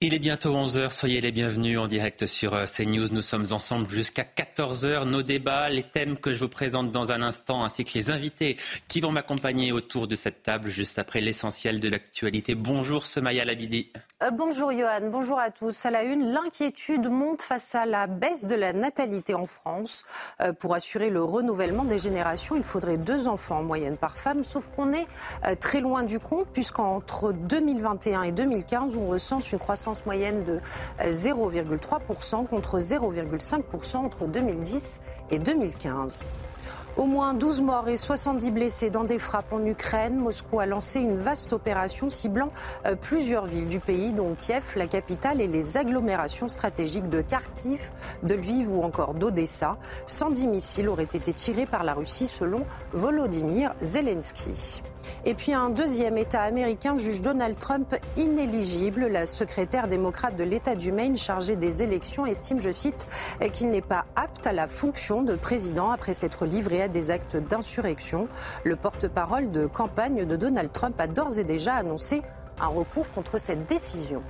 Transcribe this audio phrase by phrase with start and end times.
[0.00, 3.08] Il est bientôt 11h, soyez les bienvenus en direct sur euh, CNews.
[3.10, 5.02] Nous sommes ensemble jusqu'à 14h.
[5.08, 8.56] Nos débats, les thèmes que je vous présente dans un instant, ainsi que les invités
[8.86, 12.54] qui vont m'accompagner autour de cette table juste après l'essentiel de l'actualité.
[12.54, 13.90] Bonjour Semaya Labidi.
[14.22, 15.84] Euh, bonjour Johan, bonjour à tous.
[15.84, 20.04] À la une, l'inquiétude monte face à la baisse de la natalité en France.
[20.40, 24.44] Euh, pour assurer le renouvellement des générations, il faudrait deux enfants en moyenne par femme,
[24.44, 25.08] sauf qu'on est
[25.58, 30.60] très loin du compte, puisqu'entre 2021 et 2015, on recense une croissance moyenne de
[31.02, 36.24] 0,3% contre 0,5% entre 2010 et 2015.
[36.98, 40.16] Au moins 12 morts et 70 blessés dans des frappes en Ukraine.
[40.16, 42.50] Moscou a lancé une vaste opération ciblant
[42.86, 47.92] euh, plusieurs villes du pays, dont Kiev, la capitale, et les agglomérations stratégiques de Kharkiv,
[48.24, 49.76] de Lviv ou encore d'Odessa.
[50.06, 54.82] 110 missiles auraient été tirés par la Russie selon Volodymyr Zelensky.
[55.24, 59.06] Et puis un deuxième État américain juge Donald Trump inéligible.
[59.06, 63.06] La secrétaire démocrate de l'État du Maine chargée des élections estime, je cite,
[63.52, 67.36] qu'il n'est pas apte à la fonction de président après s'être livré à des actes
[67.36, 68.28] d'insurrection.
[68.64, 72.22] Le porte-parole de campagne de Donald Trump a d'ores et déjà annoncé
[72.60, 74.22] un recours contre cette décision.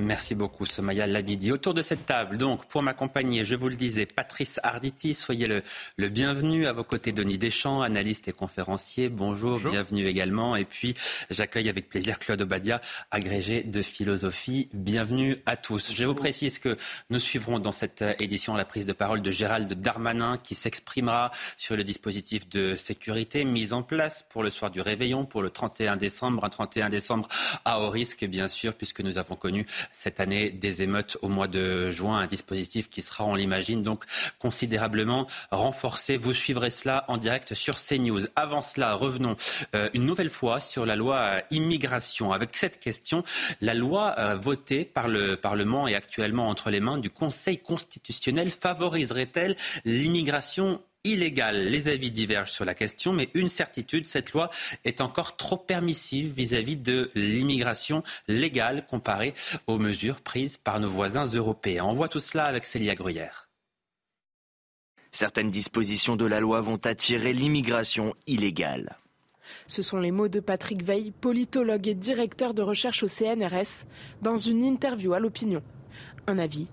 [0.00, 1.52] Merci beaucoup, Somaya Labidi.
[1.52, 6.08] Autour de cette table, donc, pour m'accompagner, je vous le disais, Patrice Arditi, soyez le,
[6.08, 6.66] bienvenu.
[6.66, 9.10] À vos côtés, Denis Deschamps, analyste et conférencier.
[9.10, 10.56] Bonjour, bienvenue également.
[10.56, 10.94] Et puis,
[11.28, 14.70] j'accueille avec plaisir Claude Obadia, agrégé de philosophie.
[14.72, 15.92] Bienvenue à tous.
[15.94, 16.78] Je vous précise que
[17.10, 21.76] nous suivrons dans cette édition la prise de parole de Gérald Darmanin, qui s'exprimera sur
[21.76, 25.98] le dispositif de sécurité mis en place pour le soir du réveillon, pour le 31
[25.98, 26.42] décembre.
[26.44, 27.28] Un 31 décembre
[27.66, 31.48] à haut risque, bien sûr, puisque nous avons connu cette année des émeutes au mois
[31.48, 34.04] de juin, un dispositif qui sera, on l'imagine, donc
[34.38, 36.16] considérablement renforcé.
[36.16, 38.22] Vous suivrez cela en direct sur CNews.
[38.36, 39.36] Avant cela, revenons
[39.74, 42.32] euh, une nouvelle fois sur la loi immigration.
[42.32, 43.24] Avec cette question,
[43.60, 48.50] la loi euh, votée par le Parlement et actuellement entre les mains du Conseil constitutionnel
[48.50, 51.68] favoriserait-elle l'immigration illégale.
[51.68, 54.50] Les avis divergent sur la question, mais une certitude, cette loi
[54.84, 59.34] est encore trop permissive vis-à-vis de l'immigration légale comparée
[59.66, 61.84] aux mesures prises par nos voisins européens.
[61.84, 63.48] On voit tout cela avec Célia Gruyère.
[65.12, 68.96] Certaines dispositions de la loi vont attirer l'immigration illégale.
[69.66, 73.86] Ce sont les mots de Patrick Veil, politologue et directeur de recherche au CNRS,
[74.22, 75.62] dans une interview à l'opinion.
[76.28, 76.68] Un avis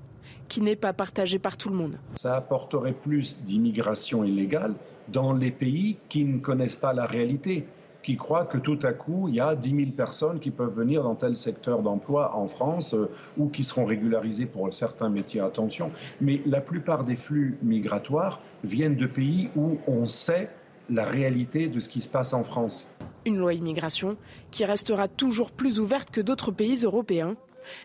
[0.47, 1.97] qui n'est pas partagé par tout le monde.
[2.15, 4.73] Ça apporterait plus d'immigration illégale
[5.09, 7.65] dans les pays qui ne connaissent pas la réalité,
[8.03, 11.03] qui croient que tout à coup, il y a 10 000 personnes qui peuvent venir
[11.03, 15.91] dans tel secteur d'emploi en France euh, ou qui seront régularisées pour certains métiers, attention.
[16.21, 20.49] Mais la plupart des flux migratoires viennent de pays où on sait
[20.89, 22.87] la réalité de ce qui se passe en France.
[23.25, 24.15] Une loi immigration
[24.51, 27.35] qui restera toujours plus ouverte que d'autres pays européens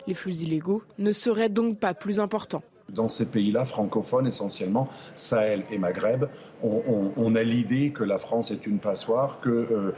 [0.07, 5.63] les flux illégaux ne seraient donc pas plus importants dans ces pays-là, francophones essentiellement, Sahel
[5.71, 6.25] et Maghreb,
[6.61, 9.91] on, a l'idée que la France est une passoire, que euh,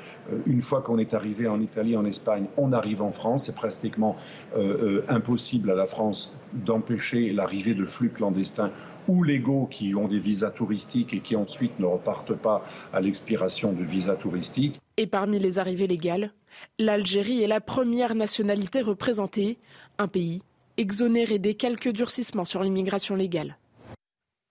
[0.46, 3.46] une fois qu'on est arrivé en Italie, en Espagne, on arrive en France.
[3.46, 4.16] C'est pratiquement
[4.56, 8.72] euh, euh, impossible à la France d'empêcher l'arrivée de flux clandestins
[9.08, 13.74] ou légaux qui ont des visas touristiques et qui ensuite ne repartent pas à l'expiration
[13.74, 14.80] de visas touristiques.
[14.98, 16.32] Et parmi les arrivées légales,
[16.80, 19.58] l'Algérie est la première nationalité représentée,
[19.98, 20.42] un pays
[20.78, 23.58] exonéré des quelques durcissements sur l'immigration légale.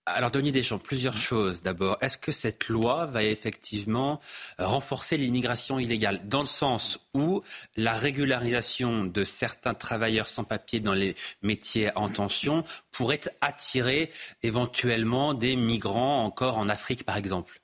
[0.07, 1.63] Alors, Denis Deschamps, plusieurs choses.
[1.63, 4.19] D'abord, est-ce que cette loi va effectivement
[4.59, 7.41] renforcer l'immigration illégale dans le sens où
[7.75, 14.11] la régularisation de certains travailleurs sans papier dans les métiers en tension pourrait attirer
[14.43, 17.59] éventuellement des migrants encore en Afrique, par exemple?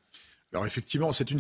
[0.54, 1.40] Alors effectivement, c'est une,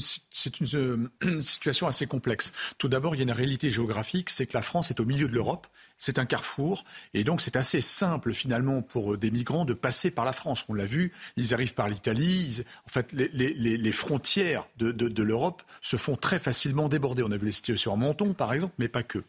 [0.74, 1.08] euh,
[1.42, 2.54] situation assez complexe.
[2.78, 5.28] Tout d'abord, il y a une réalité géographique, c'est que la France est au milieu
[5.28, 5.68] de l'Europe,
[5.98, 10.24] c'est un carrefour, et donc c'est assez simple finalement pour des migrants de passer par
[10.24, 10.64] la France.
[10.70, 16.16] On l'a vu, ils arrivent par l'Italie, en fait les, frontières de, l'Europe se font
[16.16, 17.22] très facilement déborder.
[17.22, 19.24] On a vu les situations à Menton par exemple, mais pas que.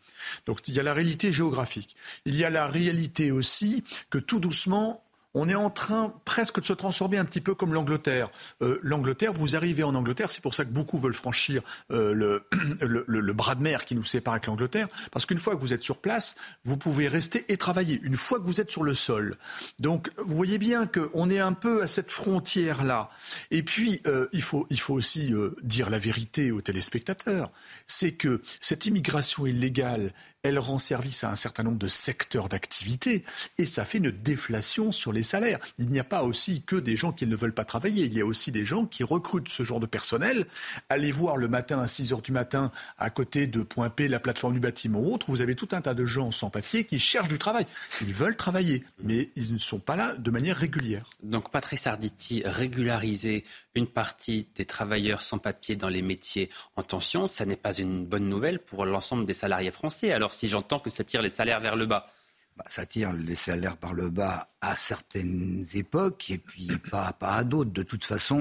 [0.46, 1.96] Donc il y a la réalité géographique.
[2.24, 5.00] Il y a la réalité aussi que tout doucement,
[5.34, 8.28] on est en train presque de se transformer un petit peu comme l'Angleterre.
[8.62, 12.40] Euh, L'Angleterre, vous arrivez en Angleterre, c'est pour ça que beaucoup veulent franchir euh,
[12.80, 15.72] le, le, bras de mer qui nous sépare avec l'Angleterre, parce qu'une fois que vous
[15.72, 18.94] êtes sur place, vous pouvez rester et travailler, une fois que vous êtes sur le
[18.94, 19.36] sol.
[19.78, 23.10] Donc, vous voyez bien qu'on est un peu à cette frontière-là.
[23.50, 25.32] Et puis, euh, il, faut, il faut aussi
[25.62, 27.50] dire la vérité aux téléspectateurs,
[27.86, 30.12] c'est que cette immigration illégale,
[30.42, 33.24] elle rend service à un certain nombre de secteurs d'activité,
[33.58, 35.21] et ça fait une déflation sur les
[35.78, 38.06] Il n'y a pas aussi que des gens qui ne veulent pas travailler.
[38.06, 40.46] Il y a aussi des gens qui recrutent ce genre de personnel.
[40.88, 44.20] Allez voir le matin à 6 heures du matin à côté de Point P, la
[44.20, 46.98] plateforme du bâtiment ou autre, vous avez tout un tas de gens sans papier qui
[46.98, 47.66] cherchent du travail.
[48.00, 51.08] Ils veulent travailler, mais ils ne sont pas là de manière régulière.
[51.22, 57.26] Donc Patrice Arditi, régulariser une partie des travailleurs sans papier dans les métiers en tension,
[57.26, 60.12] ça n'est pas une bonne nouvelle pour l'ensemble des salariés français.
[60.12, 62.06] Alors si j'entends que ça tire les salaires vers le bas,
[62.68, 67.44] ça tire les salaires par le bas à certaines époques et puis pas, pas à
[67.44, 67.72] d'autres.
[67.72, 68.40] De toute façon,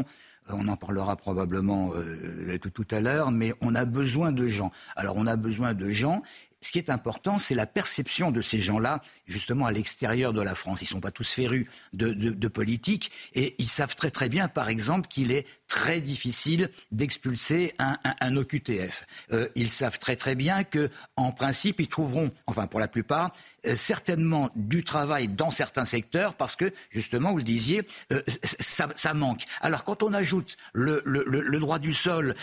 [0.50, 4.72] euh, on en parlera probablement euh, tout à l'heure, mais on a besoin de gens.
[4.96, 6.22] Alors on a besoin de gens
[6.62, 10.54] ce qui est important, c'est la perception de ces gens-là, justement à l'extérieur de la
[10.54, 10.82] France.
[10.82, 14.70] Ils ne sont pas tous férus de, politique et ils savent très très bien, par
[14.70, 19.08] exemple, qu'il est très difficile d'expulser un, OQTF.
[19.32, 23.32] Euh, ils savent très très bien que, en principe, ils trouveront, enfin pour la plupart,
[23.66, 28.22] euh, certainement du travail dans certains secteurs parce que, justement, vous le disiez, euh,
[28.60, 29.46] ça, manque.
[29.62, 32.36] Alors quand on ajoute le, droit du sol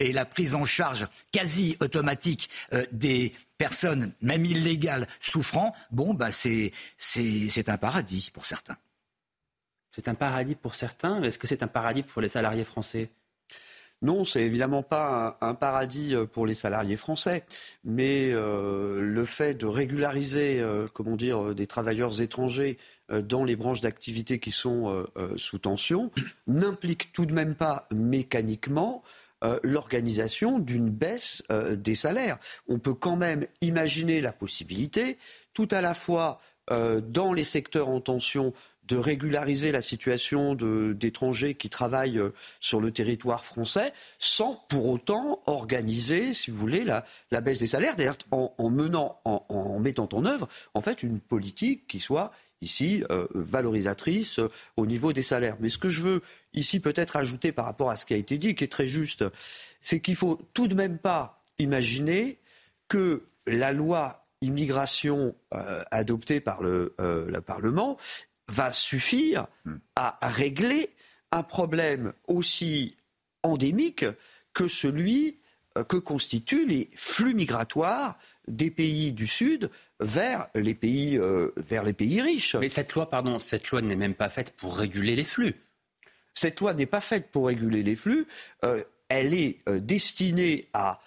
[0.00, 2.48] et la prise en charge quasi automatique
[2.90, 6.72] des personnes, même illégales, souffrant, bon, bah, c'est
[7.68, 8.78] un paradis pour certains.
[9.92, 11.22] C'est un paradis pour certains.
[11.22, 13.10] Est-ce que c'est un paradis pour les salariés français?
[14.02, 17.44] Non, c'est évidemment pas un, paradis euh, pour les salariés français,
[17.84, 22.78] mais euh, le fait de régulariser, euh, comment dire, des travailleurs étrangers
[23.22, 25.04] dans les branches d'activité qui sont
[25.36, 26.10] sous tension
[26.46, 29.02] n'implique tout de même pas mécaniquement
[29.62, 32.38] l'organisation d'une baisse des salaires.
[32.68, 35.18] On peut quand même imaginer la possibilité,
[35.52, 36.40] tout à la fois
[36.70, 38.54] dans les secteurs en tension
[38.92, 45.40] de régulariser la situation d'étrangers qui travaillent euh, sur le territoire français sans pour autant
[45.46, 51.02] organiser, si vous voulez, la, baisse des salaires, d'ailleurs en, mettant en œuvre en fait
[51.02, 55.56] une politique qui soit ici euh, valorisatrice euh, au niveau des salaires.
[55.58, 56.22] Mais ce que je veux
[56.52, 59.24] ici peut-être ajouter par rapport à ce qui a été dit, qui est très juste,
[59.80, 62.38] c'est qu'il faut tout de même pas imaginer
[62.88, 65.34] que la loi immigration
[65.90, 66.92] adoptée par le
[67.46, 67.96] Parlement
[68.52, 69.46] va suffire
[69.96, 70.90] à régler
[71.30, 72.96] un problème aussi
[73.42, 74.04] endémique
[74.52, 75.40] que celui
[75.78, 79.70] euh, que constituent les flux migratoires des pays du Sud
[80.00, 82.56] vers les pays, euh, vers les pays riches.
[82.56, 85.54] Mais cette loi, pardon, cette loi n'est même pas faite pour réguler les flux.
[86.34, 88.26] Cette loi n'est pas faite pour réguler les flux.
[88.64, 91.00] Euh, elle est destinée à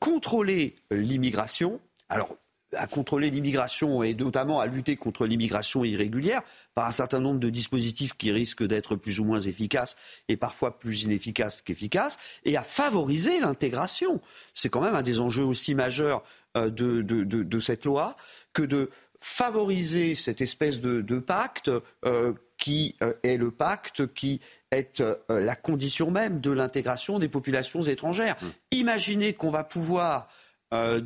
[0.00, 1.80] contrôler l'immigration.
[2.08, 2.36] Alors,
[2.76, 6.42] à contrôler l'immigration et notamment à lutter contre l'immigration irrégulière
[6.74, 9.96] par un certain nombre de dispositifs qui risquent d'être plus ou moins efficaces
[10.28, 14.20] et parfois plus inefficaces qu'efficaces, et à favoriser l'intégration.
[14.54, 16.22] C'est quand même un des enjeux aussi majeurs
[16.56, 18.16] euh, de, cette loi
[18.52, 21.70] que de favoriser cette espèce de, pacte
[22.04, 24.40] euh, qui euh, est le pacte qui
[24.70, 28.36] est la condition même de l'intégration des populations étrangères.
[28.40, 28.46] Mmh.
[28.72, 30.28] Imaginez qu'on va pouvoir
[30.72, 31.02] euh,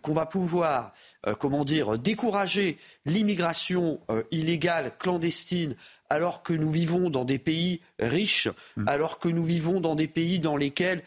[0.00, 0.92] qu'on va pouvoir,
[1.26, 5.74] euh, comment dire, décourager l'immigration euh, illégale, clandestine,
[6.08, 8.86] alors que nous vivons dans des pays riches, mm.
[8.86, 11.02] alors que nous vivons dans des pays dans lesquels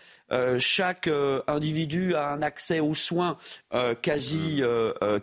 [0.57, 1.07] chaque
[1.45, 3.38] individu a un accès aux soins
[4.01, 4.63] quasi,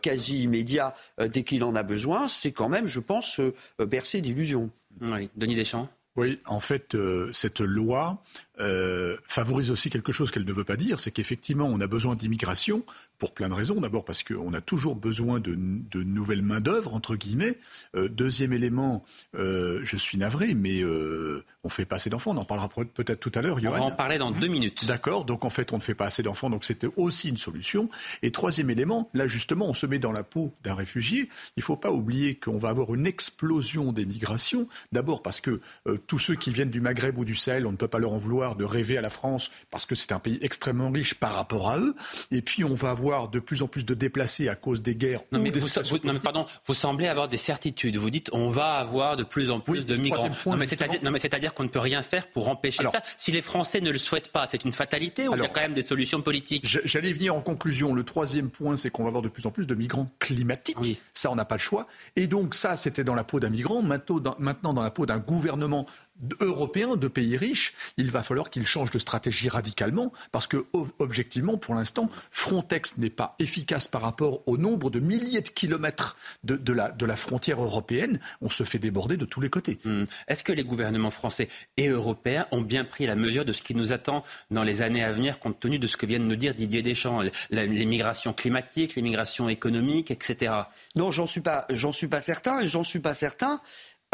[0.02, 3.40] quasi immédiat dès qu'il en a besoin, c'est quand même, je pense,
[3.80, 4.70] bercé d'illusions.
[5.00, 5.88] Oui, Denis Deschamps?
[6.14, 6.96] Oui, en fait,
[7.32, 8.22] cette loi
[8.60, 12.14] euh, favorise aussi quelque chose qu'elle ne veut pas dire, c'est qu'effectivement, on a besoin
[12.14, 12.84] d'immigration
[13.18, 13.80] pour plein de raisons.
[13.80, 17.58] D'abord parce qu'on a toujours besoin de, de nouvelles main-d'œuvre, entre guillemets.
[17.96, 19.04] Euh, deuxième élément,
[19.34, 22.32] euh, je suis navré, mais on ne fait pas assez d'enfants.
[22.32, 23.58] On en parlera peut-être tout à l'heure.
[23.62, 24.86] On va en parler dans deux minutes.
[24.86, 27.88] D'accord, donc en fait, on ne fait pas assez d'enfants, donc c'était aussi une solution.
[28.22, 31.28] Et troisième élément, là justement, on se met dans la peau d'un réfugié.
[31.56, 34.68] Il ne faut pas oublier qu'on va avoir une explosion des migrations.
[34.92, 35.60] D'abord parce que
[36.06, 38.18] tous ceux qui viennent du Maghreb ou du Sahel, on ne peut pas leur en
[38.18, 41.70] vouloir de rêver à la France parce que c'est un pays extrêmement riche par rapport
[41.70, 41.94] à eux.
[42.30, 45.22] Et puis on va avoir de plus en plus de déplacés à cause des guerres.
[45.32, 47.96] Non, mais, vous, non, mais pardon, vous semblez avoir des certitudes.
[47.96, 50.30] Vous dites on va avoir de plus en plus de migrants.
[50.46, 53.02] non, mais c'est-à-dire qu'on ne peut rien faire pour empêcher ça.
[53.16, 55.60] Si les Français ne le souhaitent pas, c'est une fatalité ou il y a quand
[55.60, 57.94] même des solutions politiques J'allais venir en conclusion.
[57.94, 60.76] Le troisième point, c'est qu'on va avoir de plus en plus de migrants climatiques.
[61.12, 61.86] Ça, on n'a pas le choix.
[62.16, 63.82] Et donc ça, c'était dans la peau d'un migrant.
[63.82, 65.86] Maintenant, dans la peau d'un gouvernement
[66.40, 70.66] européen, de pays riches, il va falloir qu'il change de stratégie radicalement parce que,
[70.98, 76.16] objectivement, pour l'instant, Frontex n'est pas efficace par rapport au nombre de milliers de kilomètres
[76.44, 78.20] de, la, de la, frontière européenne.
[78.40, 79.78] On se fait déborder de tous les côtés.
[79.84, 80.04] Hmm.
[80.28, 83.74] Est-ce que les gouvernements français et européens ont bien pris la mesure de ce qui
[83.74, 86.36] nous attend dans les années à venir, compte tenu de ce que vient de nous
[86.36, 90.52] dire Didier Deschamps, les migrations climatiques, les migrations économiques, etc.
[90.94, 93.60] Non, j'en suis pas, j'en suis pas certain, j'en suis pas certain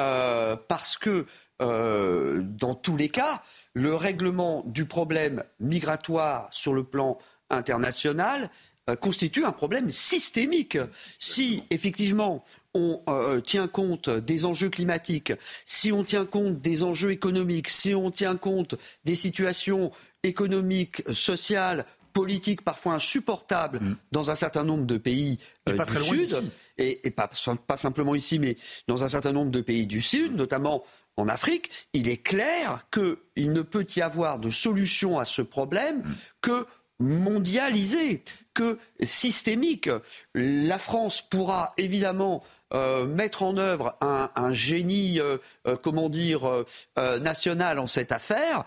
[0.01, 1.27] euh, parce que
[1.63, 3.43] euh, dans tous les cas,
[3.75, 7.19] le règlement du problème migratoire sur le plan
[7.51, 8.51] international
[8.89, 10.79] euh, constitue un problème systémique.
[11.19, 12.45] Si effectivement
[12.79, 13.01] on
[13.43, 15.33] tient compte des enjeux climatiques,
[15.65, 18.75] si on tient compte des enjeux économiques, si on tient compte
[19.07, 21.87] des situations économiques, sociales,
[22.17, 23.97] politiques parfois insupportables mm.
[24.11, 26.43] dans un certain nombre de pays du Sud,
[26.79, 27.29] et, pas,
[27.67, 28.57] pas, simplement ici, mais
[28.89, 30.83] dans un certain nombre de pays du Sud, notamment
[31.17, 35.99] en Afrique, il est clair qu'il ne peut y avoir de solution à ce problème
[35.99, 36.15] mm.
[36.43, 36.67] que
[36.99, 38.23] mondialisé,
[38.55, 39.91] que systémique.
[40.35, 42.43] La France pourra évidemment
[42.75, 46.65] euh, mettre en œuvre un, génie, euh, euh, comment dire,
[46.97, 48.65] national en cette affaire,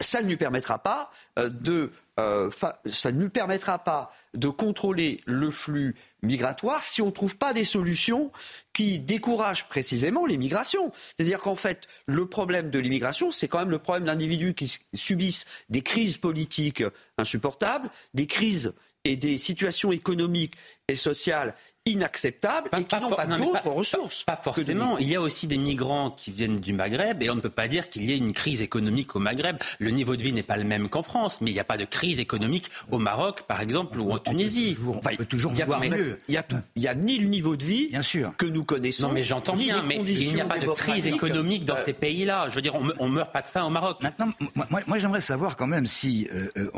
[0.00, 5.96] ça ne lui permettra pas de, ça ne lui permettra pas de contrôler le flux
[6.22, 8.30] migratoire si on ne trouve pas des solutions
[8.72, 10.92] qui découragent précisément l'immigration.
[11.16, 15.46] C'est-à-dire qu'en fait, le problème de l'immigration, c'est quand même le problème d'individus qui subissent
[15.68, 16.84] des crises politiques
[17.16, 18.72] insupportables, des crises
[19.04, 20.54] et des situations économiques
[20.88, 21.54] et sociales
[21.88, 24.22] inacceptables et qui n'ont pas, d'autres ressources.
[24.24, 24.98] Pas, forcément.
[24.98, 27.68] Il y a aussi des migrants qui viennent du Maghreb et on ne peut pas
[27.68, 29.56] dire qu'il y ait une crise économique au Maghreb.
[29.78, 31.76] Le niveau de vie n'est pas le même qu'en France, mais il n'y a pas
[31.76, 34.76] de crise économique au Maroc, par exemple, ou en Tunisie.
[34.86, 36.20] on peut toujours il y a, mieux.
[36.28, 38.32] Il y, a ni le niveau de vie bien sûr.
[38.36, 39.08] que nous connaissons.
[39.08, 41.92] Non, mais j'entends bien, mais il n'y a pas de crise économique dans euh, ces
[41.92, 42.48] pays-là.
[42.50, 44.02] Je veux dire, on, ne meurt pas de faim au Maroc.
[44.02, 46.70] Maintenant, moi, j'aimerais savoir quand même si euh, euh,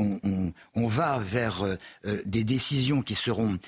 [0.74, 1.64] on, va vers
[2.24, 3.58] des décisions qui seront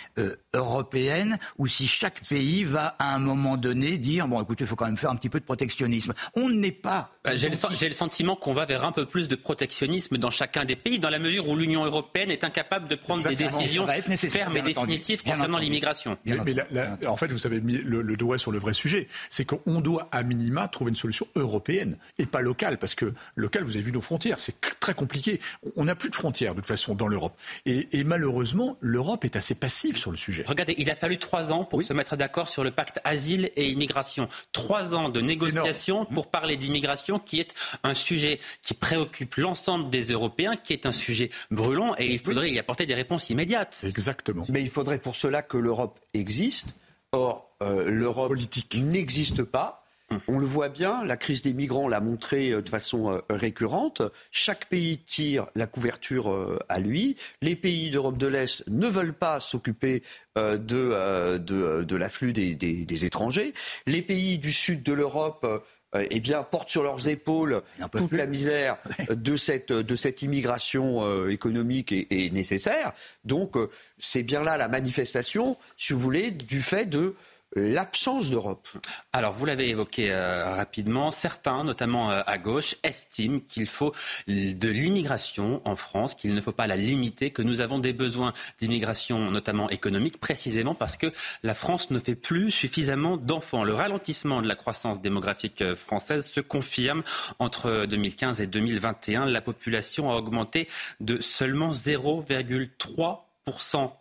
[0.55, 4.77] européenne ou si chaque pays va à un moment donné dire bon écoutez il faut
[4.77, 6.15] quand même faire un petit peu de protectionnisme.
[6.35, 7.11] On n'est pas.
[7.27, 10.77] Euh, j'ai, le, sentiment qu'on va vers un peu plus de protectionnisme dans chacun des
[10.77, 14.63] pays dans la mesure où l'Union européenne est incapable de prendre des décisions fermes et
[14.63, 16.19] définitives concernant l'immigration.
[16.25, 20.09] Mais, en fait vous avez mis le, doigt sur le vrai sujet, c'est qu'on doit
[20.13, 23.93] à minima trouver une solution européenne et pas locale parce que local vous avez vu
[23.93, 25.41] nos frontières c'est très compliqué.
[25.77, 29.37] On n'a plus de frontières de toute façon dans l'Europe et, et malheureusement l'Europe est
[29.37, 30.45] assez passive sur le sujet.
[30.47, 33.69] Regardez, il a fallu trois ans pour se mettre d'accord sur le pacte asile et
[33.69, 34.29] immigration.
[34.53, 40.13] Trois ans de négociations pour parler d'immigration, qui est un sujet qui préoccupe l'ensemble des
[40.13, 43.85] Européens, qui est un sujet brûlant, et il faudrait y apporter des réponses immédiates.
[43.87, 44.47] Exactement.
[44.49, 46.77] Mais il faudrait pour cela que l'Europe existe.
[47.13, 48.33] Or, euh, l'Europe
[48.75, 49.82] n'existe pas.
[50.29, 54.03] On le voit bien, la crise des migrants l'a montré euh, de façon euh, récurrente.
[54.31, 57.17] Chaque pays tire la couverture euh, à lui.
[57.41, 60.03] Les pays d'Europe de l'Est ne veulent pas s'occuper
[60.37, 63.53] de, de, l'afflux des, étrangers.
[63.87, 65.47] Les pays du sud de l'Europe
[65.95, 68.79] eh bien, portent sur leurs épaules toute la misère
[69.11, 72.93] de cette, de cette immigration économique et, et, nécessaire.
[73.25, 73.57] Donc,
[73.99, 77.15] c'est bien là la manifestation, si vous voulez, du fait de
[77.55, 78.69] l'absence d'Europe.
[79.13, 83.93] Alors, vous l'avez évoqué euh, rapidement, certains, notamment euh, à gauche, estiment qu'il faut
[84.27, 88.33] de l'immigration en France, qu'il ne faut pas la limiter, que nous avons des besoins
[88.61, 93.65] d'immigration, notamment économique, précisément parce que la France ne fait plus suffisamment d'enfants.
[93.65, 97.03] Le ralentissement de la croissance démographique euh, française se confirme
[97.39, 99.27] entre 2015 et 2021.
[99.27, 100.69] La population a augmenté
[101.01, 103.32] de seulement 0,3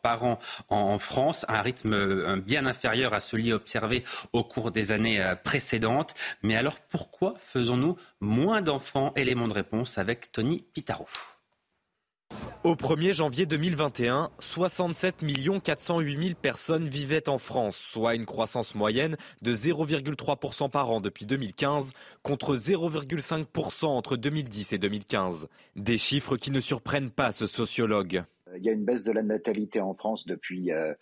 [0.01, 4.91] par an en France, un rythme euh, bien inférieur à celui observé au cours des
[4.91, 6.13] années euh, précédentes.
[6.43, 9.13] Mais alors pourquoi faisons-nous moins d'enfants?
[9.15, 11.07] Élément de réponse avec Tony Pitaro.
[12.63, 15.25] Au 1er janvier 2021, 67
[15.63, 21.25] 408 000 personnes vivaient en France, soit une croissance moyenne de 0,3% par an depuis
[21.25, 25.47] 2015, contre 0,5% entre 2010 et 2015.
[25.75, 28.23] Des chiffres qui ne surprennent pas ce sociologue.
[28.57, 30.93] Il y a une baisse de la natalité en France depuis euh,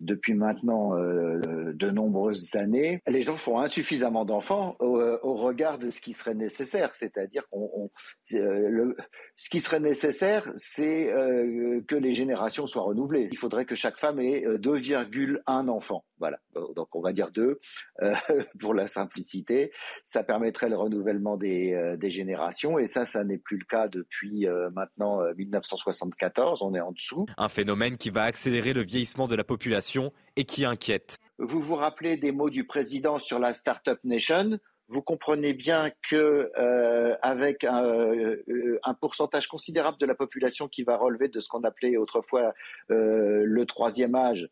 [0.00, 3.02] depuis maintenant euh, de nombreuses années.
[3.06, 7.90] Les gens font insuffisamment d'enfants au, au, regard de ce qui serait nécessaire, c'est-à-dire qu'on
[8.34, 8.94] euh,
[9.36, 13.28] ce qui serait nécessaire, c'est euh, que les générations soient renouvelées.
[13.30, 15.38] Il faudrait que chaque femme ait 2,1
[15.68, 16.04] euh, enfants.
[16.18, 16.38] Voilà,
[16.74, 17.58] donc on va dire deux
[18.60, 19.72] pour la simplicité.
[20.04, 24.46] Ça permettrait le renouvellement des, des générations et ça, ça n'est plus le cas depuis
[24.72, 26.62] maintenant 1974.
[26.62, 27.26] On est en dessous.
[27.36, 31.18] Un phénomène qui va accélérer le vieillissement de la population et qui inquiète.
[31.38, 34.58] Vous vous rappelez des mots du président sur la Startup Nation
[34.88, 40.82] vous comprenez bien que euh, avec un, euh, un, pourcentage considérable de la population qui
[40.82, 42.54] va relever de ce qu'on appelait autrefois
[42.90, 44.48] euh, le troisième âge,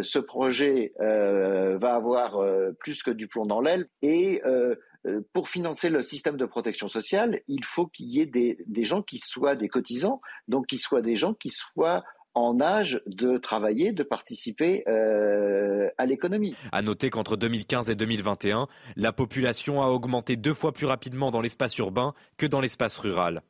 [0.00, 4.42] ce projet euh, va avoir euh, plus que du plomb dans l'aile et
[5.32, 9.00] pour financer le système de protection sociale, il faut qu'il y ait des, des gens
[9.00, 12.02] qui soient des cotisants, donc qui soient des gens qui soient
[12.38, 16.54] en âge de travailler, de participer euh, à l'économie.
[16.72, 21.40] À noter qu'entre 2015 et 2021, la population a augmenté deux fois plus rapidement dans
[21.40, 23.42] l'espace urbain que dans l'espace rural.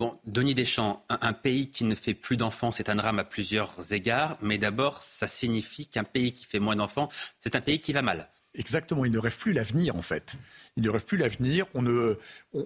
[0.00, 3.92] Bon, Denis Deschamps, un, pays qui ne fait plus d'enfants, c'est un drame à plusieurs
[3.92, 7.08] égards, mais d'abord, ça signifie qu'un pays qui fait moins d'enfants,
[7.38, 8.28] c'est un pays qui va mal.
[8.56, 10.36] Exactement, il ne rêve plus l'avenir en fait.
[10.76, 12.16] Il ne rêve plus l'avenir, on n'a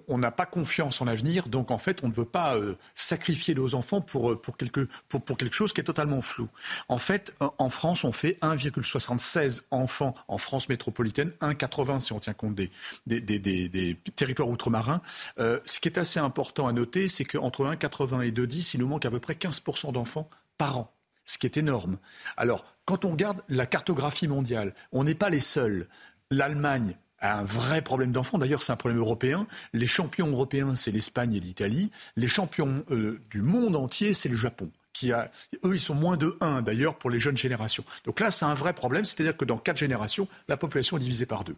[0.07, 3.73] on, pas confiance en l'avenir, donc en fait on ne veut pas euh, sacrifier nos
[3.73, 6.47] enfants pour, euh, pour, quelque, pour, pour, quelque chose qui est totalement flou.
[6.89, 12.33] En fait, en France, on fait 1,76 enfants en France métropolitaine, 1,80 si on tient
[12.33, 12.69] compte des,
[13.07, 15.01] des, des, des territoires outre-marins.
[15.39, 18.87] Euh, ce qui est assez important à noter, c'est qu'entre 1,80 et 2,10, il nous
[18.87, 20.93] manque à peu près 15% d'enfants par an
[21.29, 21.99] ce qui est énorme.
[22.37, 25.87] Alors, quand on regarde la cartographie mondiale, on n'est pas les seuls.
[26.31, 28.39] L'Allemagne a un vrai problème d'enfants.
[28.39, 29.45] D'ailleurs, c'est un problème européen.
[29.73, 31.91] Les champions européens, c'est l'Espagne et l'Italie.
[32.15, 34.71] Les champions euh, du monde entier, c'est le Japon.
[34.91, 37.83] Qui eux, ils sont moins de 1 d'ailleurs pour les jeunes générations.
[38.05, 41.27] Donc là, c'est un vrai problème, c'est-à-dire que dans quatre générations, la population est divisée
[41.27, 41.55] par deux.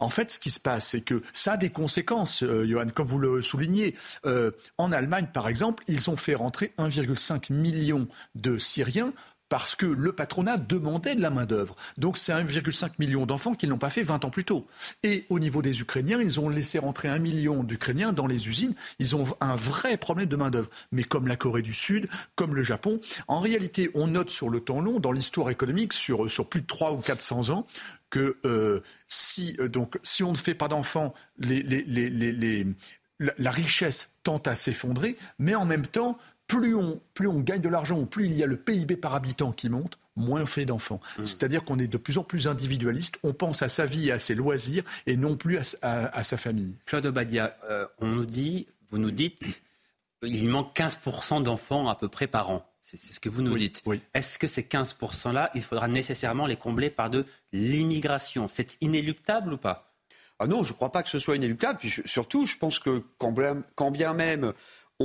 [0.00, 3.06] En fait, ce qui se passe, c'est que ça a des conséquences, euh, Johan, comme
[3.06, 3.94] vous le soulignez.
[4.26, 9.12] Euh, en Allemagne, par exemple, ils ont fait rentrer 1,5 million de Syriens
[9.52, 11.76] parce que le patronat demandait de la main-d'œuvre.
[11.98, 14.66] Donc c'est 1,5 million d'enfants qui ne l'ont pas fait 20 ans plus tôt.
[15.02, 18.74] Et au niveau des Ukrainiens, ils ont laissé rentrer un million d'Ukrainiens dans les usines.
[18.98, 20.70] Ils ont un vrai problème de main-d'œuvre.
[20.90, 24.60] Mais comme la Corée du Sud, comme le Japon, en réalité, on note sur le
[24.60, 27.66] temps long, dans l'histoire économique, sur, plus de 3 ou 400 ans,
[28.08, 29.68] que euh, si, euh,
[30.02, 31.12] si on ne fait pas d'enfants,
[33.36, 36.16] la richesse tend à s'effondrer, mais en même temps,
[36.60, 39.52] plus on, plus on gagne de l'argent, plus il y a le PIB par habitant
[39.52, 41.00] qui monte, moins on fait d'enfants.
[41.18, 41.24] Mmh.
[41.24, 44.18] C'est-à-dire qu'on est de plus en plus individualiste, on pense à sa vie et à
[44.18, 46.74] ses loisirs et non plus à, sa famille.
[46.84, 49.62] Claude Obadia, euh, on nous dit, vous nous dites,
[50.22, 52.68] il manque 15% d'enfants à peu près par an.
[52.82, 53.82] C'est ce que vous nous dites.
[54.12, 58.48] Est-ce que ces 15%-là, il faudra nécessairement les combler par de l'immigration?
[58.48, 59.94] C'est inéluctable ou pas?
[60.38, 61.78] Ah non, je ne crois pas que ce soit inéluctable.
[61.78, 64.52] Puis surtout, je pense que quand bien même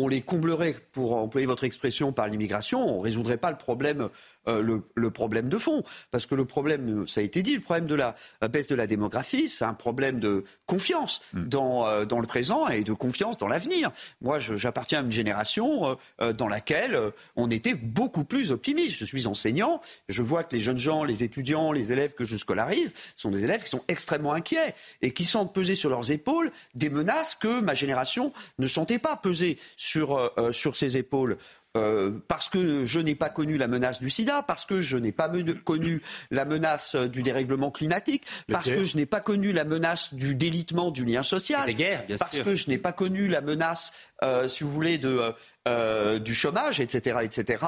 [0.03, 4.09] on les comblerait, pour employer votre expression, par l'immigration, on ne résoudrait pas le problème
[4.47, 5.83] euh, le, problème de fond.
[6.11, 8.15] Parce que le problème, ça a été dit, le problème de la
[8.49, 11.45] baisse de la démographie, c'est un problème de confiance mm.
[11.45, 13.91] dans, euh, dans le présent et de confiance dans l'avenir.
[14.21, 16.99] Moi, j'appartiens à une génération euh, dans laquelle
[17.35, 18.97] on était beaucoup plus optimiste.
[18.97, 22.37] Je suis enseignant, je vois que les jeunes gens, les étudiants, les élèves que je
[22.37, 26.51] scolarise sont des élèves qui sont extrêmement inquiets et qui sentent peser sur leurs épaules
[26.75, 31.37] des menaces que ma génération ne sentait pas peser sur, sur ses épaules.
[31.77, 35.11] Euh, parce que je n'ai pas connu la menace du sida, parce que je n'ai
[35.11, 35.29] pas
[35.63, 40.35] connu la menace du dérèglement climatique, parce que je n'ai pas connu la menace du
[40.35, 41.73] délitement du lien social,
[42.19, 45.33] parce que je n'ai pas connu la menace, euh, si vous voulez, de,
[45.67, 47.63] euh, du chômage, etc., etc.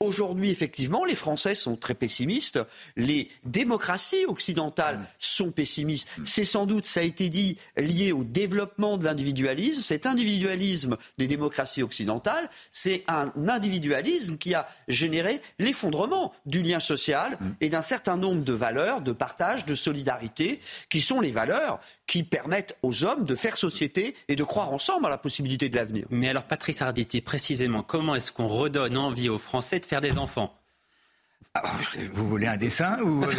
[0.00, 2.58] Aujourd'hui, effectivement, les Français sont très pessimistes.
[2.96, 5.06] Les démocraties occidentales mm.
[5.18, 6.08] sont pessimistes.
[6.18, 6.22] Mm.
[6.24, 9.80] C'est sans doute, ça a été dit, lié au développement de l'individualisme.
[9.80, 17.36] Cet individualisme des démocraties occidentales, c'est un individualisme qui a généré l'effondrement du lien social
[17.38, 17.50] mm.
[17.60, 22.22] et d'un certain nombre de valeurs, de partage, de solidarité, qui sont les valeurs qui
[22.22, 26.06] permettent aux hommes de faire société et de croire ensemble à la possibilité de l'avenir.
[26.10, 30.18] Mais alors, Patrice Arditi, précisément, comment est-ce qu'on redonne envie aux Français de faire des
[30.18, 30.52] enfants?
[31.64, 31.78] Ah,
[32.12, 33.32] vous voulez un dessin ou euh,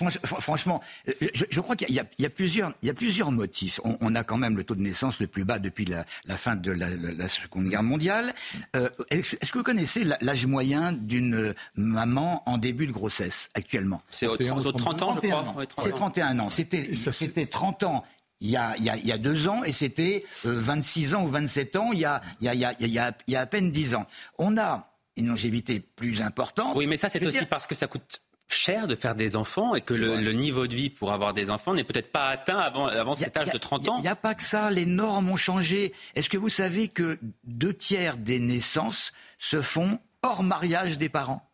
[0.22, 3.80] Franchement, je, crois qu'il y, a plusieurs, il y a plusieurs motifs.
[3.84, 6.04] On, a quand même le taux de naissance le plus bas depuis la,
[6.36, 8.34] fin de la, Seconde Guerre mondiale.
[8.76, 14.02] Euh, est-ce que vous connaissez l'âge moyen d'une maman en début de grossesse actuellement?
[14.10, 15.66] C'est autour 30 ans, je crois.
[15.78, 16.50] C'est 31 ans.
[16.50, 18.04] C'était 30 ans
[18.40, 21.90] il y, a, il, y a, deux ans et c'était 26 ans ou 27 ans
[21.92, 23.94] il y a, il y a, il y a, il y a à peine 10
[23.96, 24.06] ans.
[24.38, 26.76] On a une longévité plus importante.
[26.76, 29.80] Oui, mais ça c'est aussi parce que ça coûte cher de faire des enfants et
[29.80, 33.14] que le, niveau de vie pour avoir des enfants n'est peut-être pas atteint avant, avant
[33.14, 33.96] cet âge de 30 ans.
[33.98, 35.92] Il n'y a pas que ça, les normes ont changé.
[36.14, 41.47] Est-ce que vous savez que deux tiers des naissances se font hors mariage des parents?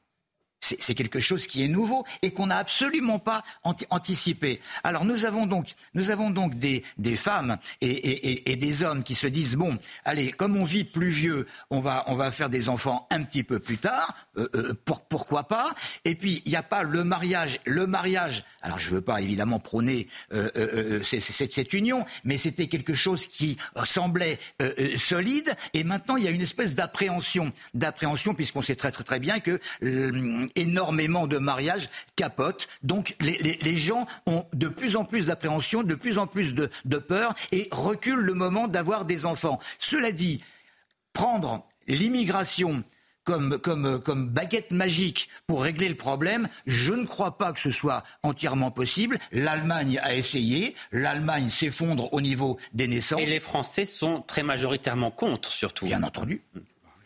[0.65, 3.43] C'est quelque chose qui est nouveau et qu'on n'a absolument pas
[3.91, 4.61] anticipé.
[4.83, 9.03] Alors nous avons donc, nous avons donc des, des femmes et, et, et, des hommes
[9.03, 12.49] qui se disent bon, allez, comme on vit plus vieux, on va, on va faire
[12.49, 14.15] des enfants un petit peu plus tard.
[14.39, 15.75] Euh, euh, pour, pourquoi pas?
[16.05, 17.59] Et puis il n'y a pas le mariage.
[17.67, 18.45] Le mariage.
[18.63, 23.27] Alors je ne veux pas évidemment prôner euh, cette, cette, union, mais c'était quelque chose
[23.27, 24.39] qui semblait
[24.97, 25.55] solide.
[25.73, 29.41] Et maintenant il y a une espèce d'appréhension, d'appréhension puisqu'on sait très très très bien
[29.41, 29.61] que
[30.57, 32.69] énormément de mariages capotent.
[32.83, 37.35] Donc les, gens ont de plus en plus d'appréhension, de plus en plus de, peur
[37.53, 39.59] et reculent le moment d'avoir des enfants.
[39.79, 40.43] Cela dit,
[41.13, 42.85] prendre l'immigration
[43.25, 47.71] comme, comme, comme, baguette magique pour régler le problème, je ne crois pas que ce
[47.71, 49.19] soit entièrement possible.
[49.33, 53.23] L'Allemagne a essayé, l'Allemagne s'effondre au niveau des naissances.
[53.23, 55.87] Et les Français sont très majoritairement contre, surtout.
[55.87, 56.43] Bien entendu.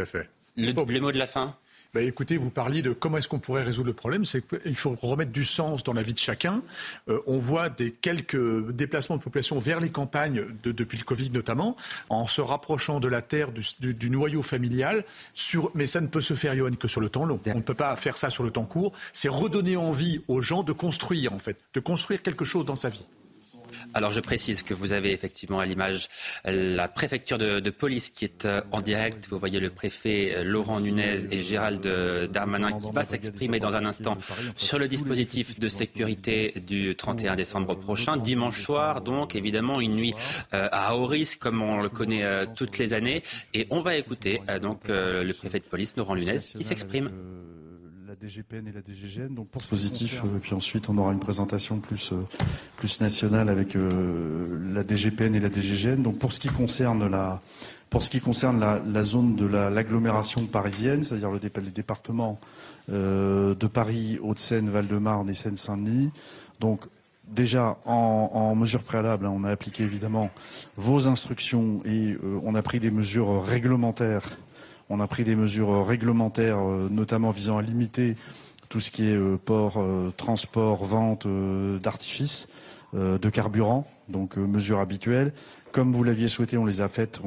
[0.05, 0.29] Fait.
[0.57, 1.57] Le, le mot de la fin?
[1.95, 4.25] Bah, écoutez, vous parliez de comment est-ce qu'on pourrait résoudre le problème.
[4.25, 6.63] C'est qu'il faut remettre du sens dans la vie de chacun.
[7.09, 11.77] Euh, on voit des quelques déplacements de population vers les campagnes depuis le Covid notamment,
[12.11, 15.05] en se rapprochant de la terre, du, noyau familial.
[15.75, 17.41] Mais ça ne peut se faire, Johan, que sur le temps long.
[17.47, 18.93] On ne peut pas faire ça sur le temps court.
[19.13, 22.91] C'est redonner envie aux gens de construire, en fait, de construire quelque chose dans sa
[22.91, 23.07] vie.
[23.95, 26.09] Alors je précise que vous avez effectivement à l'image
[26.45, 29.29] la préfecture de, police qui est euh, en direct.
[29.31, 31.87] Vous voyez le préfet euh, Laurent Nunez et Gérald
[32.31, 34.17] Darmanin qui va s'exprimer dans un instant
[34.57, 38.17] sur le dispositif de sécurité du 31 décembre prochain.
[38.17, 40.15] Dimanche soir, donc évidemment une nuit
[40.55, 42.25] euh, à haut risque comme on le connaît
[42.57, 43.23] toutes les années.
[43.55, 47.11] Et on va écouter donc le préfet de police Laurent Nunez qui s'exprime.
[48.19, 49.35] DGPN et la DGGN.
[49.35, 52.17] Donc pour positif, euh, et puis ensuite on aura une présentation plus euh,
[52.77, 56.03] plus nationale avec euh, la DGPN et la DGGN.
[56.03, 57.41] Donc pour ce qui concerne la
[57.91, 62.39] pour ce qui concerne la, zone de l'agglomération parisienne, c'est-à-dire le, les départements
[62.89, 66.11] de Paris, Hauts-de-Seine, Val-de-Marne et Seine-Saint-Denis,
[66.61, 66.83] donc
[67.27, 70.29] déjà en, en mesure préalable, hein, on a appliqué évidemment
[70.77, 74.37] vos instructions et on a pris des mesures réglementaires
[74.91, 78.17] on a pris des mesures réglementaires, euh, notamment visant à limiter
[78.69, 81.27] tout ce qui est euh, port, euh, transport, vente
[81.81, 82.49] d'artifices,
[82.95, 85.35] de carburant, donc mesures habituelles.
[85.73, 87.21] Comme vous l'aviez souhaité, on les a faites.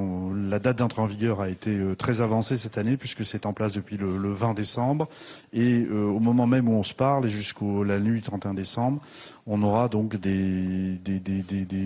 [0.50, 3.54] la date d'entrée en vigueur a été euh, très avancée cette année puisque c'est en
[3.54, 5.08] place depuis le, 20 décembre.
[5.54, 9.02] Et euh, au moment même où on se parle, et jusqu'au la nuit 31 décembre,
[9.48, 10.98] on aura donc des,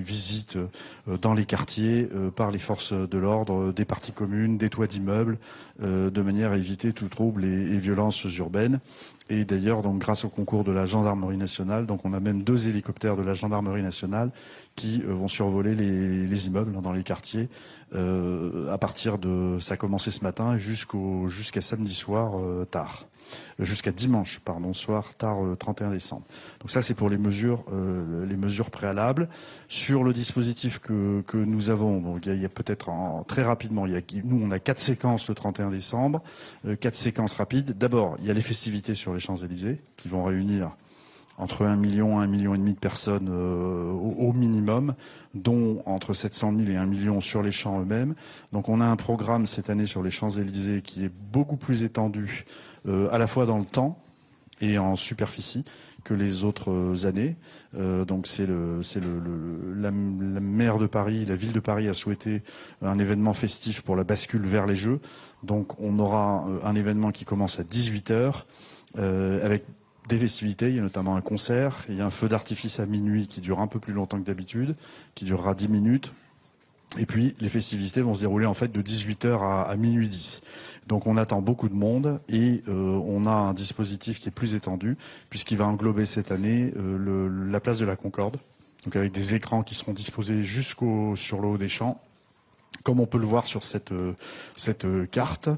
[0.05, 4.87] visites euh, dans les quartiers par les forces de l'ordre, des parties communes, des toits
[4.87, 5.37] d'immeubles,
[5.81, 8.79] de manière à éviter tout trouble et violences urbaines.
[9.29, 12.67] Et d'ailleurs, donc grâce au concours de la gendarmerie nationale, donc on a même deux
[12.67, 14.29] hélicoptères de la gendarmerie nationale
[14.75, 17.49] qui euh, vont survoler les, immeubles dans les quartiers
[17.95, 23.07] euh, à partir de ça a commencé ce matin jusqu'au jusqu'à samedi soir euh, tard
[23.59, 26.23] jusqu'à dimanche pardon soir tard 31 décembre.
[26.61, 27.63] Donc ça c'est pour les mesures
[28.37, 29.29] mesures préalables.
[29.67, 32.89] Sur le dispositif que, nous avons donc il y a, peut-être
[33.27, 36.21] très rapidement nous on a quatre séquences le 31 décembre
[36.79, 37.77] quatre séquences rapides.
[37.77, 40.71] D'abord il y a les festivités sur les Champs Élysées qui vont réunir
[41.37, 44.95] entre 1 million et 1 million et demi de personnes euh, au, minimum,
[45.33, 48.15] dont entre 700 000 et 1 million sur les champs eux-mêmes.
[48.53, 52.45] Donc on a un programme cette année sur les Champs-Élysées qui est beaucoup plus étendu
[52.87, 53.99] euh, à la fois dans le temps
[54.61, 55.65] et en superficie
[56.05, 57.35] que les autres années.
[57.77, 58.79] Euh, donc c'est le,
[59.75, 62.43] la, maire de Paris, la ville de Paris a souhaité
[62.81, 65.01] un événement festif pour la bascule vers les Jeux.
[65.43, 68.43] Donc on aura un événement qui commence à 18 h
[68.97, 69.65] avec
[70.07, 70.69] des festivités.
[70.69, 71.85] Il y a notamment un concert.
[71.89, 74.25] Il y a un feu d'artifice à minuit qui dure un peu plus longtemps que
[74.25, 74.75] d'habitude,
[75.15, 76.11] qui durera 10 minutes.
[76.97, 80.41] Et puis les festivités vont se dérouler en fait de 18h à, minuit 10.
[80.87, 84.53] Donc on attend beaucoup de monde et euh, on a un dispositif qui est plus
[84.53, 84.97] étendu
[85.29, 88.37] puisqu'il va englober cette année euh, la place de la Concorde,
[88.85, 91.99] donc avec des écrans qui seront disposés jusqu'au sur le haut des champs
[92.83, 94.13] comme on peut le voir sur cette euh,
[94.83, 95.49] euh, carte.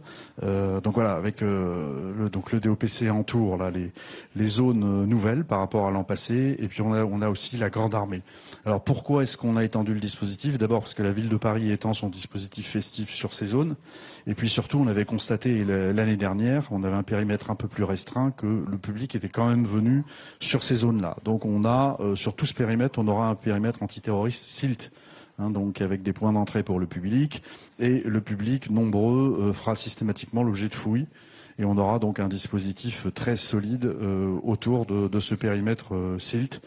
[0.44, 3.92] Euh, donc voilà, avec le, donc le DOPC entoure là les
[4.36, 7.58] les zones nouvelles par rapport à l'an passé, et puis on a on a aussi
[7.58, 8.22] la grande armée.
[8.66, 10.58] Alors pourquoi est-ce qu'on a étendu le dispositif?
[10.58, 13.76] D'abord parce que la ville de Paris étend son dispositif festif sur ces zones,
[14.28, 17.84] et puis surtout on avait constaté l'année dernière, on avait un périmètre un peu plus
[17.84, 20.04] restreint que le public était quand même venu
[20.40, 21.18] sur ces zones-là.
[21.24, 24.92] Donc on a sur tout ce périmètre, on aura un périmètre antiterroriste SILT
[25.40, 27.44] Hein, donc avec des points d'entrée pour le public,
[27.80, 31.06] et le public nombreux euh, fera systématiquement l'objet de fouilles.
[31.60, 33.92] Et on aura donc un dispositif très solide
[34.44, 36.62] autour de, ce périmètre CILT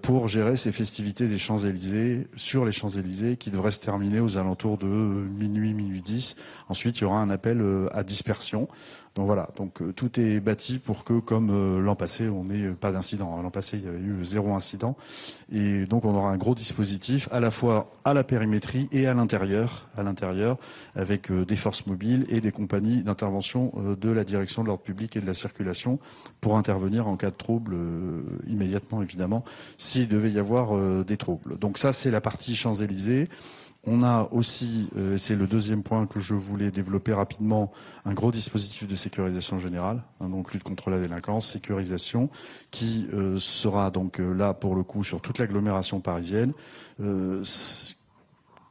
[0.00, 4.78] pour gérer ces festivités des Champs-Élysées, sur les Champs-Élysées, qui devraient se terminer aux alentours
[4.78, 6.36] de minuit, minuit 10.
[6.70, 8.68] Ensuite, il y aura un appel à dispersion.
[9.14, 12.70] Donc voilà, donc euh, tout est bâti pour que, comme euh, l'an passé, on n'ait
[12.70, 13.40] pas d'incident.
[13.40, 14.96] L'an passé, il y avait eu zéro incident,
[15.52, 19.14] et donc on aura un gros dispositif à la fois à la périmétrie et à
[19.14, 20.58] l'intérieur, à l'intérieur,
[20.96, 25.16] avec euh, des forces mobiles et des compagnies d'intervention de la direction de l'ordre public
[25.16, 26.00] et de la circulation
[26.40, 27.76] pour intervenir en cas de trouble
[28.48, 29.44] immédiatement, évidemment,
[29.78, 31.58] s'il devait y avoir des troubles.
[31.58, 33.28] Donc ça, c'est la partie Champs-Élysées.
[33.86, 37.70] On a aussi, euh, c'est le deuxième point que je voulais développer rapidement,
[38.06, 42.30] un gros dispositif de sécurisation générale, hein, donc lutte contre la délinquance, sécurisation,
[42.70, 46.52] qui euh, sera donc euh, là pour le coup sur toute l'agglomération parisienne.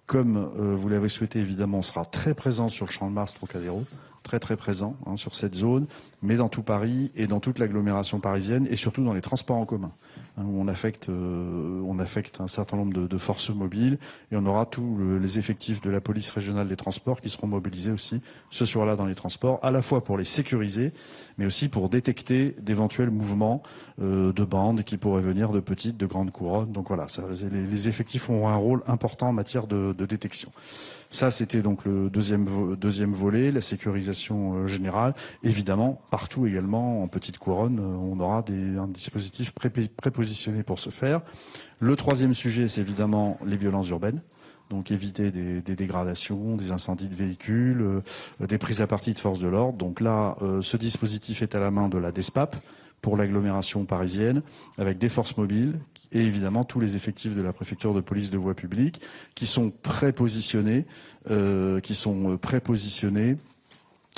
[0.05, 3.83] comme vous l'avez souhaité, évidemment, sera très présent sur le champ de Mars Trocadéro,
[4.23, 5.85] très très présent hein, sur cette zone,
[6.21, 9.65] mais dans tout Paris et dans toute l'agglomération parisienne et surtout dans les transports en
[9.65, 9.91] commun.
[10.37, 13.99] Hein, on affecte, euh, on affecte un certain nombre de, forces mobiles
[14.31, 17.91] et on aura tous les effectifs de la police régionale des transports qui seront mobilisés
[17.91, 18.19] aussi
[18.49, 20.91] ce soir-là dans les transports, à la fois pour les sécuriser,
[21.37, 23.63] mais aussi pour détecter d'éventuels mouvements
[24.01, 26.71] euh, de bandes qui pourraient venir de petites, de grandes couronnes.
[26.71, 27.07] Donc voilà,
[27.51, 30.51] les, effectifs ont un rôle important en matière de, détection.
[31.09, 35.13] Ça, c'était donc le deuxième, deuxième volet, la sécurisation euh, générale.
[35.43, 41.21] Évidemment, partout également, en petite couronne, euh, on aura un dispositif prépositionné pour ce faire.
[41.79, 44.21] Le troisième sujet, c'est évidemment les violences urbaines
[44.73, 49.39] donc éviter des, dégradations, des incendies de véhicules, euh, des prises à partie de forces
[49.39, 49.77] de l'ordre.
[49.77, 52.55] Donc là, ce dispositif est à la main de la DESPAP
[53.03, 54.41] pour l'agglomération parisienne,
[54.77, 55.77] avec des forces mobiles
[56.13, 59.01] et évidemment tous les effectifs de la préfecture de police de voie publique
[59.35, 60.85] qui sont prépositionnés,
[61.29, 63.37] euh, qui sont euh, prépositionnés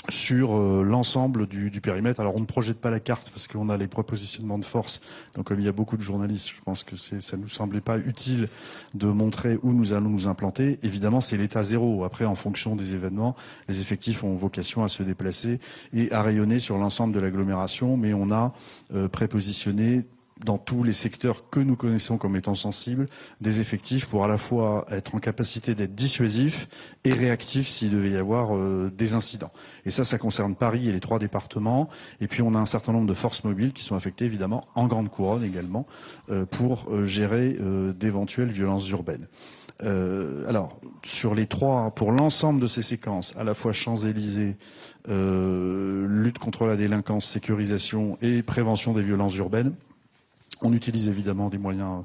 [0.10, 2.20] sur euh, l'ensemble du, périmètre.
[2.20, 5.02] Alors on ne projette pas la carte parce qu'on a les prépositionnements de force.
[5.36, 7.82] Donc comme il y a beaucoup de journalistes, je pense que ça ne nous semblait
[7.82, 8.50] pas utile
[8.94, 10.80] de montrer où nous allons nous implanter.
[10.84, 12.04] Évidemment, c'est l'état zéro.
[12.04, 13.36] Après, en fonction des événements,
[13.68, 15.60] les effectifs ont vocation à se déplacer
[15.94, 17.98] et à rayonner sur l'ensemble de l'agglomération.
[17.98, 18.54] Mais on a
[18.94, 20.06] euh, prépositionné
[20.44, 23.06] dans tous les secteurs que nous connaissons comme étant sensibles,
[23.40, 26.68] des effectifs pour à la fois être en capacité d'être dissuasifs
[27.06, 29.52] et réactifs s'il devait y avoir euh, des incidents.
[29.86, 31.90] Et ça, ça concerne Paris et les trois départements.
[32.20, 34.88] Et puis on a un certain nombre de forces mobiles qui sont affectées évidemment en
[34.88, 35.88] grande couronne également
[36.30, 37.58] euh, pour euh, gérer
[37.96, 39.28] d'éventuelles violences urbaines.
[39.80, 44.58] alors, sur les trois, pour l'ensemble de ces séquences, à la fois Champs-Élysées,
[45.08, 49.74] lutte contre la délinquance, sécurisation et prévention des violences urbaines,
[50.62, 52.04] on utilise évidemment des moyens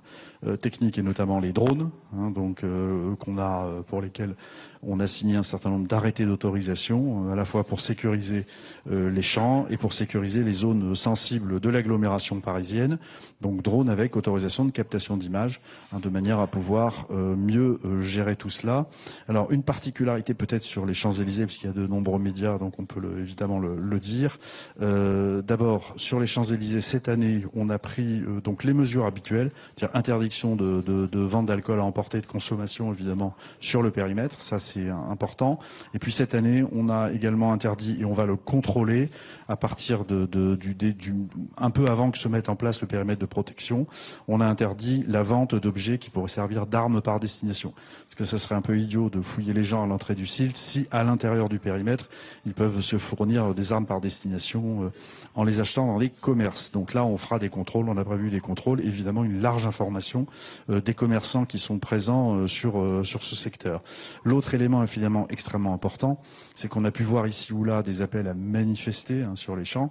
[0.60, 4.34] techniques et notamment les drones, hein, donc euh, qu'on a euh, pour lesquels
[4.82, 8.46] on a signé un certain nombre d'arrêtés d'autorisation, à la fois pour sécuriser
[8.90, 12.98] les champs et pour sécuriser les zones sensibles de l'agglomération parisienne.
[13.42, 15.60] Donc drones avec autorisation de captation d'images,
[15.92, 18.86] hein, de manière à pouvoir mieux gérer tout cela.
[19.28, 22.86] Alors une particularité peut-être sur les Champs-Élysées, puisqu'il y a de nombreux médias, donc on
[22.86, 24.38] peut évidemment le, dire.
[24.80, 30.29] D'abord sur les Champs-Élysées cette année, on a pris donc les mesures habituelles, c'est-à-dire interdiction
[30.30, 35.58] de, de, vente d'alcool à emporter, de consommation évidemment sur le périmètre, ça c'est important.
[35.94, 39.10] Et puis cette année, on a également interdit et on va le contrôler
[39.48, 41.14] à partir de, du, du,
[41.58, 43.86] un peu avant que se mette en place le périmètre de protection,
[44.28, 47.74] on a interdit la vente d'objets qui pourraient servir d'armes par destination.
[48.20, 50.86] Que ça serait un peu idiot de fouiller les gens à l'entrée du site si
[50.90, 52.10] à l'intérieur du périmètre,
[52.44, 54.90] ils peuvent se fournir des armes par destination euh,
[55.34, 56.70] en les achetant dans les commerces.
[56.70, 60.26] Donc là, on fera des contrôles, on a prévu des contrôles, évidemment une large information
[60.68, 63.82] euh, des commerçants qui sont présents euh, sur, sur ce secteur.
[64.22, 66.20] L'autre élément évidemment extrêmement important,
[66.54, 69.64] c'est qu'on a pu voir ici ou là des appels à manifester hein, sur les
[69.64, 69.90] champs.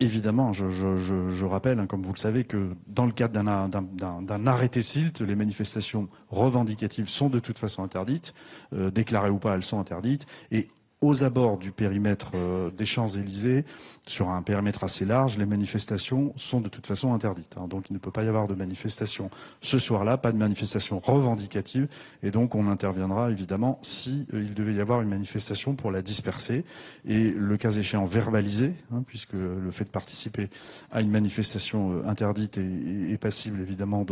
[0.00, 5.22] Évidemment, je, rappelle, hein, comme vous le savez, que dans le cadre d'un arrêté SILT,
[5.24, 8.34] les manifestations revendicatives sont de toute façon interdites,
[8.72, 10.68] euh, déclarées ou pas, elles sont interdites, et
[11.00, 13.64] aux abords du périmètre euh, des Champs-Élysées,
[14.06, 17.54] sur un périmètre assez large, les manifestations sont de toute façon interdites.
[17.56, 17.68] Hein.
[17.68, 19.30] Donc il ne peut pas y avoir de manifestation
[19.60, 21.86] ce soir-là, pas de manifestation revendicative,
[22.22, 26.02] et donc on interviendra évidemment si euh, il devait y avoir une manifestation pour la
[26.02, 26.64] disperser
[27.06, 30.48] et le cas échéant verbaliser, hein, puisque le fait de participer
[30.90, 34.06] à une manifestation euh, interdite est, passible évidemment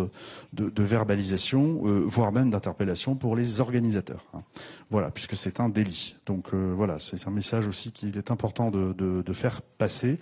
[0.52, 4.24] de, verbalisation, voire même d'interpellation pour les organisateurs.
[4.34, 4.40] Hein.
[4.90, 6.16] Voilà, puisque c'est un délit.
[6.26, 10.18] Donc voilà, c'est un message aussi qu'il est important de, faire passer.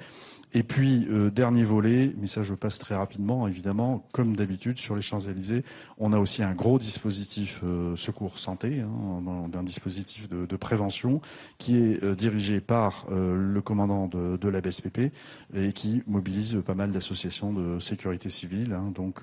[0.56, 4.94] Et puis, euh, dernier volet, mais ça je passe très rapidement, évidemment, comme d'habitude sur
[4.94, 5.64] les Champs-Élysées,
[5.98, 11.20] on a aussi un gros dispositif euh, secours santé, hein, un dispositif de, prévention
[11.58, 15.12] qui est euh, dirigé par le commandant de, de, la BSPP
[15.54, 18.72] et qui mobilise pas mal d'associations de sécurité civile.
[18.72, 19.22] Hein, donc,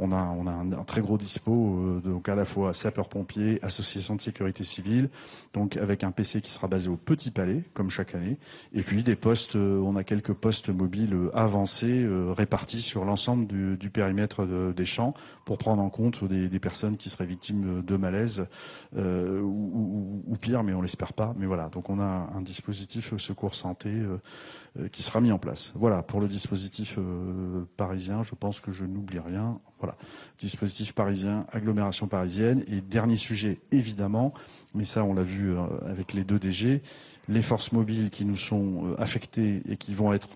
[0.00, 4.16] on a, on a un, un très gros dispo, donc à la fois sapeurs-pompiers, associations
[4.16, 5.10] de sécurité civile,
[5.52, 8.36] donc avec un PC qui sera basé au Petit Palais, comme chaque année,
[8.74, 13.90] et puis des postes, on a quelques postes mobile avancés euh, répartis sur l'ensemble du,
[13.90, 18.46] périmètre des champs pour prendre en compte des, personnes qui seraient victimes de malaise
[18.96, 21.34] euh, ou, pire, mais on l'espère pas.
[21.38, 25.72] Mais voilà, donc on a un dispositif secours santé euh, qui sera mis en place.
[25.76, 26.98] Voilà, pour le dispositif
[27.76, 29.60] parisien, je pense que je n'oublie rien.
[29.78, 29.96] Voilà,
[30.38, 32.64] dispositif parisien, agglomération parisienne.
[32.68, 34.32] Et dernier sujet, évidemment,
[34.74, 35.54] mais ça on l'a vu
[35.86, 36.82] avec les deux DG,
[37.28, 40.28] les forces mobiles qui nous sont affectées et qui vont être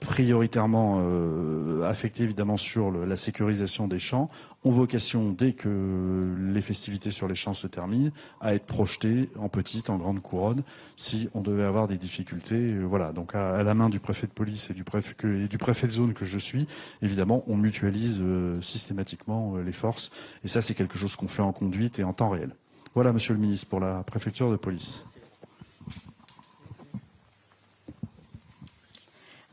[0.00, 4.30] prioritairement euh, affectés évidemment sur la sécurisation des champs,
[4.64, 9.48] ont vocation, dès que les festivités sur les champs se terminent, à être projetés en
[9.48, 10.62] petite, en grande couronne,
[10.96, 12.72] si on devait avoir des difficultés.
[12.72, 16.14] Euh, voilà, donc à, la main du préfet de police et du préfet, de zone
[16.14, 16.66] que je suis,
[17.02, 20.10] évidemment, on mutualise euh, systématiquement les forces,
[20.44, 22.54] et ça c'est quelque chose qu'on fait en conduite et en temps réel.
[22.94, 25.04] Voilà, Monsieur le Ministre, pour la préfecture de police.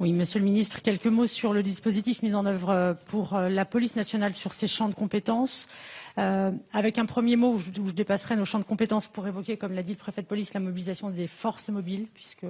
[0.02, 3.48] Oui, Monsieur le Ministre, quelques mots sur le dispositif mis en œuvre euh, pour euh,
[3.48, 5.70] la police nationale sur ses champs de compétences.
[6.18, 9.26] Euh, avec un premier mot où je, où je, dépasserai nos champs de compétences pour
[9.26, 12.46] évoquer, comme l'a dit le préfet de police, la mobilisation des forces mobiles, puisque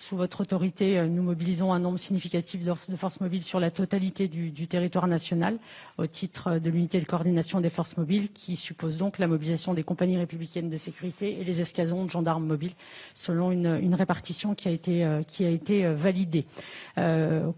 [0.00, 4.28] sous votre autorité, euh, nous mobilisons un nombre significatif de forces mobiles sur la totalité
[4.28, 5.58] du, territoire national
[5.98, 9.82] au titre de l'unité de coordination des forces mobiles qui suppose donc la mobilisation des
[9.82, 12.72] compagnies républicaines de sécurité et les escadrons de gendarmes mobiles
[13.14, 16.46] selon une, répartition qui a été, euh, qui a été euh, validée.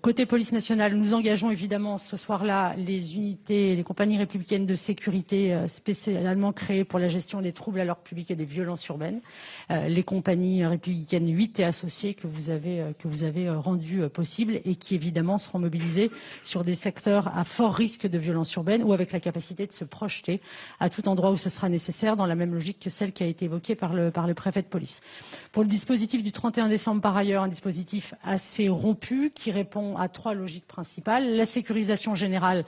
[0.00, 5.56] côté police nationale, nous engageons évidemment ce soir-là les unités, les compagnies républicaines de sécurité
[5.68, 9.20] spécialement créées pour la gestion des troubles à l'ordre public et des violences urbaines.
[9.70, 14.02] les compagnies républicaines 8 et associées que vous avez, euh, que vous avez euh, rendu
[14.02, 16.10] euh, possible et qui évidemment seront mobilisés
[16.42, 19.84] sur des secteurs à fort risque de violence urbaine ou avec la capacité de se
[19.84, 20.40] projeter
[20.80, 23.26] à tout endroit où ce sera nécessaire dans la même logique que celle qui a
[23.26, 25.00] été évoquée par le, préfet de police.
[25.52, 30.08] Pour le dispositif du 31 décembre, par ailleurs, un dispositif assez rompu qui répond à
[30.08, 31.36] trois logiques principales.
[31.36, 32.64] La sécurisation générale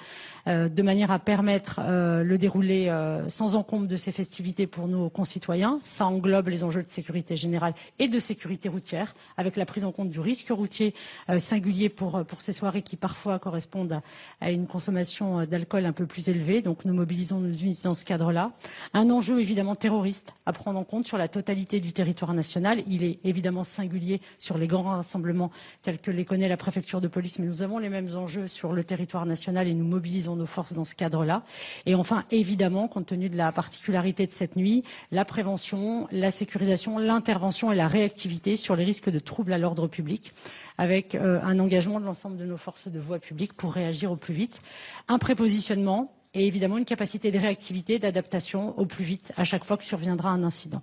[0.46, 2.94] de manière à permettre le déroulé
[3.28, 5.80] sans encombre de ces festivités pour nos concitoyens.
[5.84, 9.92] Ça englobe les enjeux de sécurité générale et de sécurité routière avec la prise en
[9.92, 10.94] compte du risque routier
[11.30, 14.00] euh, singulier pour, euh, pour ces soirées qui parfois correspondent
[14.40, 16.62] à, une consommation euh, d'alcool un peu plus élevée.
[16.62, 18.52] Donc nous mobilisons nos unités dans ce cadre-là.
[18.92, 22.82] Un enjeu évidemment terroriste à prendre en compte sur la totalité du territoire national.
[22.88, 25.50] Il est évidemment singulier sur les grands rassemblements
[25.82, 28.72] tels que les connaît la préfecture de police, mais nous avons les mêmes enjeux sur
[28.72, 31.42] le territoire national et nous mobilisons nos forces dans ce cadre-là.
[31.86, 36.98] Et enfin, évidemment, compte tenu de la particularité de cette nuit, la prévention, la sécurisation,
[36.98, 40.32] l'intervention et la réactivité sur les risques de troubles à l'ordre public,
[40.78, 44.16] avec euh, un engagement de l'ensemble de nos forces de voie publique pour réagir au
[44.16, 44.62] plus vite.
[45.08, 49.76] Un prépositionnement et évidemment une capacité de réactivité, d'adaptation au plus vite à chaque fois
[49.76, 50.82] que surviendra un incident.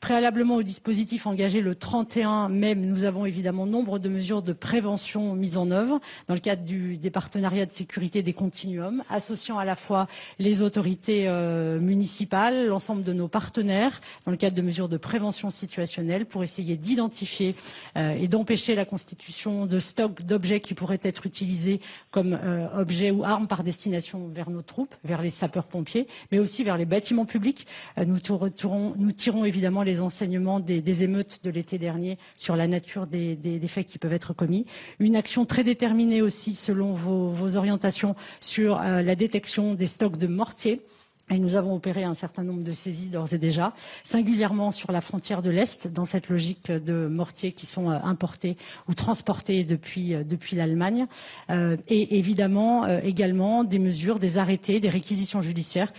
[0.00, 5.34] Préalablement au dispositif engagé le 31 mai, nous avons évidemment nombre de mesures de prévention
[5.34, 9.76] mises en œuvre dans le cadre des partenariats de sécurité des continuums, associant à la
[9.76, 10.06] fois
[10.38, 15.50] les autorités euh, municipales, l'ensemble de nos partenaires, dans le cadre de mesures de prévention
[15.50, 17.54] situationnelle pour essayer d'identifier
[17.96, 23.10] euh, et d'empêcher la constitution de stocks d'objets qui pourraient être utilisés comme euh, objets
[23.10, 27.24] ou armes par destination vers nos troupes vers les sapeurs-pompiers, mais aussi vers les bâtiments
[27.24, 27.66] publics.
[27.98, 33.60] Euh, nous, tirons évidemment les enseignements des, émeutes de l'été dernier sur la nature des,
[33.68, 34.66] faits qui peuvent être commis.
[34.98, 40.26] Une action très déterminée aussi, selon vos, orientations, sur euh, la détection des stocks de
[40.26, 40.80] mortiers
[41.30, 45.00] et nous avons opéré un certain nombre de saisies d'ores et déjà, singulièrement sur la
[45.00, 48.56] frontière de l'Est, dans cette logique de mortiers qui sont euh, importés
[48.88, 51.06] ou transportés depuis, euh, depuis l'Allemagne.
[51.50, 55.92] Euh, et évidemment, également des mesures, des arrêtés, des réquisitions judiciaires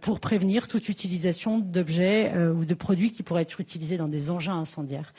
[0.00, 4.58] pour prévenir toute utilisation d'objets ou de produits qui pourraient être utilisés dans des engins
[4.58, 5.12] incendiaires.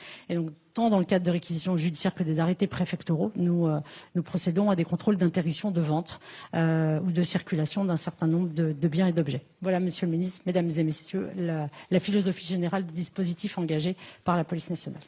[0.75, 3.79] Tant dans le cadre de réquisitions judiciaires que des arrêtés préfectoraux, nous, euh,
[4.23, 6.19] procédons à des contrôles d'interdiction de vente
[6.53, 9.41] euh, ou de circulation d'un certain nombre de, biens et d'objets.
[9.61, 14.43] Voilà, Monsieur le Ministre, Mesdames et Messieurs, la, philosophie générale du dispositif engagé par la
[14.43, 15.01] police nationale.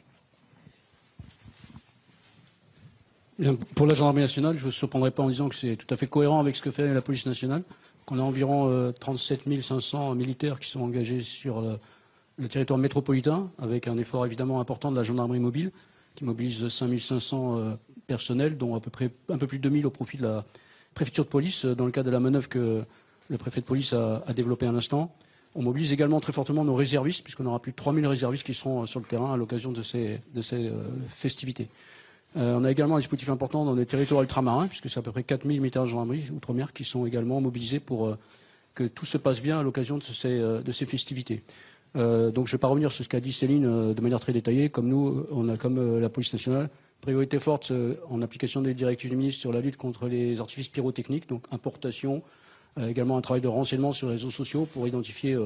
[3.76, 5.96] Pour la gendarmerie nationale, je ne vous surprendrai pas en disant que c'est tout à
[5.96, 7.62] fait cohérent avec ce que fait la police nationale,
[8.04, 11.62] qu'on a environ 37 euh, 500 militaires qui sont engagés sur
[12.38, 15.72] le territoire métropolitain, avec un effort évidemment important de la gendarmerie mobile,
[16.14, 17.74] qui mobilise 5500 euh,
[18.06, 20.44] personnel, dont à peu près un peu plus de 2000 au profit de la
[20.94, 22.84] préfecture de police, dans le cadre de la manœuvre que
[23.28, 25.14] le préfet de police a, développée à l'instant.
[25.54, 28.86] On mobilise également très fortement nos réservistes, puisqu'on aura plus de 3000 réservistes qui seront
[28.86, 30.72] sur le terrain à l'occasion de ces, ces
[31.08, 31.68] festivités.
[32.34, 35.24] on a également un dispositif important dans les territoires ultramarins, puisque c'est à peu près
[35.24, 38.16] 4000 militaires de gendarmerie outre-mer qui sont également mobilisés pour
[38.74, 41.42] que tout se passe bien à l'occasion de ces festivités.
[41.96, 44.20] Euh, donc je ne vais pas revenir sur ce qu'a dit Céline euh, de manière
[44.20, 44.68] très détaillée.
[44.68, 46.68] Comme nous, on a comme euh, la police nationale
[47.00, 47.72] priorité forte
[48.10, 52.24] en application des directives du ministre sur la lutte contre les artifices pyrotechniques, donc importation,
[52.76, 55.38] également un travail de renseignement sur les réseaux sociaux pour identifier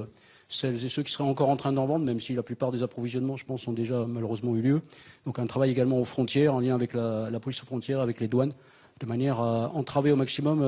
[0.48, 2.82] celles et ceux qui seraient encore en train d'en vendre, même si la plupart des
[2.82, 4.80] approvisionnements, je pense, ont déjà malheureusement eu lieu.
[5.26, 8.18] Donc un travail également aux frontières, en lien avec la, la police aux frontières, avec
[8.18, 8.54] les douanes,
[9.00, 10.62] de manière à entraver au maximum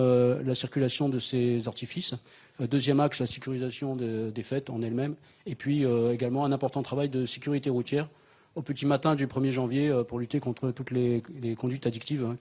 [0.44, 2.14] la circulation de ces artifices.
[2.60, 5.16] Euh, deuxième axe, la sécurisation des fêtes en elle-même.
[5.46, 8.08] Et puis euh, également un important travail de sécurité routière
[8.54, 11.22] au petit matin du 1er janvier euh, pour lutter contre toutes les,
[11.58, 12.36] conduites addictives hein,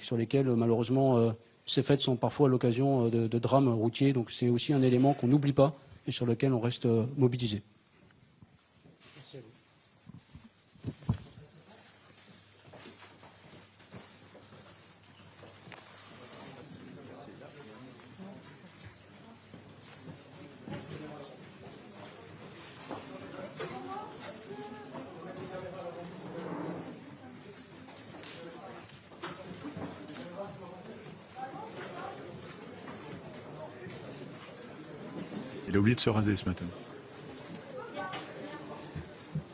[0.00, 1.34] sur lesquelles malheureusement
[1.66, 4.12] ces fêtes sont parfois l'occasion de, drames routiers.
[4.12, 7.62] Donc c'est aussi un élément qu'on n'oublie pas et sur lequel on reste mobilisé.
[9.16, 9.38] Merci.
[35.94, 36.64] de se raser ce matin.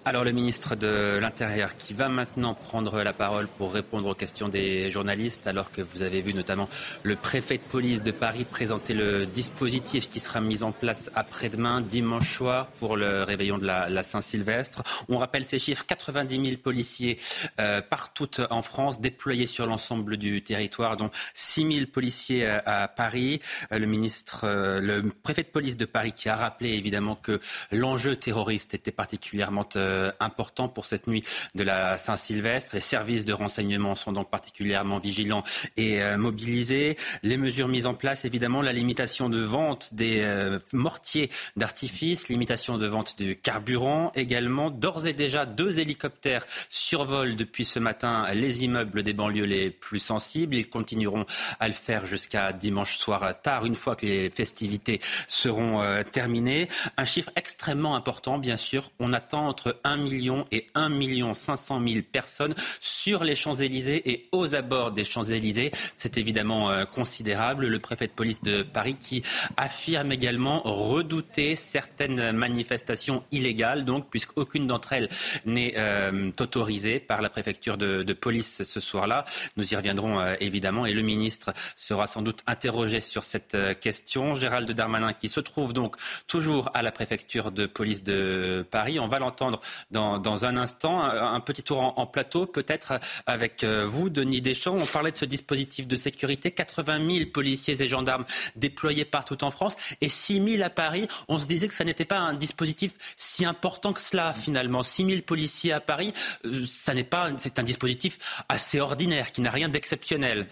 [0.07, 4.49] Alors le ministre de l'Intérieur qui va maintenant prendre la parole pour répondre aux questions
[4.49, 6.71] des journalistes, alors que vous avez vu notamment
[7.03, 11.83] le préfet de police de Paris présenter le dispositif qui sera mis en place après-demain,
[11.83, 14.83] dimanche soir, pour le réveillon de la, Saint-Sylvestre.
[15.11, 17.19] On rappelle ces chiffres, 90 000 policiers
[17.61, 23.41] euh, partout en France, déployés sur l'ensemble du territoire, dont 6 000 policiers à, Paris.
[23.71, 27.39] Euh, le ministre, euh, le préfet de police de Paris qui a rappelé évidemment que
[27.71, 31.25] l'enjeu terroriste était particulièrement euh, important pour cette nuit
[31.55, 32.75] de la Saint-Sylvestre.
[32.75, 35.43] Les services de renseignement sont donc particulièrement vigilants
[35.77, 36.97] et euh, mobilisés.
[37.23, 42.79] Les mesures mises en place, évidemment, la limitation de vente des euh, mortiers d'artifice, limitation
[42.79, 44.71] de vente du carburant également.
[44.71, 49.99] D'ores et déjà, deux hélicoptères survolent depuis ce matin les immeubles des banlieues les plus
[49.99, 50.55] sensibles.
[50.55, 51.27] Ils continueront
[51.59, 55.83] à le faire jusqu'à dimanche soir tard, une fois que les festivités seront
[56.13, 56.69] terminées.
[56.97, 58.91] Un chiffre extrêmement important, bien sûr.
[58.99, 64.29] On attend entre 1 million et 1 million 500 000 personnes sur les Champs-Élysées et
[64.33, 65.71] aux abords des Champs-Élysées.
[65.97, 67.67] C'est évidemment euh, considérable.
[67.67, 69.23] Le préfet de police de Paris qui
[69.57, 75.09] affirme également redouter certaines manifestations illégales, donc puisqu'aucune d'entre elles
[75.45, 79.25] n'est euh, autorisée par la préfecture de, police ce soir-là.
[79.57, 84.35] Nous y reviendrons euh, évidemment et le ministre sera sans doute interrogé sur cette question.
[84.35, 88.99] Gérald Darmanin qui se trouve donc toujours à la préfecture de police de Paris.
[88.99, 89.61] On va l'entendre
[89.91, 91.03] dans, un instant.
[91.03, 94.77] Un, petit tour en, plateau, peut-être avec euh, vous, Denis Deschamps.
[94.77, 96.51] On parlait de ce dispositif de sécurité.
[96.51, 98.25] 80 000 policiers et gendarmes
[98.57, 101.07] déployés partout en France et 6 000 à Paris.
[101.29, 104.83] On se disait que ça n'était pas un dispositif si important que cela, finalement.
[104.83, 106.13] 6 000 policiers à Paris,
[106.45, 108.19] euh, ça n'est pas, c'est un dispositif
[108.49, 110.47] assez ordinaire, qui n'a rien d'exceptionnel.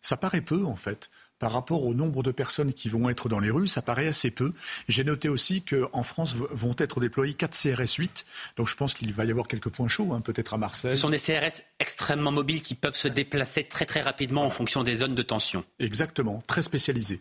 [0.00, 3.40] Ça paraît peu, en fait par rapport au nombre de personnes qui vont être dans
[3.40, 4.52] les rues, ça paraît assez peu.
[4.88, 8.24] J'ai noté aussi qu'en France vont être déployés 4 CRS 8.
[8.56, 10.92] Donc je pense qu'il va y avoir quelques points chauds, hein, peut-être à Marseille.
[10.92, 14.82] Ce sont des CRS extrêmement mobiles qui peuvent se déplacer très très rapidement en fonction
[14.82, 15.64] des zones de tension.
[15.78, 17.20] Exactement, très spécialisés.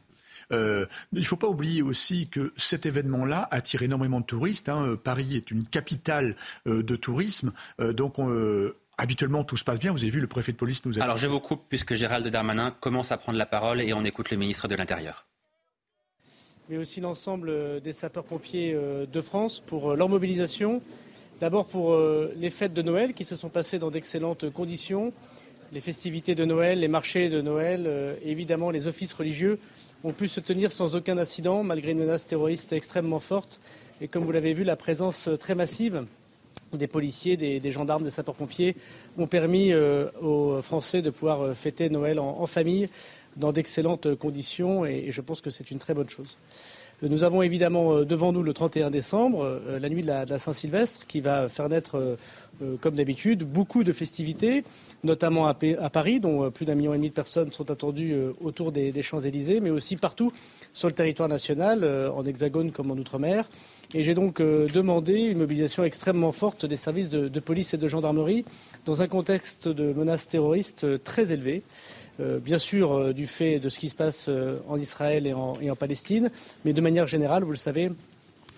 [0.51, 4.69] Euh, il ne faut pas oublier aussi que cet événement-là attire énormément de touristes.
[4.69, 4.97] Hein.
[5.01, 6.35] Paris est une capitale
[6.67, 8.17] euh, de tourisme, euh, donc
[8.97, 9.91] Habituellement, tout se passe bien.
[9.91, 11.03] Vous avez vu, le préfet de police nous a.
[11.03, 14.29] Alors, je vous coupe puisque Gérald Darmanin commence à prendre la parole et on écoute
[14.29, 15.25] le ministre de l'Intérieur.
[16.69, 20.81] Mais aussi l'ensemble euh, des sapeurs-pompiers euh, de France pour euh, leur mobilisation.
[21.41, 21.97] D'abord pour
[22.37, 25.11] les fêtes de Noël qui se sont passées dans d'excellentes conditions.
[25.73, 29.59] Les festivités de Noël, les marchés de Noël, évidemment les offices religieux
[30.05, 33.59] ont pu se tenir sans aucun incident malgré une menace terroriste extrêmement forte.
[33.99, 36.05] Et comme vous l'avez vu, la présence très massive
[36.77, 38.75] des policiers, des, gendarmes, des sapeurs-pompiers
[39.17, 42.89] ont permis euh, aux Français de pouvoir euh, fêter Noël en, famille
[43.37, 46.37] dans d'excellentes conditions et, je pense que c'est une très bonne chose.
[47.01, 51.19] Nous avons évidemment euh, devant nous le 31 décembre, la nuit de la, Saint-Sylvestre, qui
[51.21, 52.17] va faire naître,
[52.81, 54.63] comme d'habitude, beaucoup de festivités,
[55.03, 58.91] notamment à, Paris, dont plus d'un million et demi de personnes sont attendues autour des,
[58.91, 60.31] des Champs-Élysées, mais aussi partout
[60.71, 63.49] sur le territoire national, en Hexagone comme en Outre-mer.
[63.93, 68.43] J'ai donc demandé une mobilisation extrêmement forte des services de, police et de gendarmerie
[68.85, 71.61] dans un contexte de menaces terroristes très élevé.
[72.17, 74.29] bien sûr, du fait de ce qui se passe
[74.67, 75.33] en Israël et
[75.69, 76.31] en Palestine,
[76.65, 77.91] mais de manière générale, vous le savez,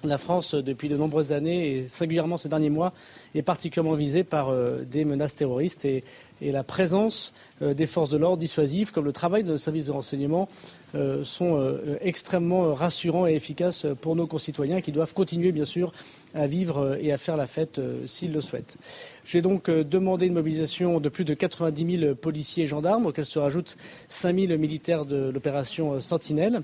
[0.09, 2.93] la France, depuis de nombreuses années, et singulièrement ces derniers mois,
[3.33, 6.03] est particulièrement visée par euh, des menaces terroristes et,
[6.41, 7.31] la présence
[7.61, 10.49] euh, des forces de l'ordre dissuasives, comme le travail de nos services de renseignement,
[10.93, 15.93] euh, sont extrêmement rassurants et efficaces pour nos concitoyens qui doivent continuer, bien sûr,
[16.33, 18.77] à vivre et à faire la fête s'ils le souhaitent.
[19.23, 23.39] J'ai donc demandé une mobilisation de plus de 90 000 policiers et gendarmes, auxquels se
[23.39, 23.77] rajoutent
[24.09, 26.61] 5 000 militaires de l'opération Sentinelle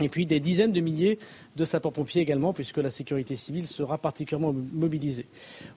[0.00, 1.18] et puis des dizaines de milliers
[1.56, 5.26] de sapeurs-pompiers également, puisque la sécurité civile sera particulièrement mobilisée.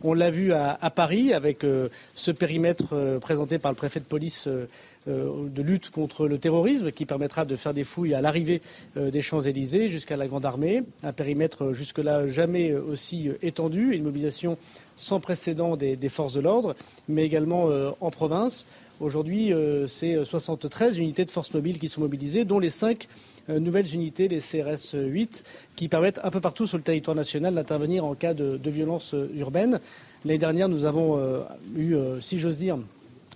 [0.04, 4.06] On l'a vu à, Paris avec euh, ce périmètre euh, présenté par le préfet de
[4.06, 4.68] police euh,
[5.08, 8.64] de lutte contre le terrorisme, qui permettra de faire des fouilles à l'arrivée
[8.96, 14.58] des Champs-Élysées jusqu'à la Grande Armée, un périmètre jusque-là jamais aussi étendu, une mobilisation
[14.98, 16.76] sans précédent des, forces de l'ordre,
[17.08, 17.70] mais également
[18.02, 18.66] en province.
[19.00, 19.54] Aujourd'hui,
[19.86, 23.08] c'est 73 unités de forces mobiles qui sont mobilisées, dont les 5 euh,
[23.50, 25.44] nouvelles unités, les CRS 8,
[25.76, 29.30] qui permettent un peu partout sur le territoire national d'intervenir en cas de, violence euh,
[29.36, 29.80] urbaine.
[30.24, 31.42] L'année dernière, nous avons euh,
[31.78, 32.78] eu, si j'ose dire,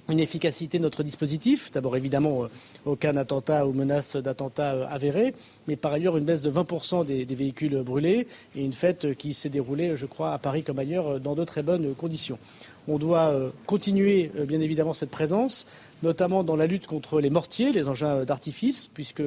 [0.10, 1.70] une efficacité de notre dispositif.
[1.72, 2.47] D'abord, évidemment,
[2.86, 5.36] aucun attentat ou menace d'attentat avéré,
[5.68, 9.36] mais par ailleurs, une baisse de 20% des, des, véhicules brûlés et une fête qui
[9.36, 12.39] s'est déroulée, je crois, à Paris comme ailleurs, dans de très bonnes conditions.
[12.88, 13.32] On doit
[13.68, 15.68] continuer, bien évidemment, cette présence,
[16.01, 19.22] notamment dans la lutte contre les mortiers, les engins d'artifice, puisque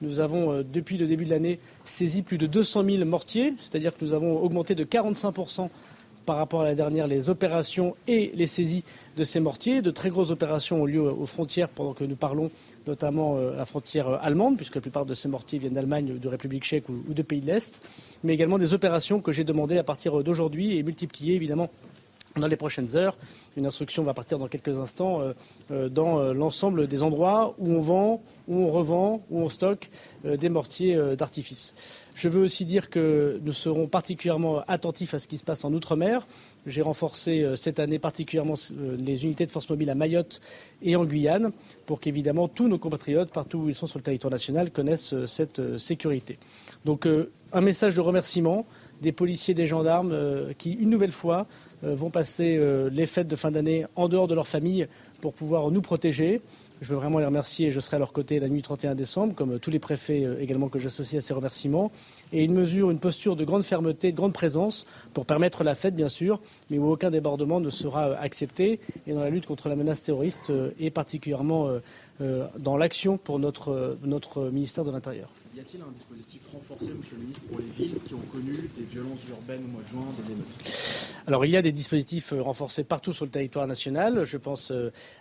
[0.00, 3.96] nous avons, euh, depuis le début de l'année, saisi plus de 200 000 mortiers, c'est-à-dire
[3.96, 5.68] que nous avons augmenté de 45%
[6.24, 8.84] par rapport à la dernière les opérations et les saisies
[9.16, 9.80] de ces mortiers.
[9.80, 12.50] De très grosses opérations ont lieu aux frontières pendant que nous parlons,
[12.86, 16.28] notamment euh, la frontière euh, allemande, puisque la plupart de ces mortiers viennent d'Allemagne, de
[16.28, 17.80] République tchèque ou de pays de l'Est,
[18.24, 21.70] mais également des opérations que j'ai demandées à partir d'aujourd'hui et multipliées évidemment
[22.36, 23.16] dans les prochaines heures.
[23.56, 25.22] Une instruction va partir dans quelques instants
[25.70, 29.90] dans l'ensemble des endroits où on vend, où on revend, où on stocke
[30.24, 31.74] euh, des mortiers euh, d'artifice.
[32.14, 35.72] Je veux aussi dire que nous serons particulièrement attentifs à ce qui se passe en
[35.72, 36.26] Outre-mer.
[36.66, 38.54] J'ai renforcé euh, cette année particulièrement
[38.98, 40.40] les unités de force mobile à Mayotte
[40.82, 41.52] et en Guyane
[41.86, 45.78] pour qu'évidemment tous nos compatriotes, partout où ils sont sur le territoire national, connaissent cette
[45.78, 46.38] sécurité.
[46.84, 47.06] Donc
[47.52, 48.66] un message de remerciement
[49.00, 50.14] des policiers, des gendarmes
[50.58, 51.46] qui, une nouvelle fois,
[51.82, 54.86] vont passer les fêtes de fin d'année en dehors de leur famille
[55.20, 56.42] pour pouvoir nous protéger.
[56.80, 59.34] Je veux vraiment les remercier et je serai à leur côté la nuit 31 décembre,
[59.34, 61.90] comme tous les préfets euh, également que j'associe à ces remerciements.
[62.32, 65.96] Et une mesure, une posture de grande fermeté, de grande présence pour permettre la fête,
[65.96, 68.78] bien sûr, mais où aucun débordement ne sera euh, accepté.
[69.06, 71.68] Et dans la lutte contre la menace terroriste euh, et particulièrement
[72.58, 75.28] dans l'action pour notre, notre ministère de l'Intérieur.
[75.58, 78.84] Y a-t-il un dispositif renforcé, Monsieur le Ministre, pour les villes qui ont connu des
[78.84, 80.46] violences urbaines au mois de juin, des émeutes
[81.26, 84.22] Alors il y a des dispositifs renforcés partout sur le territoire national.
[84.22, 84.72] Je pense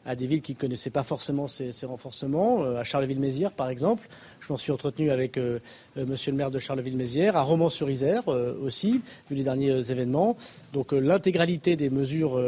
[0.05, 4.07] à des villes qui ne connaissaient pas forcément ces, renforcements, euh, à Charleville-Mézières par exemple.
[4.39, 5.57] Je m'en suis entretenu avec euh,
[5.97, 10.37] euh, monsieur le maire de Charleville-Mézières, à Romans-sur-Isère aussi, vu les derniers événements.
[10.71, 12.39] Donc l'intégralité des mesures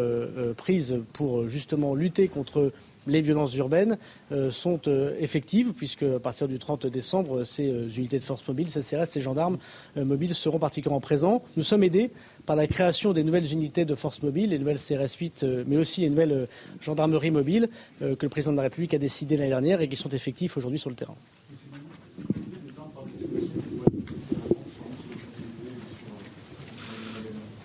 [0.56, 2.72] prises pour justement lutter contre
[3.08, 3.98] les violences urbaines
[4.32, 8.48] euh, sont euh, effectives, puisque à partir du 30 décembre, ces euh, unités de force
[8.48, 9.58] mobile, ces CRS, ces gendarmes
[9.96, 11.44] mobiles seront particulièrement présents.
[11.58, 12.12] Nous sommes aidés
[12.46, 16.02] par la création des nouvelles unités de force mobile, les nouvelles CRS 8, mais aussi
[16.02, 16.48] les nouvelles
[16.82, 17.70] gendarmeries mobiles
[18.00, 20.80] que le président de la République a décidé l'année dernière et qui sont effectifs aujourd'hui
[20.80, 21.16] sur le terrain.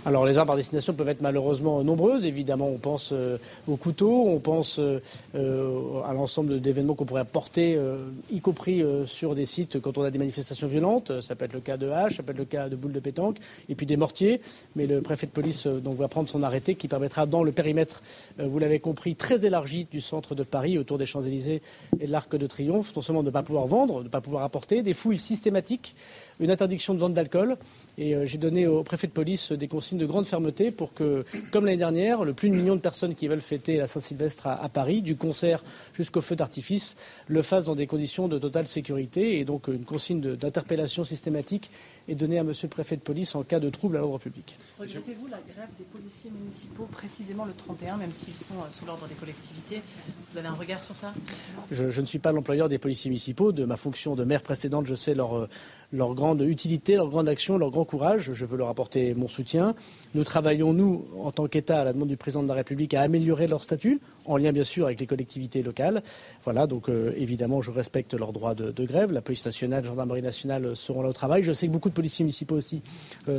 [0.06, 2.26] Alors les armes par destination peuvent être malheureusement nombreuses.
[2.26, 5.00] Évidemment, on pense euh, aux couteaux, on pense euh,
[5.34, 7.78] euh, à l'ensemble d'événements qu'on pourrait apporter,
[8.30, 11.20] y compris sur des sites quand on a des manifestations violentes.
[11.20, 13.00] Ça peut être le cas de haches, ça peut être le cas de boules de
[13.00, 13.38] pétanque,
[13.68, 14.40] et puis des mortiers.
[14.76, 18.02] Mais le préfet de police donc, va prendre son arrêté qui permettra, dans le périmètre,
[18.38, 21.62] vous l'avez compris, très élargi du centre de Paris, autour des Champs-Élysées
[22.00, 24.20] et de l'Arc de Triomphe, non seulement de ne pas pouvoir vendre, de ne pas
[24.20, 25.94] pouvoir apporter, des fouilles systématiques,
[26.40, 27.56] une interdiction de vente d'alcool.
[27.96, 31.64] Et j'ai donné au préfet de police des consignes de grande fermeté pour que, comme
[31.64, 35.02] l'année dernière, le plus de millions de personnes qui veulent fêter la Saint-Sylvestre à, Paris,
[35.02, 35.62] du concert
[35.94, 36.96] jusqu'au feu d'artifice,
[37.28, 39.38] le fassent dans des conditions de totale sécurité.
[39.38, 41.70] Et donc une consigne d'interpellation systématique
[42.08, 44.56] est donnée à Monsieur le préfet de police en cas de trouble à l'ordre public.
[44.78, 49.06] Regrettez-vous la grève des policiers municipaux précisément le 31, même s'ils sont euh, sous l'ordre
[49.06, 49.80] des collectivités?
[50.32, 51.12] Vous avez un regard sur ça?
[51.70, 53.52] Je, je, ne suis pas l'employeur des policiers municipaux.
[53.52, 55.48] De ma fonction de maire précédente, je sais leur, euh,
[55.94, 58.32] leur grande utilité, leur grande action, leur grand courage.
[58.32, 59.74] Je veux leur apporter mon soutien.
[60.14, 63.02] Nous travaillons, nous, en tant qu'État, à la demande du président de la République, à
[63.02, 64.00] améliorer leur statut.
[64.26, 66.02] en lien bien sûr avec les collectivités locales.
[66.44, 69.12] Voilà, donc évidemment, je respecte leurs droits de, grève.
[69.12, 71.42] La police nationale, la gendarmerie nationale seront là au travail.
[71.42, 72.82] Je sais que beaucoup de policiers municipaux aussi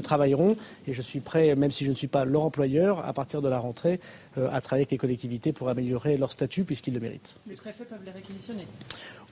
[0.04, 0.56] travailleront
[0.88, 3.50] et je suis prêt, même si je ne suis pas leur employeur, à partir de
[3.50, 4.00] la rentrée,
[4.38, 7.36] à travailler avec les collectivités pour améliorer leur statut puisqu'ils le méritent.
[7.48, 8.68] Les préfets peuvent les réquisitionner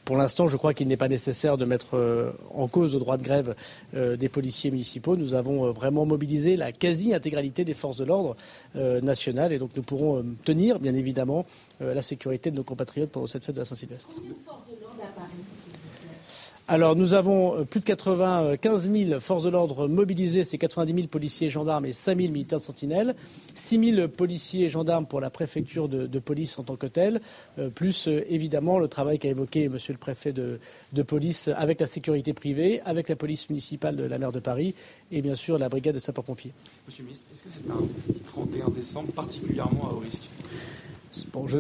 [0.06, 3.18] pour l'instant, je crois qu'il n'est pas nécessaire de mettre euh, en cause le droit
[3.18, 3.56] de grève
[3.96, 5.16] euh, des policiers municipaux.
[5.16, 8.36] Nous avons euh, vraiment mobilisé la quasi-intégralité des forces de l'ordre
[8.76, 11.46] nationales et donc nous pourrons tenir, bien évidemment,
[11.80, 14.16] la sécurité de nos compatriotes pendant cette fête de la Saint-Sylvestre.
[16.66, 21.08] Alors nous avons euh, plus de 95 000 forces de l'ordre mobilisées, c'est 90 000
[21.08, 23.16] policiers et gendarmes et 5 000 militaires sentinelles,
[23.54, 27.20] 6 000 policiers et gendarmes pour la préfecture de, police en tant que telle,
[27.60, 30.60] euh, plus euh, évidemment le travail qu'a évoqué Monsieur le préfet de,
[31.06, 34.74] police avec la sécurité privée, avec la police municipale de la mer de Paris
[35.12, 36.54] et bien sûr la brigade des sapeurs-pompiers.
[36.88, 40.30] Monsieur le ministre, est-ce que c'est un 31 décembre particulièrement à haut risque?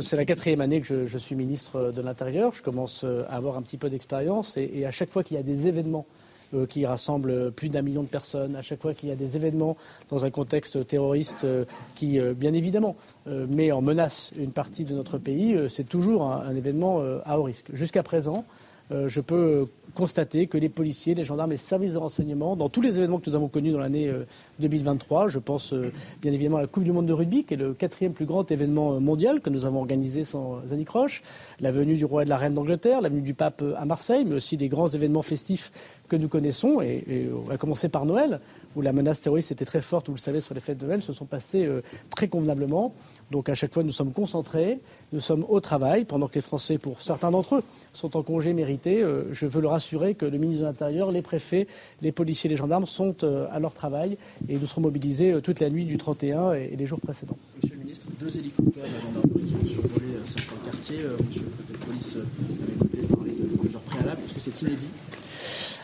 [0.01, 2.53] C'est la quatrième année que je, suis ministre de l'Intérieur.
[2.53, 5.39] Je commence euh, à avoir un petit peu d'expérience et, à chaque fois qu'il y
[5.39, 6.05] a des événements
[6.53, 9.35] euh, qui rassemblent plus d'un million de personnes, à chaque fois qu'il y a des
[9.35, 9.77] événements
[10.09, 12.95] dans un contexte terroriste euh, qui, bien évidemment,
[13.27, 17.67] met en menace une partie de notre pays, c'est toujours un événement à haut risque.
[17.73, 18.62] Jusqu'à présent, euh,
[19.07, 22.97] je peux constater que les policiers, les gendarmes, les services de renseignement, dans tous les
[22.97, 24.11] événements que nous avons connus dans l'année
[24.59, 25.91] 2023, euh, je pense euh,
[26.21, 28.49] bien évidemment à la Coupe du Monde de rugby, qui est le quatrième plus grand
[28.51, 31.21] événement mondial que nous avons organisé sans anicroche,
[31.59, 34.25] la venue du roi et de la reine d'Angleterre, la venue du pape à Marseille,
[34.25, 35.71] mais aussi des grands événements festifs
[36.09, 38.39] que nous connaissons, et, et commencer par Noël,
[38.75, 41.01] où la menace terroriste était très forte, vous le savez, sur les fêtes de Noël,
[41.01, 41.69] se sont passées
[42.09, 42.93] très convenablement.
[43.31, 44.79] Donc à chaque fois, nous sommes concentrés,
[45.11, 47.63] nous sommes au travail, pendant que les Français, pour certains d'entre eux,
[47.93, 49.01] sont en congé mérité.
[49.01, 51.67] Euh, je veux leur assurer que le ministre de l'Intérieur, les préfets,
[52.01, 54.17] les policiers, les gendarmes sont euh, à leur travail
[54.49, 57.37] et nous serons mobilisés euh, toute la nuit du 31 et, les jours précédents.
[57.61, 60.99] Monsieur le ministre, deux hélicoptères de gendarmerie qui vont survoler certains quartiers.
[61.27, 62.17] Monsieur le préfet de police
[62.93, 64.21] avait parler de mesures préalables.
[64.25, 64.91] Est-ce que c'est inédit?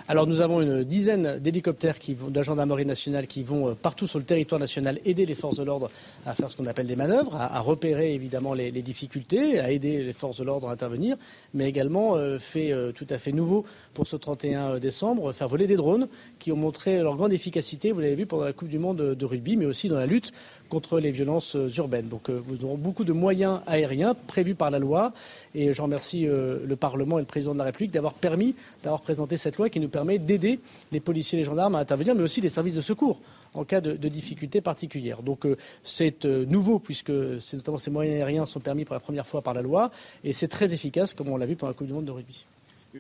[0.10, 4.18] Alors nous avons une dizaine d'hélicoptères de la gendarmerie nationale qui vont euh, partout sur
[4.18, 5.92] le territoire national aider les forces de l'ordre
[6.26, 10.14] à faire ce qu'on appelle des manœuvres, à, repérer évidemment les, difficultés, à aider les
[10.14, 11.16] forces de l'ordre à intervenir,
[11.54, 15.68] mais également euh, fait euh, tout à fait nouveau pour ce 31 décembre, faire voler
[15.68, 16.08] des drones
[16.40, 19.26] qui ont montré leur grande efficacité, vous l'avez vu pendant la Coupe du Monde de
[19.26, 20.32] rugby, mais aussi dans la lutte
[20.70, 22.08] contre les violences urbaines.
[22.08, 25.14] Donc vous aurez beaucoup de moyens aériens prévus par la loi
[25.56, 29.38] et je remercie le Parlement et le Président de la République d'avoir permis, d'avoir présenté
[29.38, 30.60] cette loi qui nous permet d'aider
[30.92, 33.20] les policiers et les gendarmes à intervenir, mais aussi les services de secours
[33.54, 35.22] en cas de, difficultés particulières.
[35.22, 39.28] Donc euh, c'est euh, nouveau puisque notamment ces moyens aériens sont permis pour la première
[39.28, 39.92] fois par la loi
[40.24, 42.46] et c'est très efficace comme on l'a vu pendant la Coupe du Monde de rugby.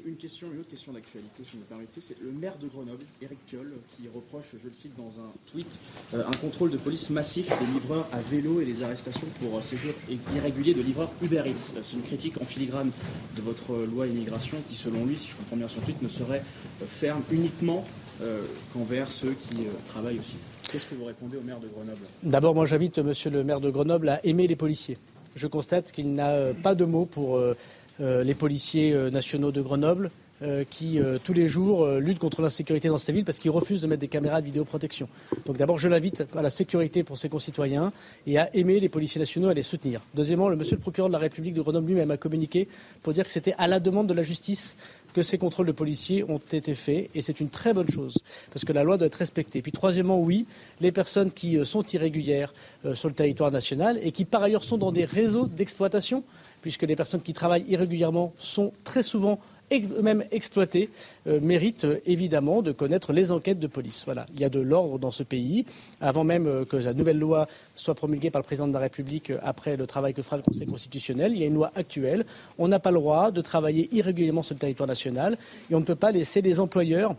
[0.05, 3.03] Une question, une autre question d'actualité, si vous me permettez, c'est le maire de Grenoble,
[3.23, 5.65] Éric Piolle, qui reproche, je le cite dans un tweet,
[6.13, 9.61] euh, un contrôle de police massif des livreurs à vélo et les arrestations pour euh,
[9.63, 9.93] séjour
[10.35, 11.73] irrégulier de livreurs Uber Eats.
[11.75, 12.91] Euh, c'est une critique en filigrane
[13.35, 16.43] de votre loi immigration qui, selon lui, si je comprends bien son tweet, ne serait
[16.87, 17.83] ferme uniquement
[18.73, 20.35] qu'envers ceux qui travaillent aussi.
[20.69, 22.01] Qu'est-ce que vous répondez au maire de Grenoble?
[22.21, 24.97] D'abord, moi j'invite monsieur le maire de Grenoble à aimer les policiers.
[25.35, 27.39] Je constate qu'il n'a pas de mots pour
[27.99, 30.09] les policiers euh, nationaux de Grenoble,
[30.41, 33.87] euh, qui tous les jours luttent contre l'insécurité dans ces villes parce qu'ils refusent de
[33.87, 35.09] mettre des caméras de vidéoprotection.
[35.45, 37.91] Donc d'abord, je l'invite à la sécurité pour ses concitoyens
[38.25, 39.99] et à aimer les policiers nationaux, à les soutenir.
[40.15, 42.69] Deuxièmement, le monsieur le procureur de la République de Grenoble lui-même a communiqué
[43.03, 44.77] pour dire que c'était à la demande de la justice
[45.13, 48.19] que ces contrôles de policiers ont été faits et c'est une très bonne chose
[48.53, 49.61] parce que la loi doit être respectée.
[49.61, 50.45] Puis troisièmement, oui,
[50.79, 52.53] les personnes qui sont irrégulières
[52.93, 56.23] sur le territoire national et qui par ailleurs sont dans des réseaux d'exploitation
[56.61, 59.39] puisque les personnes qui travaillent irrégulièrement sont très souvent
[60.01, 60.89] même exploitées,
[61.27, 64.03] euh, méritent euh, évidemment de connaître les enquêtes de police.
[64.05, 65.65] Voilà, il y a de l'ordre dans ce pays.
[66.01, 69.31] Avant même euh, que la nouvelle loi soit promulguée par le président de la République
[69.43, 72.25] après le travail que fera le Conseil constitutionnel, il y a une loi actuelle.
[72.57, 75.37] On n'a pas le droit de travailler irrégulièrement sur le territoire national
[75.69, 77.15] et on ne peut pas laisser les employeurs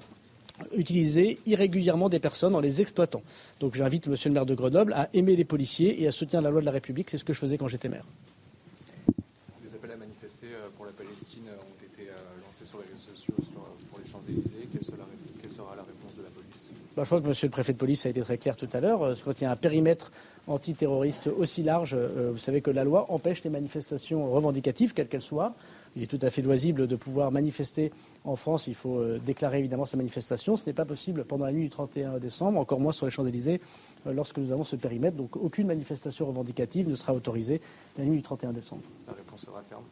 [0.77, 3.23] utiliser irrégulièrement des personnes en les exploitant.
[3.61, 6.51] Donc j'invite Monsieur le maire de Grenoble à aimer les policiers et à soutenir la
[6.51, 7.09] loi de la République.
[7.11, 8.05] C'est ce que je faisais quand j'étais maire.
[16.97, 18.81] Bah, je crois que Monsieur le préfet de police a été très clair tout à
[18.81, 19.03] l'heure.
[19.03, 20.11] Euh, quand il y a un périmètre
[20.47, 25.23] antiterroriste aussi large, euh, vous savez que la loi empêche les manifestations revendicatives, quelles qu'elles
[25.23, 25.55] soient.
[25.97, 27.93] Il est tout à fait loisible de pouvoir manifester
[28.25, 28.67] en France.
[28.67, 30.57] Il faut euh, déclarer évidemment sa manifestation.
[30.57, 33.61] Ce n'est pas possible pendant la nuit du 31 décembre, encore moins sur les Champs-Élysées,
[34.07, 35.17] lorsque nous avons ce périmètre.
[35.17, 37.61] Donc aucune manifestation revendicative ne sera autorisée
[37.99, 38.83] la nuit du 31 décembre.
[39.07, 39.85] La réponse sera ferme.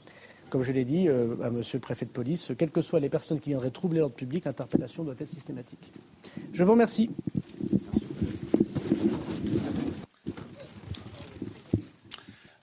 [0.51, 3.11] Comme je l'ai dit euh, à Monsieur le préfet de police, quelles que soient les
[3.11, 5.93] personnes qui viendraient troubler l'ordre public, l'interpellation doit être systématique.
[6.53, 7.11] Je vous remercie.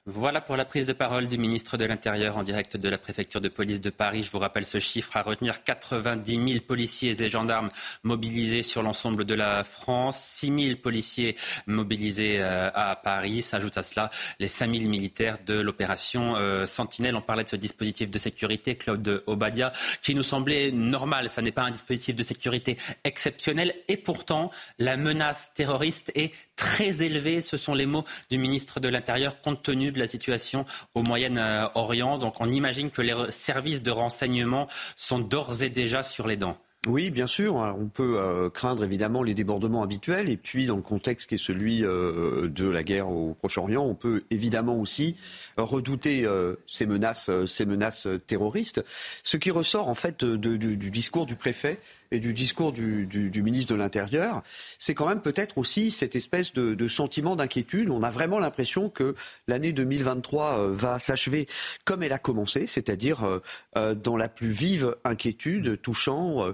[0.08, 0.39] Voilà.
[0.39, 3.49] Pour la prise de parole du ministre de l'Intérieur en direct de la préfecture de
[3.49, 4.22] police de Paris.
[4.22, 7.70] Je vous rappelle ce chiffre à retenir 90 000 policiers et gendarmes
[8.03, 11.36] mobilisés sur l'ensemble de la France, 6 000 policiers
[11.66, 13.41] mobilisés euh, à Paris.
[13.41, 17.16] S'ajoute à cela les 5 000 militaires de l'opération euh, Sentinelle.
[17.16, 19.72] On parlait de ce dispositif de sécurité, Claude Obadia,
[20.03, 21.32] qui nous semblait normal.
[21.32, 23.74] Ça n'est pas un dispositif de sécurité exceptionnel.
[23.88, 27.41] Et pourtant, la menace terroriste est très élevée.
[27.41, 32.18] Ce sont les mots du ministre de l'Intérieur compte tenu de la situation au Moyen-Orient.
[32.18, 36.58] Donc on imagine que les services de renseignement sont d'ores et déjà sur les dents.
[36.88, 37.56] Oui, bien sûr.
[37.56, 40.30] on peut euh, craindre évidemment les débordements habituels.
[40.30, 43.95] Et puis, dans le contexte qui est celui euh, de la guerre au Proche-Orient, on
[43.95, 45.16] peut évidemment aussi
[45.58, 48.84] redouter euh, ces menaces, ces menaces terroristes.
[49.24, 51.80] Ce qui ressort en fait du discours du préfet
[52.12, 54.43] et du discours du, ministre de l'Intérieur,
[54.80, 57.89] c'est quand même peut-être aussi cette espèce de, sentiment d'inquiétude.
[57.89, 59.16] On a vraiment l'impression que
[59.47, 61.47] l'année 2023 euh, va s'achever
[61.84, 63.41] comme elle a commencé, c'est-à-dire euh,
[63.78, 66.53] euh, dans la plus vive inquiétude touchant,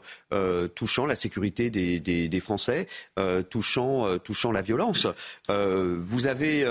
[0.76, 2.88] touchant la sécurité des, Français,
[3.50, 5.08] touchant, touchant la violence.
[5.50, 6.66] vous avez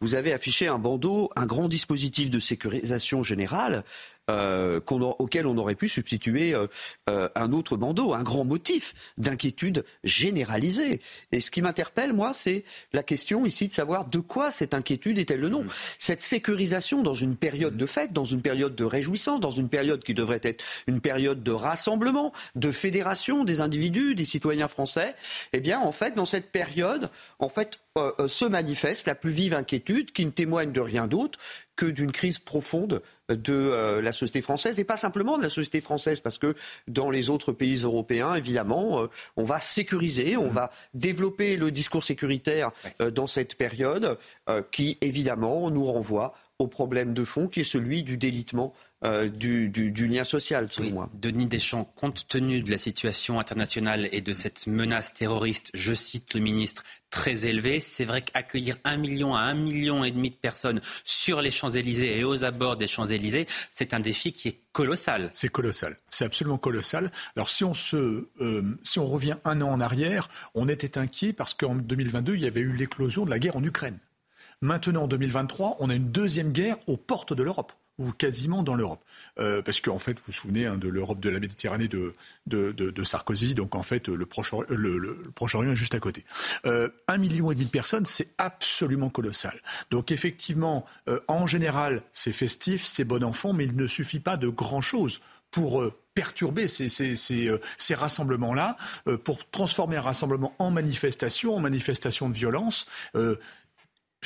[0.00, 3.82] vous avez affiché un bandeau, un grand dispositif de sécurisation générale
[4.30, 6.66] euh, auquel on aurait pu substituer euh,
[7.08, 11.00] euh, un autre bandeau, un grand motif d'inquiétude généralisée.
[11.32, 15.18] Et ce qui m'interpelle, moi, c'est la question ici de savoir de quoi cette inquiétude
[15.18, 15.62] est-elle le nom.
[15.62, 15.70] Mmh.
[15.98, 20.02] Cette sécurisation dans une période de fête, dans une période de réjouissance, dans une période
[20.02, 25.14] qui devrait être une période de rassemblement, de fédération des individus, des citoyens français,
[25.52, 27.78] eh bien, en fait, dans cette période, en fait,
[28.26, 31.38] se manifeste la plus vive inquiétude qui ne témoigne de rien d'autre
[31.76, 35.80] que d'une crise profonde de euh, la société française et pas simplement de la société
[35.80, 36.54] française parce que
[36.88, 42.02] dans les autres pays européens, évidemment, euh, on va sécuriser, on va développer le discours
[42.02, 42.70] sécuritaire
[43.00, 44.18] euh, dans cette période
[44.70, 48.72] qui, évidemment, nous renvoie au problème de fond qui est celui du délitement
[49.04, 49.68] euh, du,
[50.08, 51.10] lien social, selon moi.
[51.12, 56.32] Denis Deschamps, compte tenu de la situation internationale et de cette menace terroriste, je cite
[56.32, 60.36] le ministre, très élevée, c'est vrai qu'accueillir un million à un million et demi de
[60.36, 65.28] personnes sur les Champs-Élysées et aux abords des Champs-Élysées, c'est un défi qui est colossal.
[65.34, 67.12] C'est colossal, c'est absolument colossal.
[67.36, 71.34] Alors si on, se, euh, si on revient un an en arrière, on était inquiet
[71.34, 73.98] parce qu'en 2022, il y avait eu l'éclosion de la guerre en Ukraine.
[74.62, 78.74] Maintenant, en 2023, on a une deuxième guerre aux portes de l'Europe ou quasiment dans
[78.74, 79.02] l'Europe.
[79.38, 82.14] Euh, parce qu'en fait, vous vous souvenez hein, de l'Europe de la Méditerranée de,
[82.46, 86.24] de, Sarkozy, donc en fait, le Proche-Orient le, est juste à côté.
[86.66, 89.60] Euh, un million et demi de personnes, c'est absolument colossal.
[89.90, 94.36] Donc effectivement, euh, en général, c'est festif, c'est bon enfant, mais il ne suffit pas
[94.36, 95.20] de grand-chose
[95.50, 95.82] pour
[96.14, 98.76] perturber ces, ces, ces rassemblements-là,
[99.24, 102.86] pour transformer un rassemblement en manifestation, en manifestation de violence.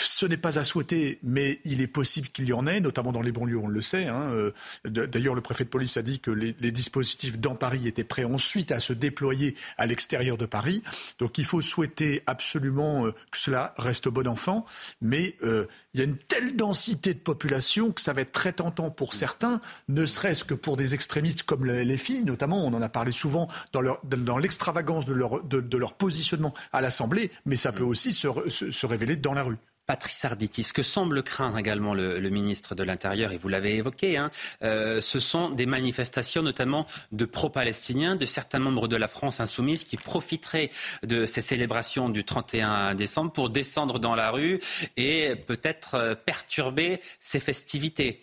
[0.05, 3.21] Ce n'est pas à souhaiter, mais il est possible qu'il y en ait, notamment dans
[3.21, 4.07] les banlieues, on le sait.
[4.07, 4.31] Hein.
[4.31, 4.51] Euh,
[4.85, 8.71] d'ailleurs, le préfet de police a dit que les, dispositifs dans Paris étaient prêts ensuite
[8.71, 10.83] à se déployer à l'extérieur de Paris.
[11.19, 14.65] Donc il faut souhaiter absolument euh, que cela reste bon enfant,
[15.01, 18.53] mais euh, il y a une telle densité de population que ça va être très
[18.53, 22.83] tentant pour certains, ne serait-ce que pour des extrémistes comme les filles, notamment, on en
[22.83, 28.87] a parlé souvent dans, l'extravagance de leur, positionnement à l'Assemblée, mais ça peut aussi se
[28.87, 29.59] révéler dans la rue.
[29.91, 34.17] Patrice Arditi, ce que semble craindre également le, ministre de l'Intérieur, et vous l'avez évoqué,
[34.17, 34.31] hein,
[34.63, 39.83] euh, ce sont des manifestations notamment de pro-palestiniens, de certains membres de la France insoumise
[39.83, 40.71] qui profiteraient
[41.03, 44.61] de ces célébrations du 31 décembre pour descendre dans la rue
[44.97, 48.23] et peut-être euh, perturber ces festivités.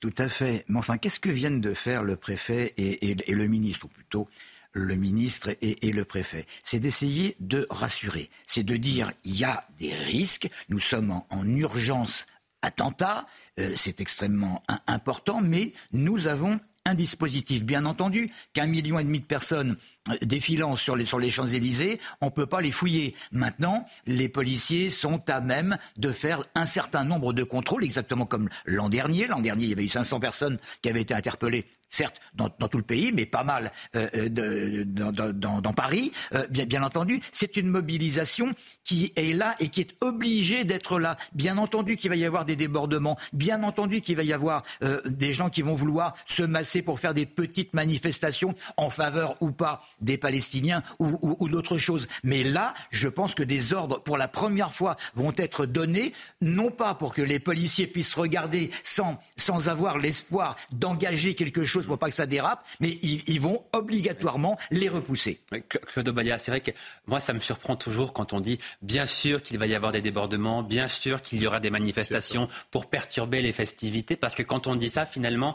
[0.00, 0.64] Tout, à fait.
[0.68, 4.28] Mais enfin, qu'est-ce que viennent de faire le préfet et le ministre, ou plutôt
[4.74, 6.46] le ministre et, le préfet.
[6.62, 8.28] C'est d'essayer de rassurer.
[8.46, 12.26] C'est de dire il y a des risques, nous sommes en, urgence
[12.60, 13.26] attentat,
[13.60, 17.64] euh, c'est extrêmement important, mais nous avons un dispositif.
[17.64, 19.76] Bien entendu qu'un million et demi de personnes
[20.22, 23.14] défilant sur les, Champs-Élysées, on ne peut pas les fouiller.
[23.32, 28.48] Maintenant, les policiers sont à même de faire un certain nombre de contrôles, exactement comme
[28.66, 29.26] l'an dernier.
[29.26, 32.78] L'an dernier, il y avait eu 500 personnes qui avaient été interpellées certes dans, tout
[32.78, 37.20] le pays, mais pas mal euh, euh, dans, Paris, euh, bien, bien entendu.
[37.32, 38.52] C'est une mobilisation
[38.82, 41.16] qui est là et qui est obligée d'être là.
[41.32, 44.62] Bien entendu qu'il va y avoir des débordements, bien entendu qu'il va y avoir
[45.04, 49.52] des gens qui vont vouloir se masser pour faire des petites manifestations en faveur ou
[49.52, 52.06] pas des Palestiniens ou, d'autres choses.
[52.22, 56.70] Mais là, je pense que des ordres, pour la première fois, vont être donnés, non
[56.70, 61.98] pas pour que les policiers puissent regarder sans, sans avoir l'espoir d'engager quelque chose pour
[61.98, 65.40] pas que ça dérape, mais ils, vont obligatoirement les repousser.
[65.68, 66.70] Claude Obadia, c'est vrai que
[67.06, 70.00] moi, ça me surprend toujours quand on dit bien sûr qu'il va y avoir des
[70.00, 74.66] débordements, bien sûr qu'il y aura des manifestations pour perturber les festivités, parce que quand
[74.66, 75.54] on dit ça, finalement,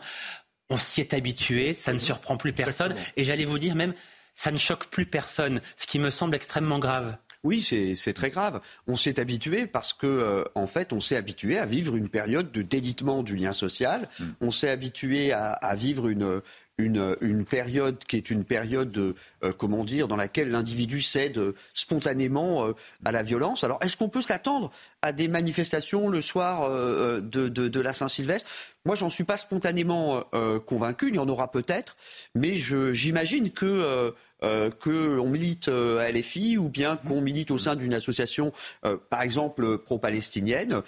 [0.69, 3.93] on s'y est habitué, ça ne surprend plus personne, et j'allais vous dire même,
[4.39, 7.17] ça ne choque plus personne, ce qui me semble extrêmement grave.
[7.43, 8.61] Oui, c'est très grave.
[8.87, 12.49] On s'est habitué parce que, euh, en fait, on s'est habitué à vivre une période
[12.51, 14.07] de délitement du lien social.
[14.17, 14.25] Mm.
[14.39, 16.41] On s'est habitué à, à, vivre une,
[16.77, 21.39] une, une, période qui est une période, euh, comment dire, dans laquelle l'individu cède
[21.73, 22.73] spontanément euh,
[23.05, 23.63] à la violence.
[23.65, 24.71] Alors, est-ce qu'on peut s'attendre
[25.01, 28.49] à des manifestations le soir de, de, de, la Saint-Sylvestre?
[28.85, 30.23] Moi, j'en suis pas spontanément
[30.65, 31.09] convaincu.
[31.09, 31.95] Il y en aura peut-être,
[32.35, 34.11] mais j'imagine que euh,
[34.41, 38.51] qu'on milite euh, à LFI ou bien qu'on milite au sein d'une association,
[38.85, 40.81] euh, par exemple, pro-palestinienne,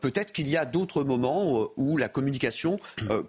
[0.00, 2.78] peut-être qu'il y a d'autres moments où la communication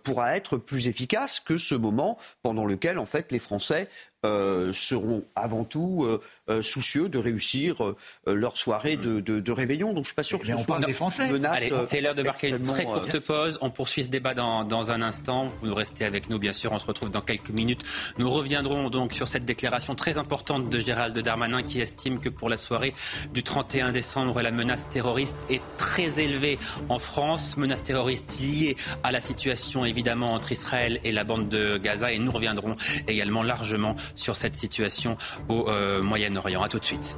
[0.06, 3.90] pourra être plus efficace que ce moment pendant lequel, en fait, les Français
[4.26, 7.96] euh, seront avant tout euh, euh, soucieux de réussir
[8.28, 9.94] leur soirée de, de, réveillon.
[9.94, 11.30] Donc je suis pas sûr que Mais on parle des Français.
[11.46, 13.58] Allez, c'est l'heure de marquer une très courte pause.
[13.62, 15.48] On poursuit ce débat dans, dans un instant.
[15.48, 16.74] Vous nous restez avec nous, bien sûr.
[16.74, 17.84] On se retrouve dans quelques minutes.
[18.18, 22.50] Nous reviendrons donc sur cette déclaration très importante de Gérald Darmanin qui estime que pour
[22.50, 22.94] la soirée
[23.34, 26.60] du 31 décembre, la menace terroriste est très élevée
[26.90, 27.56] en France.
[27.56, 32.12] Menace terroriste liée à la situation évidemment entre Israël et la bande de Gaza.
[32.12, 32.74] Et nous reviendrons
[33.08, 36.62] également largement sur cette situation au euh, Moyen-Orient.
[36.62, 37.18] A tout de suite.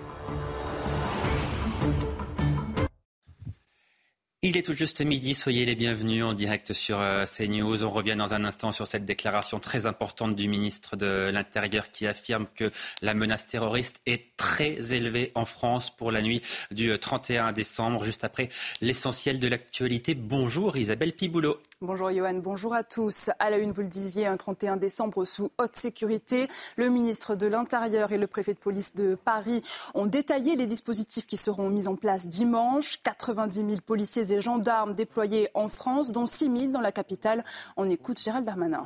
[4.44, 7.84] Il est tout juste midi, soyez les bienvenus en direct sur euh, CNews.
[7.84, 12.08] On revient dans un instant sur cette déclaration très importante du ministre de l'Intérieur qui
[12.08, 12.72] affirme que
[13.04, 18.04] la menace terroriste est très élevée en France pour la nuit du 31 euh, décembre,
[18.04, 18.50] juste après
[18.82, 20.16] l'essentiel de l'actualité.
[20.16, 21.60] Bonjour Isabelle Piboulot.
[21.84, 23.32] Bonjour Johan, bonjour à tous.
[23.40, 26.48] À la une, vous le disiez, un 31 décembre sous haute sécurité.
[26.76, 29.64] Le ministre de l'Intérieur et le préfet de police de Paris
[29.96, 33.00] ont détaillé les dispositifs qui seront mis en place dimanche.
[33.04, 37.44] 90 000 policiers et gendarmes déployés en France, dont 6 000 dans la capitale.
[37.78, 38.86] On écoute Gérald Darmanin.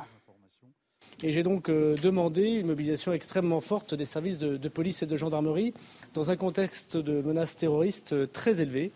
[1.22, 5.06] Et j'ai donc euh, demandé une mobilisation extrêmement forte des services de, de, police et
[5.06, 5.74] de gendarmerie
[6.14, 8.90] dans un contexte de menaces terroristes euh, très élevé.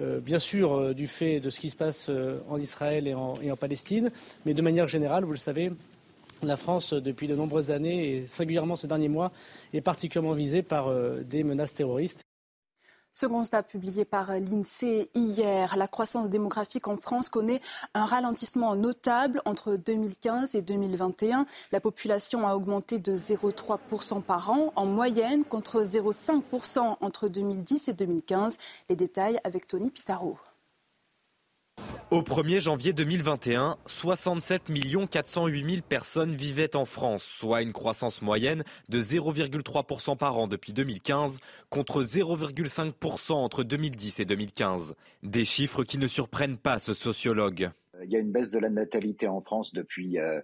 [0.00, 3.14] Euh, bien sûr euh, du fait de ce qui se passe euh, en Israël et
[3.14, 4.10] en, Palestine,
[4.46, 5.72] mais de manière générale, vous le savez,
[6.42, 9.32] la France, depuis de nombreuses années, et singulièrement ces derniers mois,
[9.74, 10.94] est particulièrement visée par
[11.24, 12.27] des menaces terroristes.
[13.20, 17.60] Ce constat publié par l'INSEE hier, la croissance démographique en France connaît
[17.92, 21.44] un ralentissement notable entre 2015 et 2021.
[21.72, 27.92] La population a augmenté de 0,3% par an en moyenne contre 0,5% entre 2010 et
[27.92, 28.56] 2015.
[28.88, 30.38] Les détails avec Tony Pitaro.
[32.10, 34.62] Au 1er janvier 2021, 67
[35.10, 40.72] 408 000 personnes vivaient en France, soit une croissance moyenne de 0,3% par an depuis
[40.72, 44.94] 2015, contre 0,5% entre 2010 et 2015.
[45.22, 47.70] Des chiffres qui ne surprennent pas ce sociologue.
[48.04, 50.40] Il y a une baisse de la natalité en France depuis euh,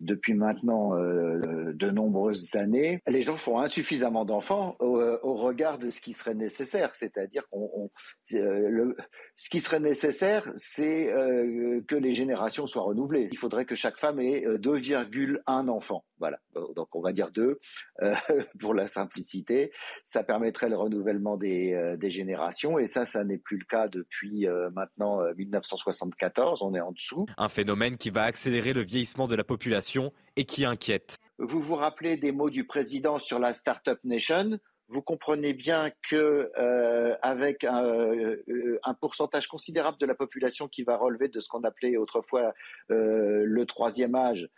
[0.00, 3.02] depuis maintenant euh, de nombreuses années.
[3.06, 7.90] Les gens font insuffisamment d'enfants au, au, regard de ce qui serait nécessaire, c'est-à-dire qu'on
[8.34, 8.94] euh,
[9.40, 13.28] ce qui serait nécessaire, c'est euh, que les générations soient renouvelées.
[13.30, 16.04] Il faudrait que chaque femme ait 2,1 euh, enfants.
[16.18, 16.40] Voilà,
[16.74, 17.60] donc on va dire deux
[18.58, 19.70] pour la simplicité.
[20.02, 24.48] Ça permettrait le renouvellement des, des générations et ça, ça n'est plus le cas depuis
[24.74, 26.62] maintenant 1974.
[26.62, 27.26] On est en dessous.
[27.36, 31.20] Un phénomène qui va accélérer le vieillissement de la population et qui inquiète.
[31.38, 34.58] Vous vous rappelez des mots du président sur la Startup Nation?
[34.88, 40.82] Vous comprenez bien que euh, avec un, euh, un, pourcentage considérable de la population qui
[40.82, 42.54] va relever de ce qu'on appelait autrefois
[42.90, 44.48] euh, le troisième âge,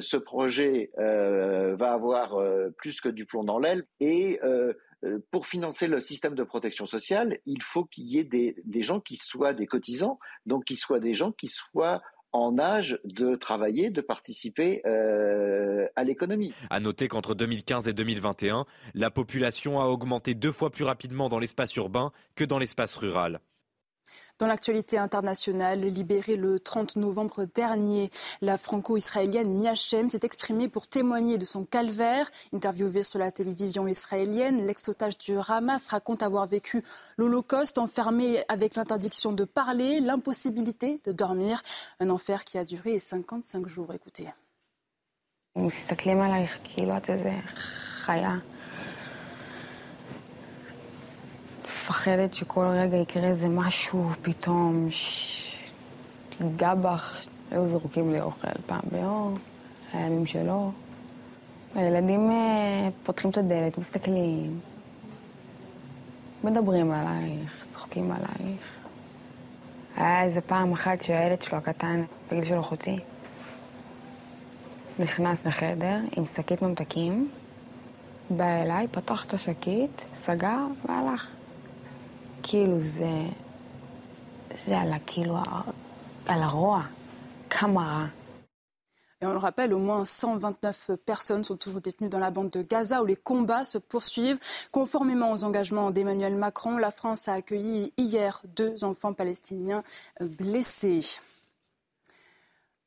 [0.00, 2.42] ce projet va avoir
[2.76, 3.86] plus que du plomb dans l'aile.
[4.00, 4.40] Et
[5.30, 8.98] pour financer le système de protection sociale, il faut qu'il y ait des, des gens
[8.98, 12.02] qui soient des cotisants, donc qui soient des gens qui soient
[12.32, 16.52] en âge de travailler, de participer euh, à l'économie.
[16.70, 21.38] À noter qu'entre 2015 et 2021, la population a augmenté deux fois plus rapidement dans
[21.38, 23.40] l'espace urbain que dans l'espace rural.
[24.38, 28.10] Dans l'actualité internationale, libérée le 30 novembre dernier,
[28.42, 32.30] la franco-israélienne Miachem s'est exprimée pour témoigner de son calvaire.
[32.52, 36.84] Interviewée sur la télévision israélienne, l'ex-otage du Hamas raconte avoir vécu
[37.16, 41.62] l'Holocauste enfermé avec l'interdiction de parler, l'impossibilité de dormir.
[42.00, 43.94] Un enfer qui a duré 55 jours.
[43.94, 44.26] Écoutez.
[51.86, 57.26] מפחדת שכל רגע יקרה איזה משהו פתאום, שיגע בך.
[57.50, 59.38] היו זרוקים לי אוכל פעם ביום,
[59.92, 60.70] הימים שלו.
[61.74, 62.30] הילדים
[63.02, 64.60] פותחים את הדלת, מסתכלים,
[66.44, 68.60] מדברים עלייך, צוחקים עלייך.
[69.96, 72.98] היה איזה פעם אחת שהילד שלו הקטן, בגיל של אחותי,
[74.98, 77.30] נכנס לחדר עם שקית ממתקים,
[78.30, 81.35] בא אליי, פתח את השקית, סגר והלך.
[82.45, 83.25] כאילו זה...
[84.65, 85.37] זה על, כאילו,
[86.25, 86.81] על הרוע,
[87.49, 88.05] כמה רע.
[89.21, 92.63] Et on le rappelle, au moins 129 personnes sont toujours détenues dans la bande de
[92.63, 94.39] Gaza où les combats se poursuivent.
[94.71, 99.83] Conformément aux engagements d'Emmanuel Macron, la France a accueilli hier deux enfants palestiniens
[100.19, 101.19] blessés.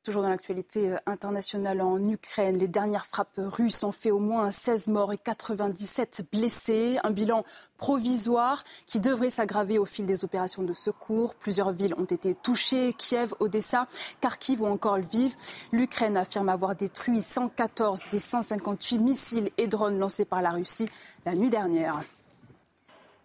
[0.02, 4.50] Toujours dans l'actualité euh, internationale en Ukraine, les dernières frappes russes ont fait au moins
[4.50, 6.98] 16 morts et 97 blessés.
[7.04, 7.44] Un bilan
[7.76, 11.34] provisoire qui devrait s'aggraver au fil des opérations de secours.
[11.34, 13.88] Plusieurs villes ont été touchées, Kiev, Odessa,
[14.22, 15.34] Kharkiv ou encore Lviv.
[15.70, 20.88] L'Ukraine affirme avoir détruit 114 des 158 missiles et drones lancés par la Russie
[21.26, 22.02] la nuit dernière.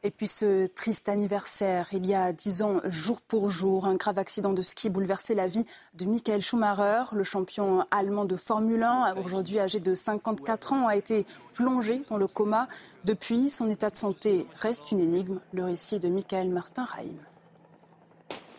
[0.06, 4.20] Et puis ce triste anniversaire, il y a dix ans, jour pour jour, un grave
[4.20, 9.16] accident de ski bouleversait la vie de Michael Schumacher, le champion allemand de Formule 1,
[9.26, 11.26] aujourd'hui âgé de 54 ans, a été
[11.56, 12.68] plongé dans le coma.
[13.04, 15.40] Depuis, son état de santé reste une énigme.
[15.54, 17.18] Le récit de Michael Martin Raim.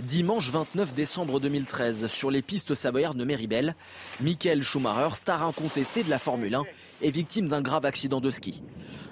[0.00, 3.76] Dimanche 29 décembre 2013, sur les pistes savoyardes de Méribel,
[4.20, 6.64] Michael Schumacher, star incontesté de la Formule 1,
[7.02, 8.62] est victime d'un grave accident de ski.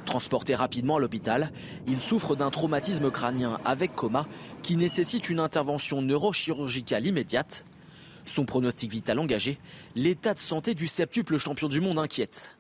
[0.05, 1.51] Transporté rapidement à l'hôpital,
[1.87, 4.27] il souffre d'un traumatisme crânien avec coma
[4.63, 7.65] qui nécessite une intervention neurochirurgicale immédiate.
[8.27, 9.59] Son pronostic vital engagé,
[9.95, 12.57] l'état de santé du septuple champion du monde inquiète.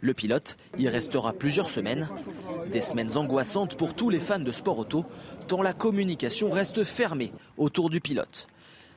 [0.00, 2.08] Le pilote y restera plusieurs semaines,
[2.72, 5.04] des semaines angoissantes pour tous les fans de sport auto,
[5.46, 8.48] tant la communication reste fermée autour du pilote.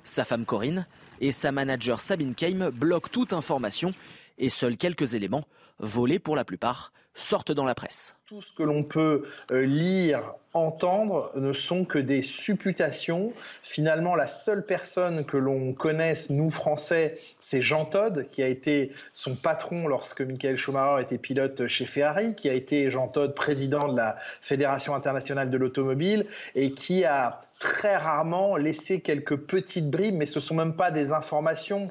[0.04, 0.88] Sa femme Corinne
[1.20, 3.92] et sa manager Sabine Keim bloquent toute information
[4.38, 5.46] et seuls quelques éléments,
[5.80, 8.16] volés pour la plupart, sortent dans la presse.
[8.26, 13.34] Tout ce que l'on peut euh, lire, entendre ne sont que des supputations.
[13.62, 18.92] Finalement, la seule personne que l'on connaisse, nous Français, c'est Jean Todt, qui a été
[19.14, 23.88] son patron lorsque Michael Schumacher était pilote chez Ferrari, qui a été Jean Todt président
[23.88, 30.16] de la Fédération internationale de l'automobile et qui a très rarement laissé quelques petites bribes,
[30.16, 31.90] mais ce ne sont même pas des informations.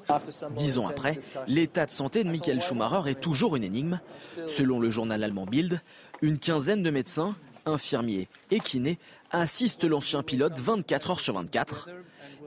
[0.51, 4.01] Dix ans après, l'état de santé de Michael Schumacher est toujours une énigme.
[4.47, 5.81] Selon le journal allemand Bild,
[6.21, 8.99] une quinzaine de médecins, infirmiers et kinés
[9.31, 11.89] assistent l'ancien pilote 24 heures sur 24.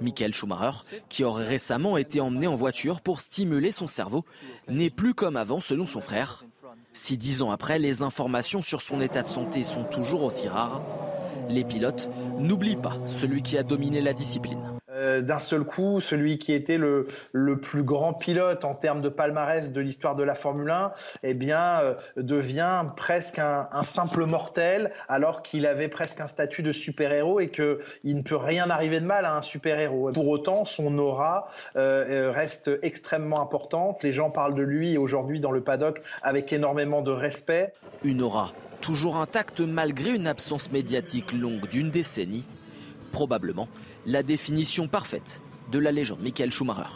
[0.02, 0.78] Michael Schumacher,
[1.10, 4.24] qui aurait récemment été emmené en voiture pour stimuler son cerveau,
[4.68, 6.44] n'est plus comme avant selon son frère.
[6.94, 10.82] Si dix ans après, les informations sur son état de santé sont toujours aussi rares,
[11.50, 14.75] les pilotes n'oublient pas celui qui a dominé la discipline.
[14.96, 17.08] Euh, d'un seul coup, celui qui était le,
[17.62, 20.92] plus grand pilote en termes de palmarès de l'histoire de la Formule 1,
[21.24, 26.64] eh bien, euh, devient presque un, un, simple mortel, alors qu'il avait presque un statut
[26.64, 30.12] de super-héros et qu'il ne peut rien arriver de mal à un super-héros.
[30.14, 34.04] Pour autant, son aura euh, reste extrêmement importante.
[34.04, 37.74] Les gens parlent de lui aujourd'hui dans le paddock avec énormément de respect.
[38.04, 42.46] Une aura toujours intacte malgré une absence médiatique longue d'une décennie.
[43.12, 43.68] Probablement
[44.06, 45.42] la définition parfaite
[45.72, 46.90] de la légende Michael Schumacher.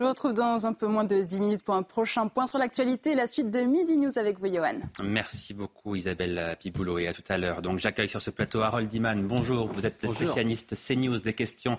[0.00, 2.58] Je vous retrouve dans un peu moins de 10 minutes pour un prochain point sur
[2.58, 4.76] l'actualité, la suite de Midi News avec vous, Johan.
[5.02, 7.60] Merci beaucoup, Isabelle Piboulot, et à tout à l'heure.
[7.60, 9.26] Donc, j'accueille sur ce plateau Harold Iman.
[9.26, 10.16] Bonjour, vous êtes Bonjour.
[10.16, 11.76] spécialiste CNews des questions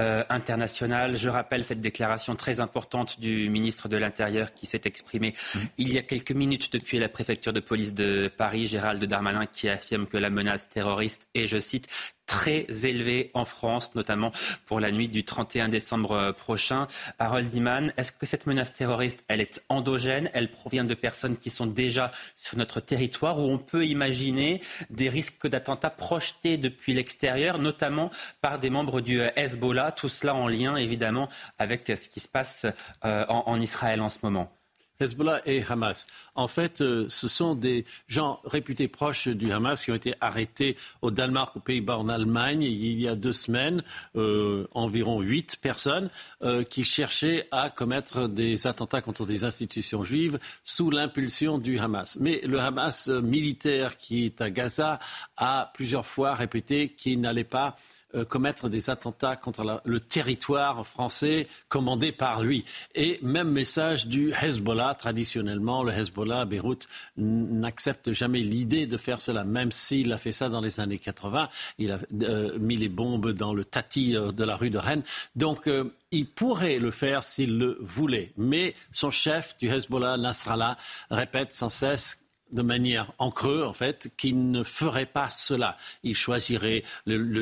[0.00, 1.16] euh, internationales.
[1.16, 5.58] Je rappelle cette déclaration très importante du ministre de l'Intérieur qui s'est exprimé mmh.
[5.78, 9.68] il y a quelques minutes depuis la préfecture de police de Paris, Gérald Darmanin, qui
[9.68, 11.86] affirme que la menace terroriste est, je cite,
[12.30, 14.30] très élevé en France, notamment
[14.64, 16.86] pour la nuit du 31 décembre prochain.
[17.18, 20.30] Harold Iman, est-ce que cette menace terroriste, elle est endogène?
[20.32, 25.08] Elle provient de personnes qui sont déjà sur notre territoire ou on peut imaginer des
[25.08, 30.76] risques d'attentats projetés depuis l'extérieur, notamment par des membres du Hezbollah, tout cela en lien
[30.76, 31.28] évidemment
[31.58, 32.64] avec ce qui se passe
[33.04, 34.52] euh, en Israël en ce moment
[35.00, 36.06] Hezbollah et Hamas.
[36.34, 40.76] En fait, euh, ce sont des gens réputés proches du Hamas qui ont été arrêtés
[41.02, 43.82] au Danemark, aux Pays-Bas, en Allemagne, il y a deux semaines,
[44.16, 46.10] euh, environ huit personnes
[46.42, 52.18] euh, qui cherchaient à commettre des attentats contre des institutions juives sous l'impulsion du Hamas.
[52.20, 54.98] Mais le Hamas militaire qui est à Gaza
[55.36, 57.76] a plusieurs fois répété qu'il n'allait pas
[58.14, 62.64] euh, commettre des attentats contre le territoire français commandé par lui.
[62.94, 69.20] Et même message du Hezbollah, traditionnellement, le Hezbollah à Beyrouth n'accepte jamais l'idée de faire
[69.20, 71.48] cela, même s'il a fait ça dans les années 80.
[71.78, 75.02] Il a euh, mis les bombes dans le tati euh, de la rue de Rennes.
[75.36, 75.68] Donc,
[76.10, 78.32] il pourrait le faire s'il le voulait.
[78.36, 80.76] Mais son chef du Hezbollah, Nasrallah,
[81.10, 82.20] répète sans cesse
[82.52, 85.76] de manière en creux, en fait, qu'il ne ferait pas cela.
[86.02, 86.84] Il choisirait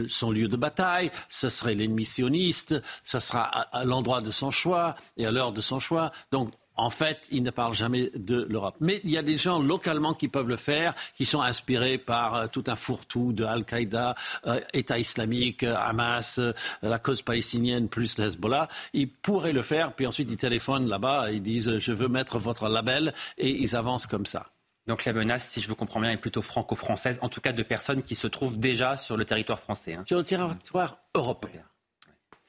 [0.09, 4.95] son lieu de bataille, ce serait l'ennemi sioniste, ce sera à, l'endroit de son choix
[5.17, 6.11] et à l'heure de son choix.
[6.33, 8.77] Donc, en fait, il ne parle jamais de l'Europe.
[8.81, 12.35] Mais il y a des gens localement qui peuvent le faire, qui sont inspirés par
[12.37, 14.15] euh, tout un fourre-tout de Al-Qaïda,
[14.47, 16.41] euh, État islamique, euh, Hamas,
[16.83, 18.69] la cause palestinienne plus Hezbollah.
[18.93, 22.69] Ils pourraient le faire, puis ensuite ils téléphonent là-bas, ils disent je veux mettre votre
[22.69, 24.47] label, et ils avancent comme ça.
[24.89, 27.62] Donc la menace, si je vous comprends bien, est plutôt franco-française, en tout cas de
[27.62, 29.95] personnes qui se trouvent déjà sur le territoire français.
[29.95, 30.05] Hein.
[30.09, 31.62] Sur le territoire européen.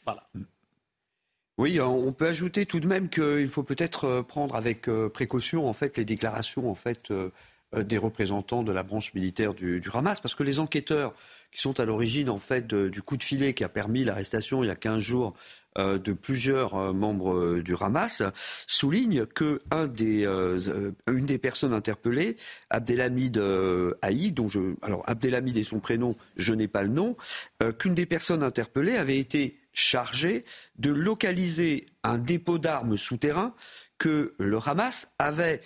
[0.05, 0.29] Voilà.
[1.57, 5.67] Oui, on peut ajouter tout de même qu'il faut peut-être euh, prendre avec euh, précaution
[5.67, 7.33] en fait les déclarations en fait euh,
[7.75, 11.13] des représentants de la branche militaire du, Hamas, parce que les enquêteurs
[11.51, 14.67] qui sont à l'origine en fait du coup de filet qui a permis l'arrestation il
[14.67, 15.35] y a 15 jours
[15.77, 18.23] euh, de plusieurs euh, membres euh, du Hamas
[18.65, 22.37] souligne que un des personnes interpellées,
[22.71, 23.39] Abdelhamid
[24.01, 27.15] Haï, dont je, alors Abdelhamid est son prénom, je n'ai pas le nom,
[27.77, 30.43] qu'une des personnes interpellées avait été chargée
[30.79, 33.53] de localiser un dépôt d'armes souterrain
[33.99, 35.61] que le Hamas avait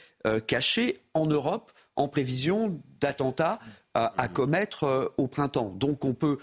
[0.48, 3.60] caché en Europe en prévision d'attentats
[3.94, 5.70] à commettre au printemps.
[5.70, 6.38] Donc on peut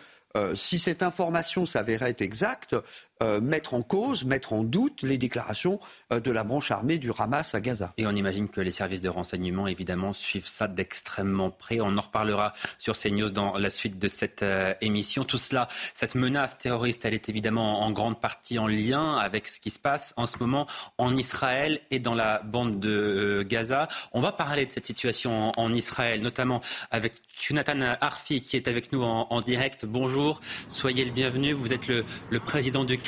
[0.55, 2.77] si cette information s'avérait exacte,
[3.23, 5.79] euh, mettre en cause, mettre en doute les déclarations
[6.11, 7.93] euh, de la branche armée du Hamas à Gaza.
[7.99, 11.81] Et on imagine que les services de renseignement, évidemment, suivent ça d'extrêmement près.
[11.81, 15.25] On en reparlera sur CNews dans la suite de cette euh, émission.
[15.25, 19.61] Tout cela, cette menace terroriste, elle est évidemment en grande partie en lien avec ce
[19.61, 20.67] qui se passe en ce moment
[20.97, 23.89] en Israël et dans la bande de Gaza.
[24.13, 28.93] On va parler de cette situation en, Israël, notamment avec Jonathan Arfi qui est avec
[28.93, 29.85] nous en, direct.
[29.85, 31.53] Bonjour, soyez le bienvenu.
[31.53, 32.99] Vous êtes le, le président du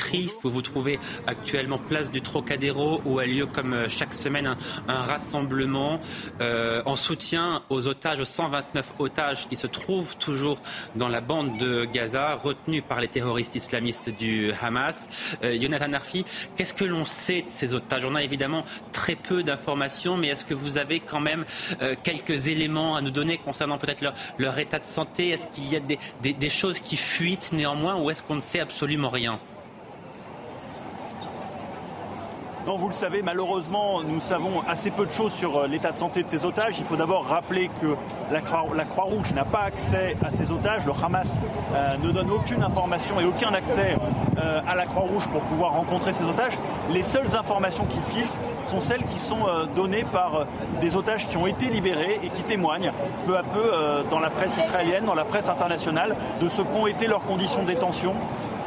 [0.42, 4.56] vous vous trouvez actuellement place du Trocadéro où a lieu comme euh, chaque semaine
[4.88, 6.00] un, rassemblement
[6.40, 10.58] euh, en soutien aux otages, aux 129 otages qui se trouvent toujours
[10.96, 15.36] dans la bande de Gaza, retenus par les terroristes islamistes du Hamas.
[15.42, 16.24] Euh, Jonathan Arfi,
[16.56, 18.04] qu'est-ce que l'on sait de ces otages?
[18.04, 21.44] On a évidemment très peu d'informations, mais est-ce que vous avez quand même
[22.02, 24.02] quelques éléments à nous donner concernant peut-être
[24.38, 25.30] leur, état de santé?
[25.30, 29.08] Est-ce qu'il y a des choses qui fuitent néanmoins ou est-ce qu'on ne sait absolument
[29.08, 29.40] rien?
[32.64, 35.98] Non, vous le savez, malheureusement, nous savons assez peu de choses sur euh, l'état de
[35.98, 36.76] santé de ces otages.
[36.78, 37.96] Il faut d'abord rappeler que
[38.30, 40.86] la Croix-Rouge n'a pas accès à ces otages.
[40.86, 41.28] Le Hamas
[41.74, 43.96] euh, ne donne aucune information et aucun accès
[44.38, 46.52] euh, à la Croix-Rouge pour pouvoir rencontrer ces otages.
[46.92, 48.32] Les seules informations qui filtrent
[48.66, 49.44] sont celles qui sont
[49.74, 50.46] données par
[50.80, 52.92] des otages qui ont été libérés et qui témoignent
[53.26, 53.70] peu à peu
[54.08, 57.66] dans la presse israélienne, dans la presse internationale, de ce qu'ont été leurs conditions de
[57.66, 58.14] détention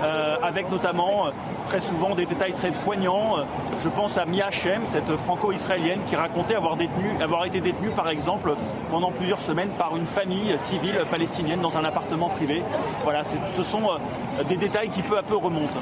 [0.03, 1.31] euh, avec notamment euh,
[1.67, 3.37] très souvent des détails très poignants.
[3.83, 6.77] Je pense à Mia Shem, cette franco-israélienne qui racontait avoir,
[7.21, 8.53] avoir été détenue par exemple
[8.89, 12.63] pendant plusieurs semaines par une famille civile palestinienne dans un appartement privé.
[13.03, 15.79] Voilà, ce sont euh, des détails qui peu à peu remontent.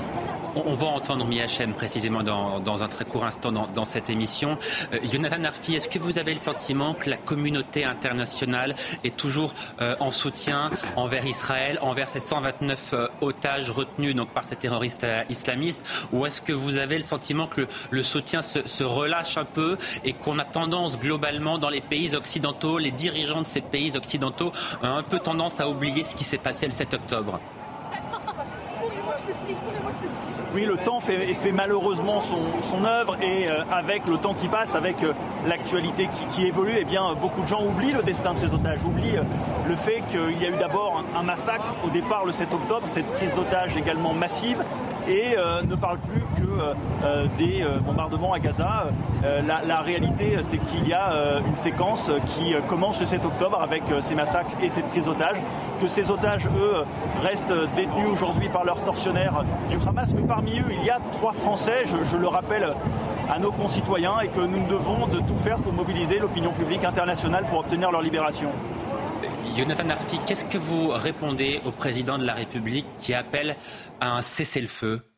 [0.55, 4.57] On, va entendre Miachem précisément dans, un très court instant dans, cette émission.
[4.93, 9.53] Euh, Jonathan Arfi, est-ce que vous avez le sentiment que la communauté internationale est toujours
[9.81, 15.07] euh, en soutien envers Israël, envers ces 129 euh, otages retenus donc, par ces terroristes
[15.29, 15.83] islamistes?
[16.11, 20.13] Ou est-ce que vous avez le sentiment que le, soutien se, relâche un peu et
[20.13, 24.51] qu'on a tendance globalement dans les pays occidentaux, les dirigeants de ces pays occidentaux,
[24.83, 27.39] un peu tendance à oublier ce qui s'est passé le 7 octobre?
[30.53, 32.37] Oui, le temps fait, malheureusement son,
[32.69, 35.13] son, œuvre et euh, avec le temps qui passe, avec euh,
[35.47, 39.17] l'actualité qui, évolue, eh bien, beaucoup de gens oublient le destin de ces otages, oublient
[39.17, 39.23] euh,
[39.67, 43.07] le fait qu'il y a eu d'abord un, massacre au départ le 7 octobre, cette
[43.13, 44.63] prise d'otages également massive,
[45.07, 45.35] et
[45.67, 48.85] ne parle plus que des bombardements à Gaza.
[49.23, 54.15] La, réalité, c'est qu'il y a une séquence qui commence le 7 octobre avec ces
[54.15, 55.37] massacres et cette prise d'otages,
[55.81, 56.83] que ces otages, eux,
[57.21, 61.33] restent détenus aujourd'hui par leurs tortionnaires du Hamas, que parmi eux, il y a trois
[61.33, 62.73] Français, je, le rappelle
[63.29, 67.45] à nos concitoyens, et que nous devons de tout faire pour mobiliser l'opinion publique internationale
[67.49, 68.49] pour obtenir leur libération.
[69.55, 73.55] Jonathan Arfi, qu'est-ce que vous répondez au président de la République qui appelle
[73.99, 75.12] à un cessez-le-feu?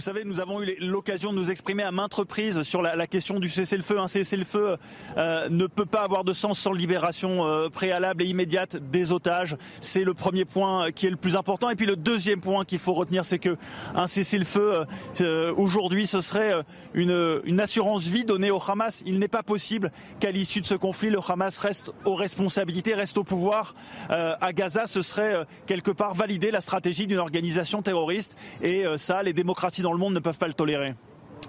[0.00, 3.38] Vous savez, nous avons eu l'occasion de nous exprimer à maintes reprises sur la, question
[3.38, 3.98] du cessez-le-feu.
[3.98, 4.78] Un cessez-le-feu
[5.18, 9.58] euh, ne peut pas avoir de sens sans libération euh, préalable et immédiate des otages.
[9.82, 11.68] C'est le premier point qui est le plus important.
[11.68, 13.58] Et puis le deuxième point qu'il faut retenir, c'est que
[13.94, 14.86] un cessez-le-feu
[15.20, 16.54] euh, aujourd'hui, ce serait
[16.94, 19.02] une, une assurance vie donnée au Hamas.
[19.04, 23.18] Il n'est pas possible qu'à l'issue de ce conflit, le Hamas reste aux responsabilités, reste
[23.18, 23.74] au pouvoir.
[24.08, 28.38] à Gaza, ce serait quelque part valider la stratégie d'une organisation terroriste.
[28.62, 30.94] Et ça, les démocraties dans le monde ne peuvent pas le tolérer.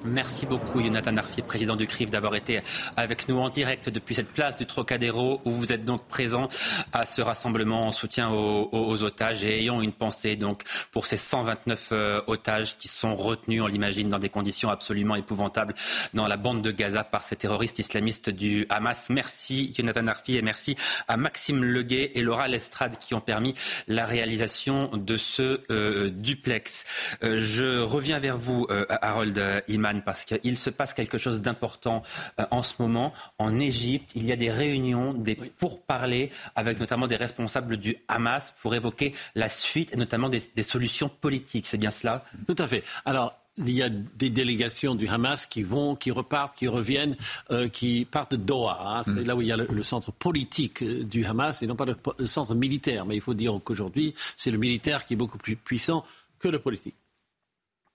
[0.03, 2.61] Merci beaucoup, Jonathan Arfi, président du CRIF, d'avoir été
[2.97, 6.47] avec nous en direct depuis cette place du Trocadéro où vous êtes donc présent
[6.91, 11.89] à ce rassemblement en soutien aux, otages et ayant une pensée donc pour ces 129
[11.91, 15.75] euh, otages qui sont retenus, on l'imagine, dans des conditions absolument épouvantables
[16.15, 19.09] dans la bande de Gaza par ces terroristes islamistes du Hamas.
[19.11, 20.75] Merci, Jonathan Arfi, et merci
[21.07, 23.53] à Maxime Leguet et Laura Lestrade qui ont permis
[23.87, 26.85] la réalisation de ce euh, duplex.
[27.23, 32.03] Euh, je reviens vers vous, Harold Iman parce qu'il se passe quelque chose d'important
[32.39, 33.13] euh, en ce moment.
[33.37, 38.53] En Égypte, il y a des réunions, des pourparlers avec notamment des responsables du Hamas
[38.61, 41.67] pour évoquer la suite et notamment des, solutions politiques.
[41.67, 42.83] C'est bien cela Tout à fait.
[43.05, 47.17] Alors, il y a des délégations du Hamas qui vont, qui repartent, qui reviennent,
[47.51, 48.79] euh, qui partent de Doha.
[48.81, 49.03] Hein.
[49.03, 49.27] C'est mm.
[49.27, 51.97] là où il y a le, centre politique euh, du Hamas et non pas le,
[52.17, 53.05] le centre militaire.
[53.05, 56.05] Mais il faut dire qu'aujourd'hui, c'est le militaire qui est beaucoup plus puissant
[56.39, 56.95] que le politique.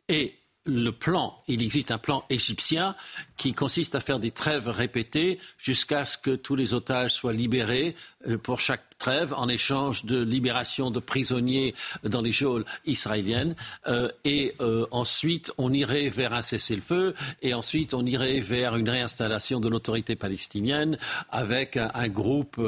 [0.08, 0.36] Et
[0.66, 2.94] le plan, il existe un plan égyptien
[3.36, 7.94] qui consiste à faire des trêves répétées jusqu'à ce que tous les otages soient libérés
[8.28, 11.74] euh, pour chaque trêve en échange de libération de prisonniers
[12.04, 13.54] dans les geôles israéliennes.
[13.86, 18.88] Euh, et euh, ensuite, on irait vers un cessez-le-feu et ensuite, on irait vers une
[18.88, 20.98] réinstallation de l'autorité palestinienne
[21.30, 22.60] avec un, groupe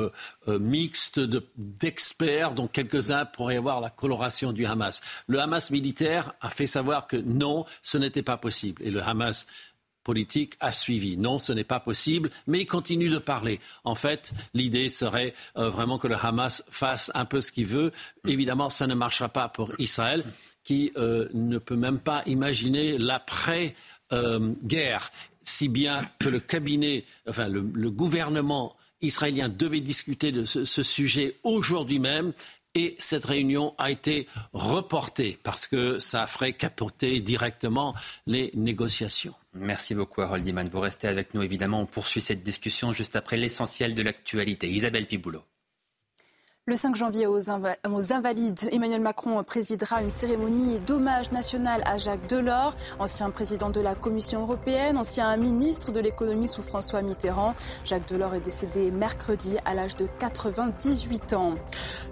[0.49, 1.21] mixte
[1.57, 5.01] d'experts, dont quelques-uns pourraient avoir la coloration du Hamas.
[5.27, 8.83] Le Hamas militaire a fait savoir que non, ce n'était pas possible.
[8.83, 9.47] Et le Hamas
[10.09, 11.19] politique a suivi.
[11.19, 13.61] Non, ce n'est pas possible, mais il continue de parler.
[13.85, 17.93] En fait, l'idée serait euh, vraiment que le Hamas fasse un peu ce qu'il veut.
[18.27, 20.25] Évidemment, ça ne marchera pas pour Israël,
[20.65, 23.75] qui euh, ne peut même pas imaginer l'après-guerre,
[25.45, 31.99] si bien que le cabinet, enfin le, gouvernement israélien devait discuter de ce sujet aujourd'hui
[31.99, 32.33] même
[32.79, 37.93] et cette réunion a été reportée parce que ça ferait capoter directement
[38.27, 39.35] les négociations.
[39.55, 40.69] Merci beaucoup, Harold Iman.
[40.69, 41.81] Vous restez avec nous, évidemment.
[41.81, 44.71] On poursuit cette discussion juste après l'essentiel de l'actualité.
[44.71, 45.43] Isabelle Piboulot.
[46.69, 47.51] Le 5 janvier, aux,
[48.12, 53.95] Invalides, Emmanuel Macron présidera une cérémonie d'hommage national à Jacques Delors, ancien président de la
[53.95, 57.55] Commission européenne, ancien ministre de l'économie sous François Mitterrand.
[57.86, 61.55] Jacques Delors est décédé mercredi à l'âge de 98 ans.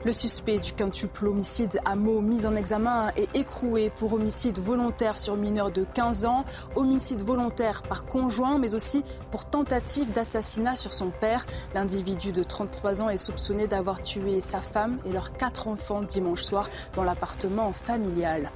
[0.07, 5.19] Le suspect du quintuple homicide à Meaux, mis en examen, est écroué pour homicide volontaire
[5.19, 6.47] sur mineur de 15 ans,
[6.77, 11.45] homicide volontaire par conjoint, mais aussi pour tentative d'assassinat sur son père.
[11.75, 16.43] L'individu de 33 ans est soupçonné d'avoir tué sa femme et leurs quatre enfants dimanche
[16.43, 18.51] soir dans l'appartement familial.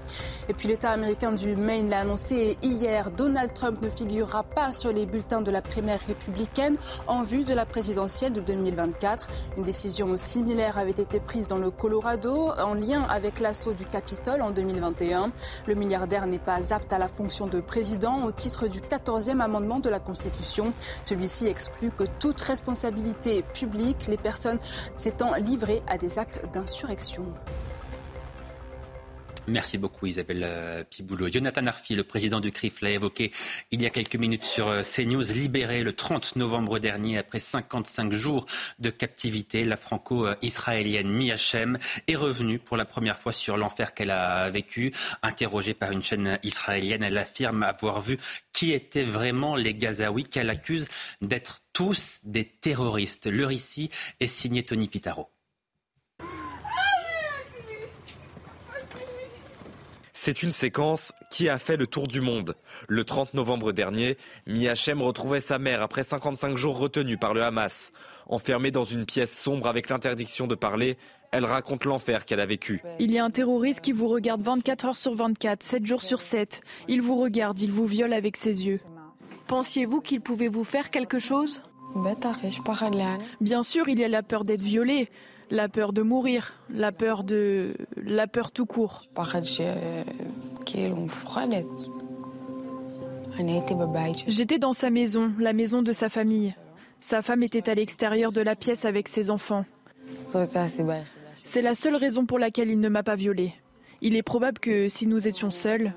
[0.49, 4.93] Et puis l'État américain du Maine l'a annoncé hier, Donald Trump ne figurera pas sur
[4.93, 6.77] les bulletins de la primaire républicaine
[7.07, 9.29] en vue de la présidentielle de 2024.
[9.57, 14.43] Une décision similaire avait été prise dans le Colorado en lien avec l'assaut du Capitole
[14.43, 15.33] en 2021.
[15.67, 19.81] Le milliardaire n'est pas apte à la fonction de président au titre du 14e amendement
[19.81, 20.73] de la Constitution.
[21.03, 24.59] Celui-ci exclut que toute responsabilité publique, les personnes
[24.95, 27.25] s'étant livrées à des actes d'insurrection.
[29.51, 31.29] Merci beaucoup Isabelle euh, Piboulot.
[31.29, 33.33] Jonathan Arfi, le président du CRIF, l'a évoqué
[33.71, 35.23] il y a quelques minutes sur euh, CNews.
[35.33, 38.47] Libéré le 30 novembre dernier après 55 jours
[38.79, 41.35] de captivité, la franco-israélienne Mia
[42.07, 44.93] est revenue pour la première fois sur l'enfer qu'elle a vécu.
[45.23, 48.19] Interrogée par une chaîne israélienne, elle affirme avoir vu
[48.53, 50.87] qui étaient vraiment les Gazaouis qu'elle accuse
[51.23, 53.27] d'être tous des terroristes.
[53.27, 53.91] Le récit
[54.21, 55.29] est signé Tony Pitaro.
[60.23, 62.55] C'est une séquence qui a fait le tour du monde.
[62.89, 67.91] Le 30 novembre dernier, Miachem retrouvait sa mère après 55 jours retenus par le Hamas.
[68.27, 70.99] Enfermée dans une pièce sombre avec l'interdiction de parler,
[71.33, 72.83] elle raconte l'enfer qu'elle a vécu.
[72.99, 76.21] Il y a un terroriste qui vous regarde 24 heures sur 24, 7 jours sur
[76.21, 76.61] 7.
[76.87, 78.81] Il vous regarde, il vous viole avec ses yeux.
[79.47, 81.63] Pensiez-vous qu'il pouvait vous faire quelque chose?
[83.41, 85.09] Bien sûr, il y a la peur d'être violé,
[85.51, 89.03] la peur de mourir, la peur de la peur tout court.
[94.29, 96.55] J'étais dans sa maison, la maison de sa famille.
[97.01, 99.65] Sa femme était à l'extérieur de la pièce avec ses enfants.
[101.45, 103.55] C'est la seule raison pour laquelle il ne m'a pas violée.
[104.03, 105.93] Il est probable que si nous étions seuls,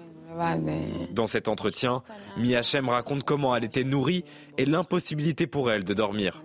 [1.12, 2.02] Dans cet entretien,
[2.38, 4.24] Miachem raconte comment elle était nourrie
[4.58, 6.44] et l'impossibilité pour elle de dormir.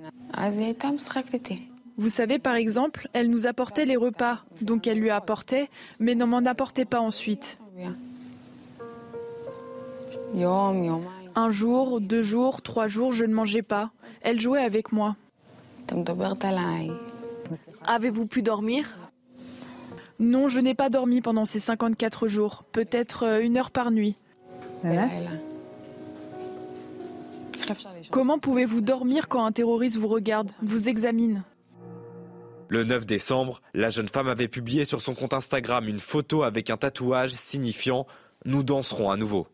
[1.98, 5.68] Vous savez, par exemple, elle nous apportait les repas, donc elle lui apportait,
[5.98, 7.58] mais ne m'en apportait pas ensuite.
[11.34, 13.90] Un jour, deux jours, trois jours, je ne mangeais pas.
[14.22, 15.16] Elle jouait avec moi.
[17.84, 18.96] Avez-vous pu dormir?
[20.20, 24.16] Non, je n'ai pas dormi pendant ces 54 jours, peut-être euh, une heure par nuit.
[28.10, 31.42] Comment pouvez-vous dormir quand un terroriste vous regarde, vous examine?
[32.68, 36.68] Le 9 décembre, la jeune femme avait publié sur son compte Instagram une photo avec
[36.68, 38.02] un tatouage signifiant⁇
[38.44, 39.44] Nous danserons à nouveau⁇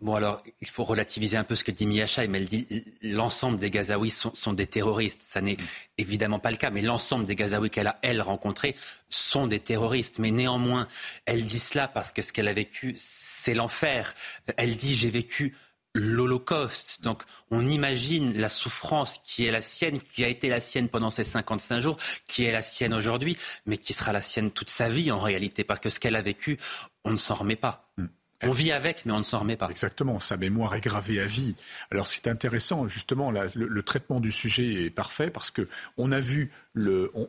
[0.00, 3.58] Bon, alors, il faut relativiser un peu ce que dit Miacha, mais elle dit l'ensemble
[3.58, 5.22] des Gazaouis sont, des terroristes.
[5.22, 5.56] Ça n'est
[5.98, 8.76] évidemment pas le cas, mais l'ensemble des Gazaouis qu'elle a, elle, rencontrés
[9.10, 10.20] sont des terroristes.
[10.20, 10.86] Mais néanmoins,
[11.26, 14.14] elle dit cela parce que ce qu'elle a vécu, c'est l'enfer.
[14.56, 15.56] Elle dit j'ai vécu
[15.94, 17.02] l'Holocauste.
[17.02, 21.10] Donc on imagine la souffrance qui est la sienne, qui a été la sienne pendant
[21.10, 21.96] ces 55 jours,
[22.26, 23.36] qui est la sienne aujourd'hui,
[23.66, 26.22] mais qui sera la sienne toute sa vie en réalité, parce que ce qu'elle a
[26.22, 26.58] vécu,
[27.04, 27.90] on ne s'en remet pas.
[27.96, 28.06] Mm.
[28.44, 29.68] On vit avec, mais on ne s'en remet pas.
[29.68, 31.56] Exactement, sa mémoire est gravée à vie.
[31.90, 36.52] Alors c'est intéressant, justement, le, traitement du sujet est parfait parce que on a vu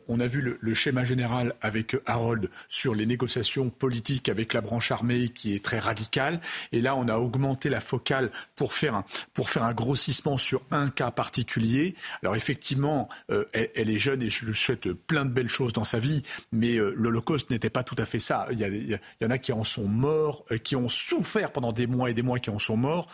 [0.08, 4.92] on, a vu le, schéma général avec Harold sur les négociations politiques avec la branche
[4.92, 6.40] armée qui est très radicale,
[6.72, 11.94] et là on a augmenté la focale pour faire un, grossissement sur un cas particulier.
[12.22, 15.84] Alors effectivement, euh, elle, est jeune et je lui souhaite plein de belles choses dans
[15.84, 16.22] sa vie,
[16.52, 18.48] mais euh, l'Holocauste n'était pas tout à fait ça.
[18.52, 22.10] Il y, en a qui en sont morts, euh, qui ont souffert pendant des mois
[22.10, 23.08] et des mois qui en sont morts.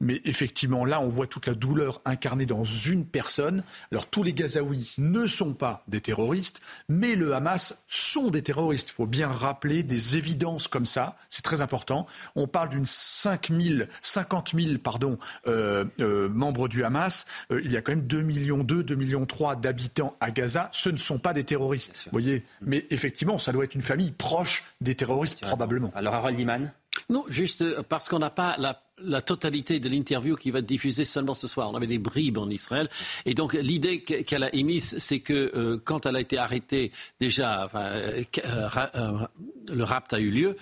[0.00, 3.62] Mais effectivement, là, on voit toute la douleur incarnée dans une personne.
[3.92, 8.88] Alors, tous les Gazaouis ne sont pas des terroristes, mais le Hamas sont des terroristes.
[8.90, 11.16] Il faut bien rappeler des évidences comme ça.
[11.28, 12.06] C'est très important.
[12.36, 17.26] On parle d'une 5 000, 50 000 pardon, euh, euh, membres du Hamas.
[17.50, 20.70] il y a quand même 2 millions 2, 2 millions 3 d'habitants à Gaza.
[20.72, 22.04] Ce ne sont pas des terroristes.
[22.06, 25.92] Vous voyez Mais effectivement, ça doit être une famille proche des terroristes, probablement.
[25.94, 26.70] Alors, Harold Iman
[27.08, 30.66] non, juste euh, parce qu'on n'a pas la la totalité de l'interview qui va être
[30.66, 31.70] diffusée seulement ce soir.
[31.70, 32.88] On avait des bribes en Israël.
[33.26, 37.64] Et donc, l'idée qu'elle a émise, c'est que euh, quand elle a été arrêtée, déjà,
[37.64, 39.26] enfin, euh, euh,
[39.72, 40.56] le rapt a eu lieu,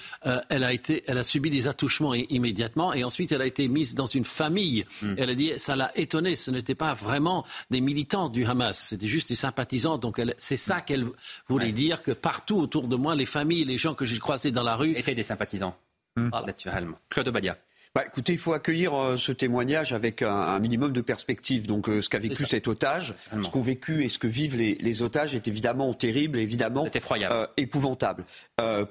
[0.48, 2.92] elle, a été, elle a subi des attouchements immédiatement.
[2.92, 4.84] Et ensuite, elle a été mise dans une famille.
[5.02, 5.14] Hmm.
[5.16, 6.36] Elle a dit, ça l'a étonnée.
[6.36, 8.88] Ce n'était pas vraiment des militants du Hamas.
[8.88, 9.98] C'était juste des sympathisants.
[9.98, 11.06] Donc, c'est ça qu'elle
[11.48, 14.62] voulait dire, que partout autour de moi, les familles, les gens que j'ai croisés dans
[14.62, 14.96] la rue...
[14.96, 15.76] étaient des sympathisants.
[16.16, 16.98] Naturellement.
[17.10, 17.56] Claude Badia.
[17.96, 21.66] Bah, écoutez, il faut accueillir euh, ce témoignage avec un, minimum de perspective.
[21.66, 25.02] Donc, euh, ce qu'a vécu cet otage, ce qu'ont vécu et ce que vivent les,
[25.02, 28.26] otages est évidemment terrible, évidemment euh, épouvantable.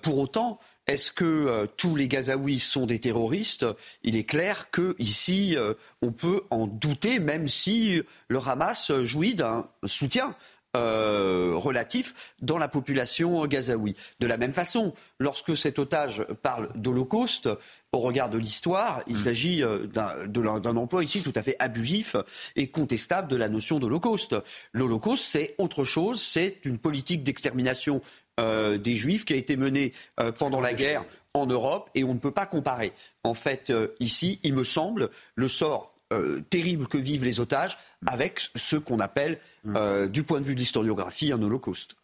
[0.01, 3.67] pour autant, est-ce que tous les Gazaouis sont des terroristes?
[4.01, 5.55] Il est clair qu'ici,
[6.01, 10.35] on peut en douter, même si le Hamas jouit d'un soutien
[10.75, 13.95] relatif dans la population gazaoui.
[14.19, 17.49] De la même façon, lorsque cet otage parle d'Holocauste,
[17.95, 19.19] au regard de l'histoire, il mm.
[19.19, 22.15] s'agit euh, d'un emploi ici tout à fait abusif
[22.55, 24.35] et contestable de la notion d'Holocauste.
[24.73, 28.01] L'Holocauste, c'est autre chose, c'est une politique d'extermination
[28.39, 32.13] euh, des Juifs qui a été menée euh, pendant la guerre en Europe et on
[32.13, 32.91] ne peut pas comparer.
[33.23, 35.94] En fait, ici, il me semble, le sort
[36.49, 40.07] terrible que vivent les otages avec ce qu'on appelle, mm.
[40.07, 41.95] du point de vue de l'historiographie, un holocauste.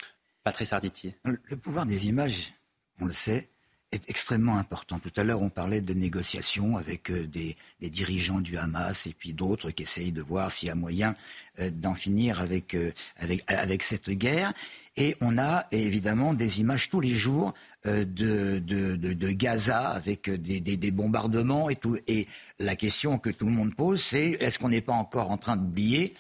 [0.44, 1.16] Patrice Arditier.
[1.24, 2.54] Le pouvoir des images,
[3.00, 3.50] on le sait,
[3.92, 5.00] est extrêmement important.
[5.00, 9.34] Tout à l'heure, on parlait de négociations avec euh, des, dirigeants du Hamas et puis
[9.34, 11.16] d'autres qui essayent de voir s'il y a moyen
[11.60, 14.54] euh, d'en finir avec, euh, avec, avec cette guerre.
[14.98, 17.54] Et on a évidemment des images tous les jours
[17.86, 18.60] de, de,
[18.96, 21.98] de, Gaza avec des, des, bombardements et tout.
[22.08, 22.28] Et
[22.60, 25.56] la question que tout le monde pose, c'est est-ce qu'on n'est pas encore en train
[25.56, 26.14] d'oublier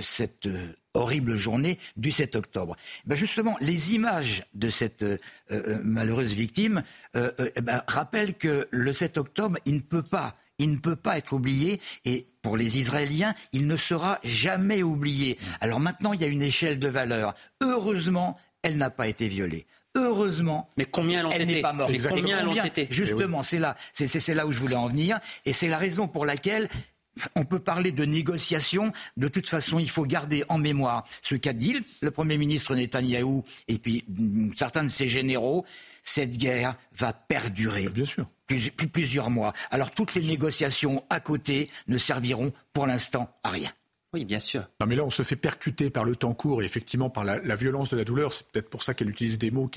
[0.00, 0.48] cette
[0.98, 2.76] horrible journée du 7 octobre?
[3.06, 5.18] Ben justement, les images de cette euh,
[5.50, 6.82] euh, malheureuse victime
[7.16, 10.96] euh, eh ben, rappellent que le 7 octobre, il ne peut pas, il ne peut
[10.96, 15.36] pas être oublié et pour les Israéliens, il ne sera jamais oublié.
[15.60, 17.34] Alors maintenant, il y a une échelle de valeur.
[17.60, 19.66] Heureusement, elle n'a pas été violée.
[19.94, 21.92] Heureusement, mais combien elle n'est pas morte.
[22.08, 25.76] Combien été Justement, c'est là, c'est là où je voulais en venir, et c'est la
[25.76, 26.70] raison pour laquelle
[27.34, 28.92] on peut parler de négociation.
[29.16, 33.44] De toute façon, il faut garder en mémoire ce qu'a dit le Premier ministre Netanyahou
[33.68, 35.64] et puis mm, certains de ses généraux.
[36.02, 37.88] Cette guerre va perdurer.
[37.88, 38.26] Bien sûr.
[38.92, 39.52] plusieurs mois.
[39.70, 43.70] Alors toutes les négociations à côté ne serviront pour l'instant à rien.
[44.14, 44.62] Oui, bien sûr.
[44.80, 47.56] Non, mais là, on se fait percuter par le temps court et effectivement par la,
[47.56, 48.32] violence de la douleur.
[48.32, 49.70] C'est peut-être pour ça qu'elle utilise des mots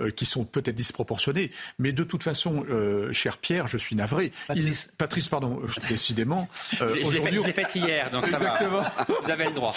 [0.00, 1.50] euh, qui, sont peut-être disproportionnés.
[1.80, 4.30] Mais de toute façon, euh, cher Pierre, je suis navré.
[4.46, 6.48] Patrice, Patrice pardon, euh, décidément.
[6.80, 8.84] aujourd'hui, je l'ai fait, hier, donc Exactement.
[8.84, 9.20] ça va.
[9.20, 9.74] Vous avez le droit.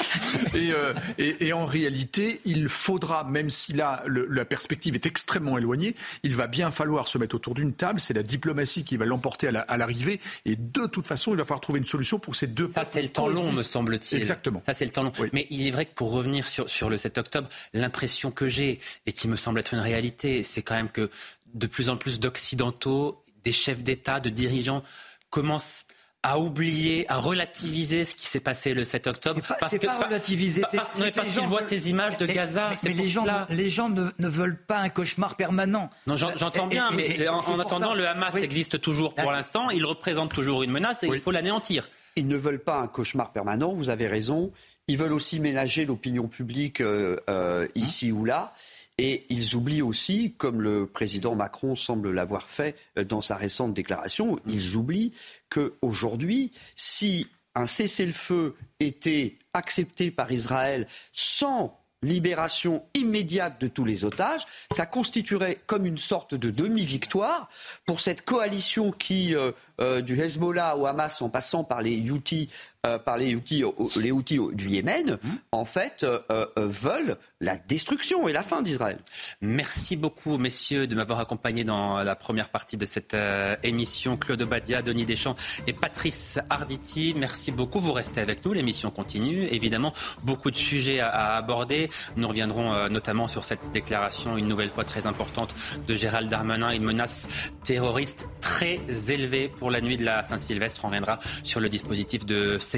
[1.18, 6.46] Et, en réalité, il faudra, même si là, la perspective est extrêmement éloignée, il va
[6.46, 8.00] bien falloir se mettre autour d'une table.
[8.00, 10.20] C'est la diplomatie qui va l'emporter à l'arrivée.
[10.46, 12.68] et de toute façon, il va falloir trouver une solution pour ces deux.
[12.68, 14.62] Ça, c'est le temps long, me semble Exactement.
[14.66, 15.12] Ça, c'est le temps long.
[15.34, 18.80] Mais il est vrai que pour revenir sur, sur le 7 octobre, l'impression que j'ai,
[19.06, 21.10] et qui me semble être une réalité, c'est quand même que
[21.54, 24.84] de plus en plus d'Occidentaux, des chefs d'État, de dirigeants,
[25.30, 25.86] commencent
[26.26, 29.42] à oublier, à relativiser ce qui s'est passé le 7 octobre.
[29.48, 32.72] Pas, parce que, pas relativiser, parce, qu'ils voient ces images de Gaza.
[32.84, 35.88] Mais, les, gens, les gens ne, ne, veulent pas un cauchemar permanent.
[36.08, 39.70] Non, j'entends bien, mais en, attendant, le Hamas existe toujours pour l'instant.
[39.70, 41.88] Il représente toujours une menace et il faut l'anéantir.
[42.16, 44.52] Ils ne veulent pas un cauchemar permanent, vous avez raison.
[44.88, 48.54] Ils veulent aussi ménager l'opinion publique euh, euh, ici ou là.
[48.98, 53.74] Et ils oublient aussi, comme le président Macron semble l'avoir fait euh, dans sa récente
[53.74, 55.12] déclaration, ils oublient
[55.50, 64.46] qu'aujourd'hui, si un cessez-le-feu était accepté par Israël sans libération immédiate de tous les otages,
[64.72, 67.50] ça constituerait comme une sorte de demi-victoire
[67.86, 69.36] pour cette coalition qui,
[69.80, 72.50] du Hezbollah au Hamas en passant par les Houthis,
[72.86, 73.64] euh, par les Houthis,
[73.96, 75.30] les Houthis du Yémen, mmh.
[75.52, 79.00] en fait, euh, euh, veulent la destruction et la fin d'Israël.
[79.42, 83.16] Merci beaucoup, messieurs, de m'avoir accompagné dans la première partie de cette
[83.64, 84.18] émission.
[84.18, 85.36] Claude Badia, Denis Deschamps
[85.68, 87.80] et Patrice Arditi, merci beaucoup.
[87.80, 89.44] Vous restez avec nous, l'émission continue.
[89.52, 89.94] Évidemment,
[90.24, 91.90] beaucoup de sujets à, aborder.
[92.16, 95.54] Nous reviendrons notamment sur cette déclaration, une nouvelle fois très importante,
[95.88, 97.28] de Gérald Darmanin, une menace
[97.64, 98.80] terroriste très
[99.10, 100.82] élevée pour la nuit de la Saint-Sylvestre.
[100.86, 102.75] On reviendra sur le dispositif de sécurité,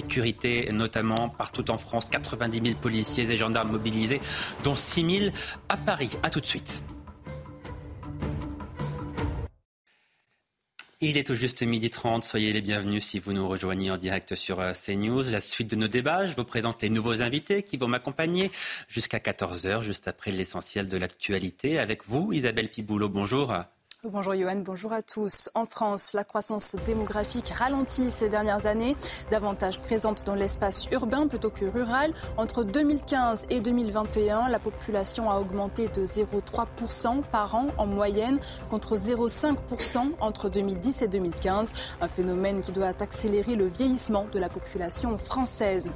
[0.71, 2.09] notamment partout en France.
[2.09, 4.21] 90 000 policiers et gendarmes mobilisés,
[4.63, 5.35] dont 6 000
[5.69, 6.11] à Paris.
[6.23, 6.83] A tout de suite.
[10.99, 12.23] Il est tout juste midi 30.
[12.23, 15.29] Soyez les bienvenus si vous nous rejoignez en direct sur euh, CNews.
[15.29, 18.49] La suite de nos débats, je vous présente les nouveaux invités qui vont m'accompagner
[18.87, 21.77] jusqu'à 14h, juste après l'essentiel de l'actualité.
[21.77, 23.53] Avec vous, Isabelle Piboulot, bonjour.
[24.09, 25.49] Bonjour Johan, bonjour à tous.
[25.53, 28.95] En France, la croissance démographique ralentit ces dernières années,
[29.31, 32.13] davantage présente dans l'espace urbain plutôt que rural.
[32.37, 38.39] Entre 2015 et 2021, la population a augmenté de 0,3% par an en moyenne
[38.69, 44.47] contre 0,5% entre 2010 et 2015, un phénomène qui doit accélérer le vieillissement de la
[44.47, 45.89] population française.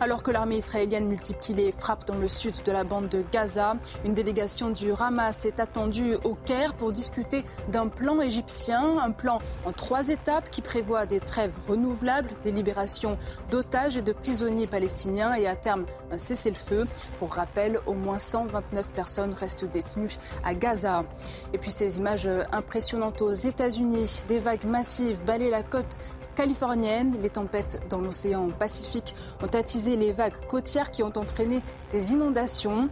[0.00, 3.74] Alors que l'armée israélienne multiplie les frappes dans le sud de la bande de Gaza,
[4.06, 9.38] une délégation du Hamas est attendue au Caire pour discuter d'un plan égyptien, un plan
[9.64, 13.18] en trois étapes qui prévoit des trêves renouvelables, des libérations
[13.50, 16.86] d'otages et de prisonniers palestiniens et à terme un cessez-le-feu.
[17.18, 21.04] Pour rappel, au moins 129 personnes restent détenues à Gaza.
[21.52, 25.98] Et puis ces images impressionnantes aux États-Unis, des vagues massives balaient la côte
[26.36, 27.16] californienne.
[27.22, 31.60] Les tempêtes dans l'océan Pacifique ont attisé les vagues côtières qui ont entraîné
[31.92, 32.88] des inondations.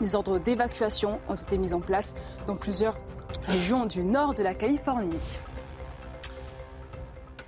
[0.00, 2.14] Des ordres d'évacuation ont été mis en place
[2.46, 2.96] dans plusieurs
[3.46, 5.40] région du nord de la Californie.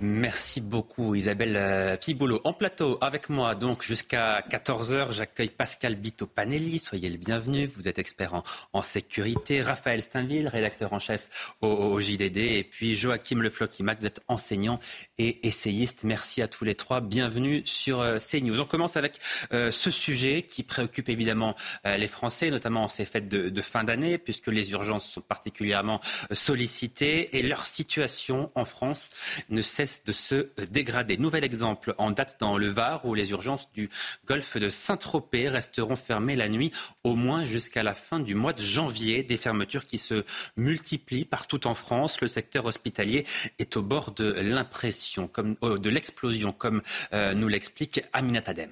[0.01, 2.41] Merci beaucoup Isabelle euh, Pibolo.
[2.43, 6.79] En plateau avec moi donc jusqu'à 14h, j'accueille Pascal Bito-Panelli.
[6.79, 8.43] Soyez le bienvenu, vous êtes expert
[8.73, 9.61] en, sécurité.
[9.61, 12.37] Raphaël Steinville, rédacteur en chef au, JDD.
[12.37, 14.79] Et puis Joachim vous êtes enseignant
[15.17, 16.03] et essayiste.
[16.03, 17.01] Merci à tous les trois.
[17.01, 18.59] Bienvenue sur euh, CNews.
[18.59, 19.19] On commence avec
[19.53, 21.55] euh, ce sujet qui préoccupe évidemment
[21.97, 26.01] les Français, notamment en ces fêtes de, de fin d'année, puisque les urgences sont particulièrement
[26.31, 29.11] sollicitées et leur situation en France
[29.49, 31.17] ne cesse de se dégrader.
[31.17, 33.89] Nouvel exemple en date dans le Var où les urgences du
[34.25, 36.71] golfe de Saint-Tropez resteront fermées la nuit
[37.03, 39.23] au moins jusqu'à la fin du mois de janvier.
[39.23, 40.23] Des fermetures qui se
[40.57, 42.21] multiplient partout en France.
[42.21, 43.25] Le secteur hospitalier
[43.59, 46.81] est au bord de l'impression, comme, euh, de l'explosion, comme
[47.13, 48.71] euh, nous l'explique Aminata Adem.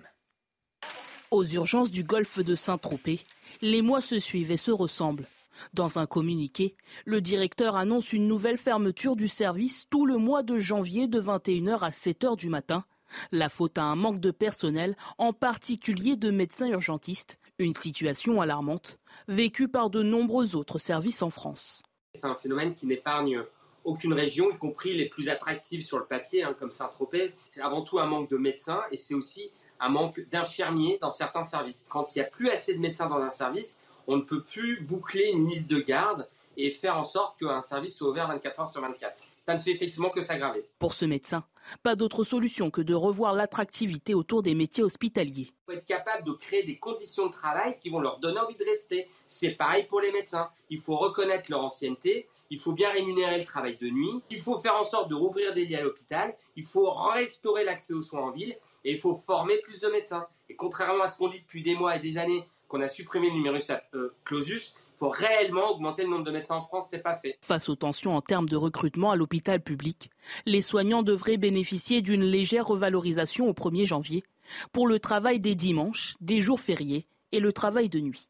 [1.31, 3.21] Aux urgences du golfe de Saint-Tropez,
[3.61, 5.27] les mois se suivent et se ressemblent.
[5.73, 10.59] Dans un communiqué, le directeur annonce une nouvelle fermeture du service tout le mois de
[10.59, 12.85] janvier de 21h à 7h du matin.
[13.31, 18.99] La faute à un manque de personnel, en particulier de médecins urgentistes, une situation alarmante,
[19.27, 21.83] vécue par de nombreux autres services en France.
[22.15, 23.43] C'est un phénomène qui n'épargne
[23.83, 27.33] aucune région, y compris les plus attractives sur le papier, hein, comme Saint-Tropez.
[27.45, 31.43] C'est avant tout un manque de médecins et c'est aussi un manque d'infirmiers dans certains
[31.43, 31.85] services.
[31.89, 34.81] Quand il n'y a plus assez de médecins dans un service, on ne peut plus
[34.81, 36.27] boucler une liste de garde
[36.57, 39.19] et faire en sorte qu'un service soit ouvert 24 heures sur 24.
[39.43, 40.63] Ça ne fait effectivement que s'aggraver.
[40.79, 41.43] Pour ce médecin,
[41.81, 45.49] pas d'autre solution que de revoir l'attractivité autour des métiers hospitaliers.
[45.51, 48.55] Il faut être capable de créer des conditions de travail qui vont leur donner envie
[48.55, 49.09] de rester.
[49.27, 50.49] C'est pareil pour les médecins.
[50.69, 54.61] Il faut reconnaître leur ancienneté, il faut bien rémunérer le travail de nuit, il faut
[54.61, 58.21] faire en sorte de rouvrir des lits à l'hôpital, il faut restaurer l'accès aux soins
[58.21, 60.27] en ville et il faut former plus de médecins.
[60.49, 63.27] Et contrairement à ce qu'on dit depuis des mois et des années, qu'on a supprimé
[63.27, 67.01] le numerus euh, clausus, il faut réellement augmenter le nombre de médecins en France, c'est
[67.01, 67.37] pas fait.
[67.41, 70.09] Face aux tensions en termes de recrutement à l'hôpital public,
[70.45, 74.23] les soignants devraient bénéficier d'une légère revalorisation au 1er janvier
[74.71, 78.29] pour le travail des dimanches, des jours fériés et le travail de nuit.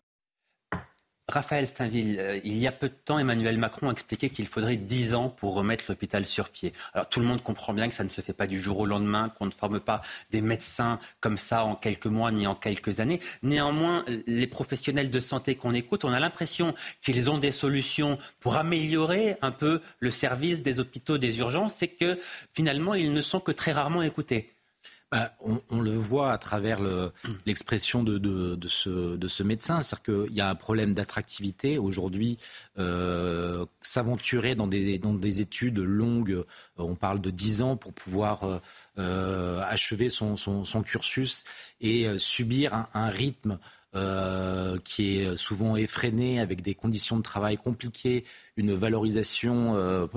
[1.29, 4.75] Raphaël Steinville, euh, il y a peu de temps, Emmanuel Macron a expliqué qu'il faudrait
[4.75, 6.73] dix ans pour remettre l'hôpital sur pied.
[6.93, 8.85] Alors tout le monde comprend bien que ça ne se fait pas du jour au
[8.85, 10.01] lendemain, qu'on ne forme pas
[10.31, 13.21] des médecins comme ça en quelques mois ni en quelques années.
[13.41, 18.57] Néanmoins, les professionnels de santé qu'on écoute, on a l'impression qu'ils ont des solutions pour
[18.57, 22.19] améliorer un peu le service des hôpitaux, des urgences, c'est que
[22.53, 24.52] finalement, ils ne sont que très rarement écoutés.
[25.13, 25.31] Bah,
[25.69, 26.79] on, le voit à travers
[27.45, 29.79] l'expression de, ce, médecin.
[29.83, 31.77] C'est-à-dire qu'il y a un problème d'attractivité.
[31.77, 32.39] Aujourd'hui,
[32.79, 36.43] euh, s'aventurer dans des, études longues, euh,
[36.77, 38.59] on parle de 10 ans pour pouvoir
[38.97, 40.35] euh, achever son,
[40.83, 41.43] cursus
[41.79, 43.59] et subir un, rythme
[44.83, 48.25] qui est souvent effréné, avec des conditions de travail compliquées,
[48.57, 50.09] une valorisation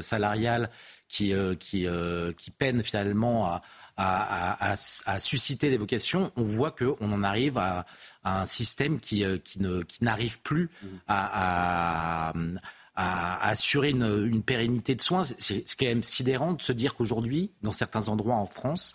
[0.00, 0.70] salariale
[1.08, 3.62] qui, qui peine finalement à,
[4.00, 4.76] à,
[5.18, 7.86] susciter des vocations, on voit qu'on en arrive à,
[8.24, 9.58] un système qui, euh, qui
[10.02, 10.70] n'arrive plus
[11.08, 12.32] à,
[12.96, 15.24] assurer une, pérennité de soins.
[15.24, 18.92] C'est quand même sidérant de se dire qu'aujourd'hui, dans certains endroits en France,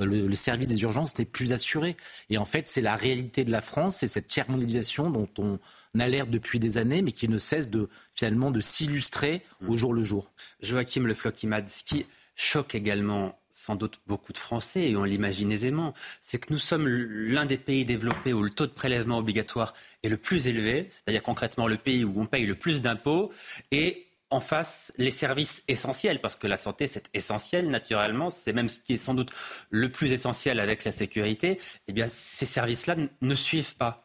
[0.00, 1.96] euh, le, service des urgences n'est plus assuré.
[2.30, 5.58] Et en fait, c'est la réalité de la France, c'est cette tiers dont on
[5.98, 9.76] alerte depuis des années, mais qui ne cesse de finalement de s'illustrer au mmh.
[9.76, 10.30] jour le jour.
[10.60, 12.06] Joachim Le ce qui
[12.36, 16.86] choque également sans doute beaucoup de Français, et on l'imagine aisément, c'est que nous sommes
[16.86, 19.74] l'un des pays développés où le taux de prélèvement obligatoire
[20.04, 23.32] est le plus élevé, c'est-à-dire concrètement le pays où on paye le plus d'impôts,
[23.72, 28.68] et en face les services essentiels, parce que la santé c'est essentiel naturellement, c'est même
[28.68, 29.32] ce qui est sans doute
[29.70, 31.58] le plus essentiel avec la sécurité,
[31.88, 34.04] eh bien ces services-là ne suivent pas.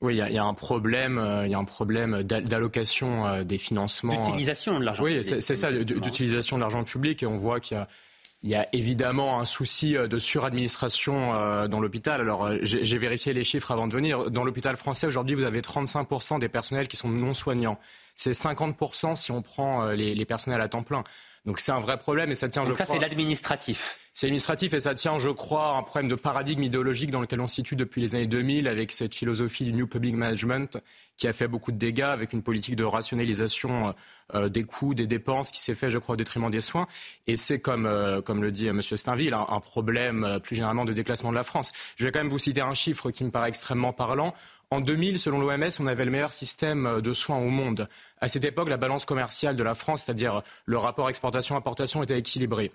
[0.00, 3.58] Oui, il y, a un problème, euh, il y a un problème d'allocation euh, des
[3.58, 4.14] financements.
[4.20, 5.26] D'utilisation de l'argent public.
[5.28, 7.24] Oui, c'est ça, d'utilisation de l'argent public.
[7.24, 7.88] Et on voit qu'il y a
[8.42, 12.20] il y a évidemment un souci euh, de suradministration euh, dans l'hôpital.
[12.20, 14.30] Alors, euh, j'ai vérifié les chiffres avant de venir.
[14.30, 17.78] Dans l'hôpital français, aujourd'hui, vous avez 35% des personnels qui sont non soignants.
[18.14, 21.04] C'est 50% si on prend les, les personnels à temps plein.
[21.48, 22.96] Donc c'est un vrai problème et ça tient, Donc je ça, crois.
[22.96, 23.98] c'est l'administratif.
[24.12, 27.48] C'est administratif et ça tient, je crois, un problème de paradigme idéologique dans lequel on
[27.48, 30.76] se situe depuis les années 2000 avec cette philosophie du New Public Management
[31.16, 33.94] qui a fait beaucoup de dégâts avec une politique de rationalisation
[34.34, 36.86] euh, des coûts, des dépenses qui s'est fait, je crois, au détriment des soins.
[37.26, 38.82] Et c'est comme, euh, comme le dit M.
[38.82, 41.72] Steinville, un, un problème euh, plus généralement de déclassement de la France.
[41.96, 44.34] Je vais quand même vous citer un chiffre qui me paraît extrêmement parlant.
[44.70, 47.88] En 2000, selon l'OMS, on avait le meilleur système de soins au monde.
[48.20, 52.70] À cette époque, la balance commerciale de la France, c'est-à-dire le rapport exportation-importation, était équilibré.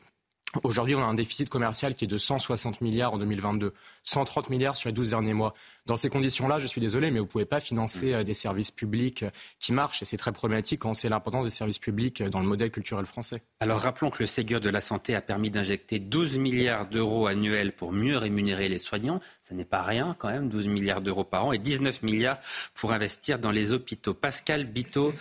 [0.62, 3.74] Aujourd'hui, on a un déficit commercial qui est de 160 milliards en 2022,
[4.04, 5.56] 130 milliards sur les 12 derniers mois.
[5.88, 8.14] Dans ces conditions-là, je suis désolé, mais vous ne pouvez pas financer mm.
[8.14, 10.04] euh, des services publics euh, qui marchent.
[10.04, 13.06] Et c'est très problématique quand c'est l'importance des services publics euh, dans le modèle culturel
[13.06, 13.42] français.
[13.60, 17.72] Alors rappelons que le Ségur de la Santé a permis d'injecter 12 milliards d'euros annuels
[17.72, 19.20] pour mieux rémunérer les soignants.
[19.42, 22.38] Ce n'est pas rien quand même, 12 milliards d'euros par an et 19 milliards
[22.76, 24.14] pour investir dans les hôpitaux.
[24.14, 25.14] Pascal Bito,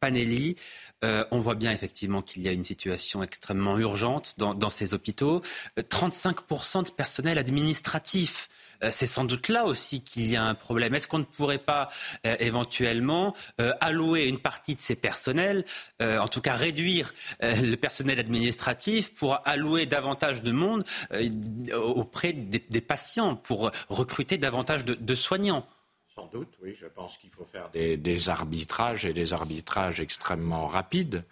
[0.00, 0.56] Panelli,
[1.04, 5.42] euh, on voit bien effectivement qu'il y a une situation extrêmement urgente dans, ces hôpitaux.
[5.78, 8.48] 35% euh, de personnel administratif.
[8.82, 10.94] Euh, c'est sans doute là aussi qu'il y a un problème.
[10.94, 11.88] Est-ce qu'on ne pourrait pas
[12.24, 13.34] éventuellement
[13.80, 15.64] allouer une partie de ces personnels,
[16.00, 20.84] en tout cas réduire le personnel administratif pour allouer davantage de monde
[21.74, 25.66] auprès des, patients, pour recruter davantage de soignants?
[26.18, 26.74] Sans doute, oui.
[26.78, 31.24] Je pense qu'il faut faire des, arbitrages et des arbitrages extrêmement rapides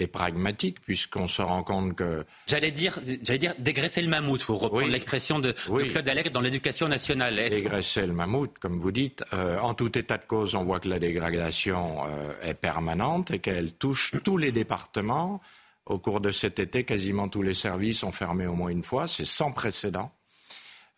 [0.00, 2.24] et pragmatiques, puisqu'on se rend compte que.
[2.46, 6.86] J'allais dire, j'allais dire dégraisser le mammouth, pour reprendre l'expression de, Claude Allègre dans l'éducation
[6.86, 7.34] nationale.
[7.48, 9.24] Dégraisser le mammouth, comme vous dites.
[9.32, 13.40] Euh, en tout état de cause, on voit que la dégradation euh, est permanente et
[13.40, 15.40] qu'elle touche tous les départements.
[15.84, 19.08] Au cours de cet été, quasiment tous les services ont fermé au moins une fois.
[19.08, 20.12] C'est sans précédent.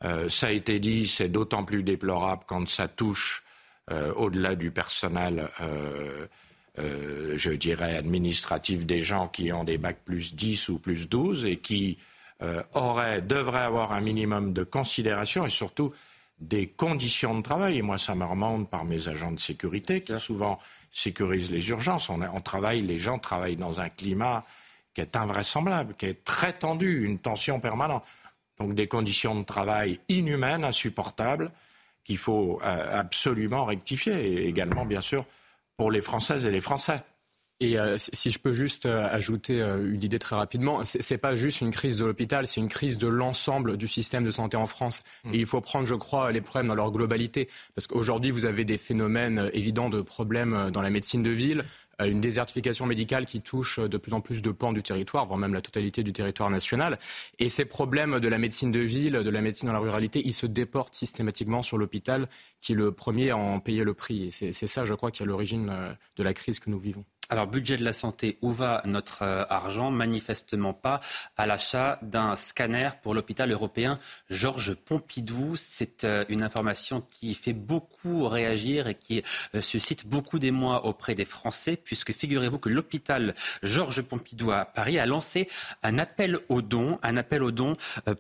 [0.05, 3.43] Euh, ça a été dit, c'est d'autant plus déplorable quand ça touche,
[3.91, 6.27] euh, au-delà du personnel, euh,
[7.37, 11.59] je dirais, administratif, des gens qui ont des bacs plus 10 ou plus 12 et
[11.59, 11.99] qui
[12.73, 15.93] auraient, devraient avoir un minimum de considération et surtout
[16.39, 17.79] des conditions de travail.
[17.79, 20.59] Et moi, ça me remonte par mes agents de sécurité qui souvent
[20.91, 22.09] sécurise les urgences.
[22.09, 24.43] On, on travaille, les gens travaillent dans un climat
[24.95, 28.05] qui est invraisemblable, qui est très tendu, une tension permanente.
[28.61, 31.51] Donc des conditions de travail inhumaines, insupportables,
[32.05, 34.13] qu'il faut euh, absolument rectifier.
[34.13, 35.25] Et également, bien sûr,
[35.79, 37.03] pour les Françaises et les Français.
[37.63, 41.35] Et euh, si je peux juste euh, ajouter une idée très rapidement, c'est, n'est pas
[41.35, 44.67] juste une crise de l'hôpital, c'est une crise de l'ensemble du système de santé en
[44.67, 45.03] France.
[45.25, 45.35] Mm.
[45.35, 48.65] Et il faut prendre, je crois, les problèmes dans leur globalité, parce qu'aujourd'hui vous avez
[48.65, 51.65] des phénomènes évidents de problèmes dans la médecine de ville,
[52.07, 55.55] une désertification médicale qui touche de plus en plus de pans du territoire, voire même
[55.55, 56.99] la totalité du territoire national.
[57.39, 60.33] Et ces problèmes de la médecine de ville, de la médecine dans la ruralité, ils
[60.33, 62.29] se déportent systématiquement sur l'hôpital,
[62.61, 64.25] qui est le premier à en payer le prix.
[64.25, 66.79] Et c'est ça, je crois, qui est à l'origine euh, de la crise que nous
[66.79, 67.05] vivons.
[67.33, 69.93] Alors, budget de la santé, où va notre euh, argent?
[69.93, 70.99] Manifestement pas
[71.37, 74.01] à l'achat d'un scanner pour l'hôpital européen
[74.31, 75.55] Georges Pompidou.
[75.55, 79.23] C'est euh, une information qui fait beaucoup réagir et qui
[79.55, 84.99] euh, suscite beaucoup d'émoi auprès des Français, puisque figurez-vous que l'hôpital Georges Pompidou à Paris
[84.99, 85.49] a lancé
[85.85, 86.99] un appel aux dons.
[87.05, 87.75] Un appel aux dons,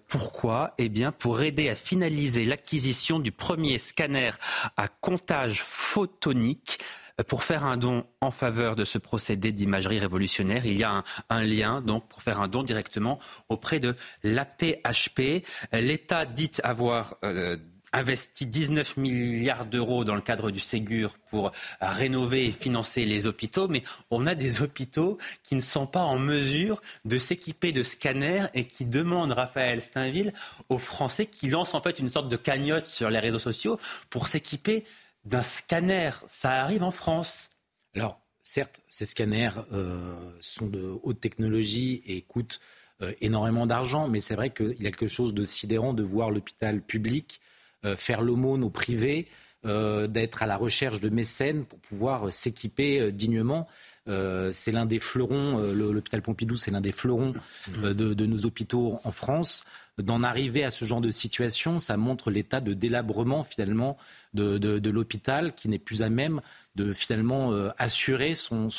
[0.06, 0.72] pourquoi?
[0.78, 4.30] Eh bien, pour aider à finaliser l'acquisition du premier scanner
[4.76, 6.78] à comptage photonique
[7.26, 11.42] pour faire un don en faveur de ce procédé d'imagerie révolutionnaire, il y a un,
[11.42, 13.18] lien donc pour faire un don directement
[13.48, 15.44] auprès de l'APHP.
[15.72, 17.56] L'État dit avoir euh,
[17.92, 23.68] investi 19 milliards d'euros dans le cadre du Ségur pour rénover et financer les hôpitaux,
[23.68, 28.46] mais on a des hôpitaux qui ne sont pas en mesure de s'équiper de scanners
[28.54, 30.32] et qui demandent, Raphaël Steinville,
[30.68, 33.78] aux Français qui lancent en fait une sorte de cagnotte sur les réseaux sociaux
[34.08, 34.84] pour s'équiper
[35.24, 36.10] d'un scanner.
[36.26, 37.50] Ça arrive en France.
[37.94, 42.60] Alors, certes, ces scanners euh, sont de haute technologie et coûtent
[43.02, 46.30] euh, énormément d'argent, mais c'est vrai qu'il y a quelque chose de sidérant de voir
[46.30, 47.40] l'hôpital public
[47.84, 49.26] euh, faire l'aumône au privé,
[49.62, 53.68] d'être à la recherche de mécènes pour pouvoir s'équiper dignement.
[54.06, 57.34] c'est l'un des fleurons, l'hôpital Pompidou, c'est l'un des fleurons
[57.68, 59.66] de, de, nos hôpitaux en France.
[59.98, 63.98] D'en arriver à ce genre de situation, ça montre l'état de délabrement finalement
[64.34, 66.40] de, l'hôpital qui n'est plus à même
[66.76, 68.70] de finalement euh, assurer son,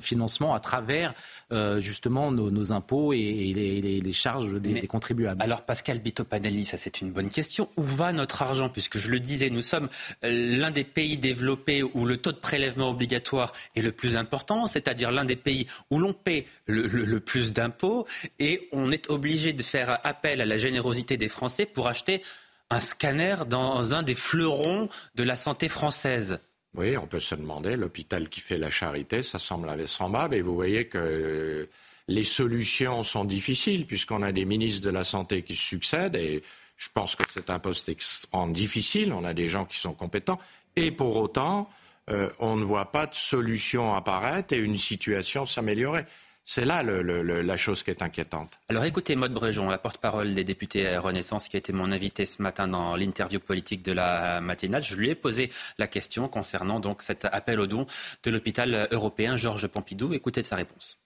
[0.00, 1.14] financement à travers
[1.52, 5.42] euh, justement nos, impôts et, les, charges des, contribuables.
[5.42, 7.68] Alors Pascal Bitopanelli, ça c'est une bonne question.
[7.76, 8.68] Où va notre argent?
[8.68, 9.88] Puisque je le disais, nous sommes
[10.24, 14.66] euh, l'un des pays développés où le taux de prélèvement obligatoire est le plus important,
[14.66, 18.06] c'est-à-dire l'un des pays où l'on paie le, le plus d'impôts
[18.38, 22.22] et on est obligé de faire appel à la générosité des Français pour acheter
[22.70, 26.38] un scanner dans un des fleurons de la santé française.
[26.74, 30.54] Oui, on peut se demander, l'hôpital qui fait la charité, ça semble invraisemblable, et vous
[30.54, 31.68] voyez que
[32.06, 36.42] les solutions sont difficiles, puisqu'on a des ministres de la Santé qui succèdent, et
[36.76, 40.38] je pense que c'est un poste extrêmement difficile, on a des gens qui sont compétents,
[40.76, 41.68] et pour autant,
[42.08, 46.04] euh, on ne voit pas de solution apparaître et une situation s'améliorer.
[46.52, 48.58] C'est là la chose qui est inquiétante.
[48.68, 52.42] Alors écoutez Maude Bréjon, la porte-parole des députés Renaissance, qui a été mon invité ce
[52.42, 54.82] matin dans l'interview politique de la matinale.
[54.82, 57.86] Je lui ai posé la question concernant donc cet appel au don
[58.24, 60.12] de l'hôpital européen Georges Pompidou.
[60.12, 60.99] Écoutez sa réponse.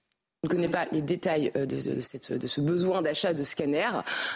[0.44, 3.88] Ne connais pas les détails euh, de, ce besoin d'achat de scanner.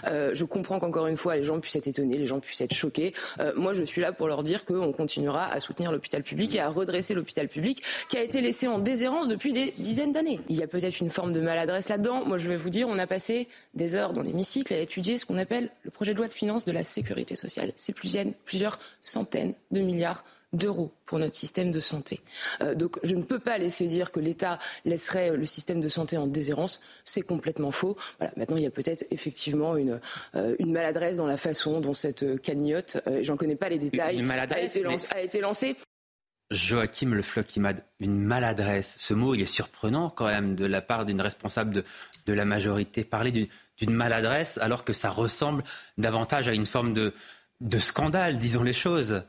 [0.06, 2.72] Euh, je comprends qu'encore une fois, les gens puissent être étonnés, les gens puissent être
[2.72, 3.12] choqués.
[3.40, 6.60] Euh, moi, je suis là pour leur dire qu'on continuera à soutenir l'hôpital public et
[6.60, 10.40] à redresser l'hôpital public qui a été laissé en déshérence depuis des dizaines d'années.
[10.48, 12.24] Il y a peut-être une forme de maladresse là-dedans.
[12.24, 15.26] Moi, je vais vous dire, on a passé des heures dans l'hémicycle à étudier ce
[15.26, 17.72] qu'on appelle le projet de loi de finances de la sécurité sociale.
[17.76, 22.20] C'est plusieurs centaines de milliards d'euros pour notre système de santé.
[22.60, 26.16] Euh, donc je ne peux pas laisser dire que l'État laisserait le système de santé
[26.16, 26.80] en déshérence.
[27.04, 27.96] C'est complètement faux.
[28.18, 30.00] Voilà, maintenant, il y a peut-être effectivement une,
[30.34, 34.20] euh, une maladresse dans la façon dont cette cagnotte, euh, j'en connais pas les détails,
[34.20, 35.76] a, été a été lancée.
[36.50, 38.96] Joachim Le Floquimad, une maladresse.
[38.98, 41.84] Ce mot, il est surprenant quand même de la part d'une responsable de,
[42.24, 43.04] de la majorité.
[43.04, 43.32] Parler
[43.76, 45.62] d'une maladresse alors que ça ressemble
[45.98, 47.12] davantage à une forme de,
[47.60, 49.24] de scandale, disons les choses.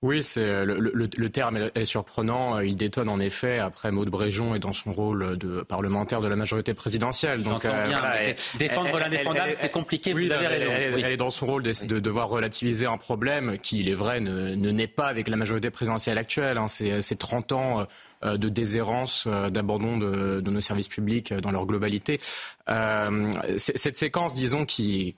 [0.00, 2.60] Oui, c'est euh, le, terme est, surprenant.
[2.60, 3.58] Il détonne en effet.
[3.58, 7.42] Après, Maud Bréjon est dans son rôle de parlementaire de la majorité présidentielle.
[7.42, 10.12] Donc, euh, défendre l'indéfendable, c'est compliqué.
[10.12, 10.70] vous avez raison.
[10.70, 14.54] Elle, est dans son rôle de, devoir relativiser un problème qui, il est vrai, ne,
[14.54, 16.58] naît pas avec la majorité présidentielle actuelle.
[16.58, 16.68] Hein.
[16.68, 17.86] C'est 30 ans
[18.24, 22.20] euh, de déshérence, d'abandon de, nos services publics dans leur globalité.
[23.56, 25.16] cette séquence, disons, qui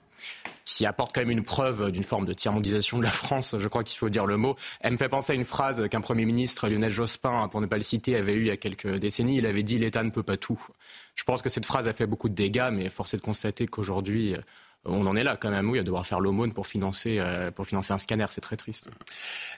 [0.65, 3.83] qui apporte quand même une preuve d'une forme de tiers-mondisation de la France, je crois
[3.83, 4.55] qu'il faut dire le mot.
[4.79, 7.77] Elle me fait penser à une phrase qu'un Premier ministre, Lionel Jospin, pour ne pas
[7.77, 9.37] le citer, avait eue il y a quelques décennies.
[9.37, 10.61] Il avait dit «l'État ne peut pas tout».
[11.15, 13.67] Je pense que cette phrase a fait beaucoup de dégâts, mais force est de constater
[13.67, 14.35] qu'aujourd'hui,
[14.85, 17.21] on en est là quand même, oui, à devoir faire l'aumône pour financer,
[17.55, 18.25] pour financer un scanner.
[18.29, 18.89] C'est très triste.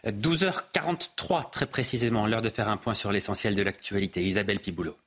[0.05, 4.23] 12h43, très précisément, l'heure de faire un point sur l'essentiel de l'actualité.
[4.23, 4.97] Isabelle Piboulot.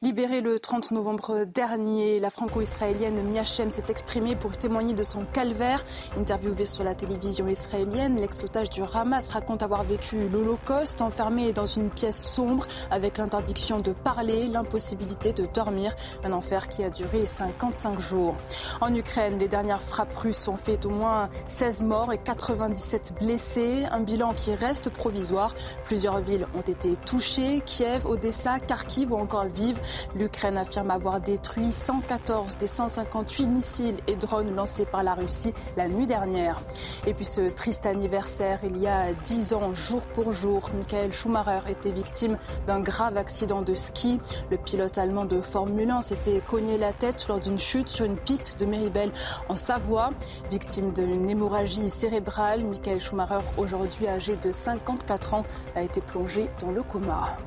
[0.00, 5.82] Libérée le 30 novembre dernier, la franco-israélienne Miachem s'est exprimée pour témoigner de son calvaire.
[6.16, 11.90] Interviewée sur la télévision israélienne, l'ex-otage du Hamas raconte avoir vécu l'Holocauste, enfermée dans une
[11.90, 15.96] pièce sombre avec l'interdiction de parler, l'impossibilité de dormir.
[16.22, 18.36] Un enfer qui a duré 55 jours.
[18.80, 23.84] En Ukraine, les dernières frappes russes ont fait au moins 16 morts et 97 blessés.
[23.90, 25.56] Un bilan qui reste provisoire.
[25.82, 27.62] Plusieurs villes ont été touchées.
[27.66, 29.80] Kiev, Odessa, Kharkiv ou encore Lviv.
[30.14, 35.88] L'Ukraine affirme avoir détruit 114 des 158 missiles et drones lancés par la Russie la
[35.88, 36.60] nuit dernière.
[37.06, 41.70] Et puis ce triste anniversaire, il y a 10 ans, jour pour jour, Michael Schumacher
[41.70, 44.20] était victime d'un grave accident de ski.
[44.50, 48.16] Le pilote allemand de Formule 1 s'était cogné la tête lors d'une chute sur une
[48.16, 49.12] piste de Méribel
[49.48, 50.10] en Savoie.
[50.50, 55.44] Victime d'une hémorragie cérébrale, Michael Schumacher, aujourd'hui âgé de 54 ans,
[55.74, 57.38] a été plongé dans le coma.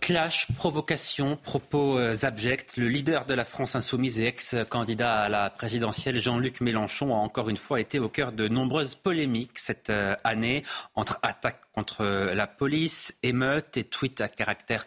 [0.00, 2.78] Clash, provocation, propos euh, abjects.
[2.78, 7.50] Le leader de la France insoumise et ex-candidat à la présidentielle, Jean-Luc Mélenchon, a encore
[7.50, 10.64] une fois été au cœur de nombreuses polémiques cette euh, année,
[10.94, 14.86] entre attaques contre euh, la police, émeutes et tweets à caractère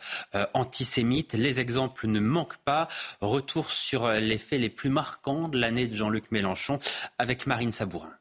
[0.54, 1.34] antisémite.
[1.34, 2.88] Les exemples ne manquent pas.
[3.22, 6.80] Retour sur les faits les plus marquants de l'année de Jean-Luc Mélenchon
[7.20, 8.14] avec Marine Sabourin.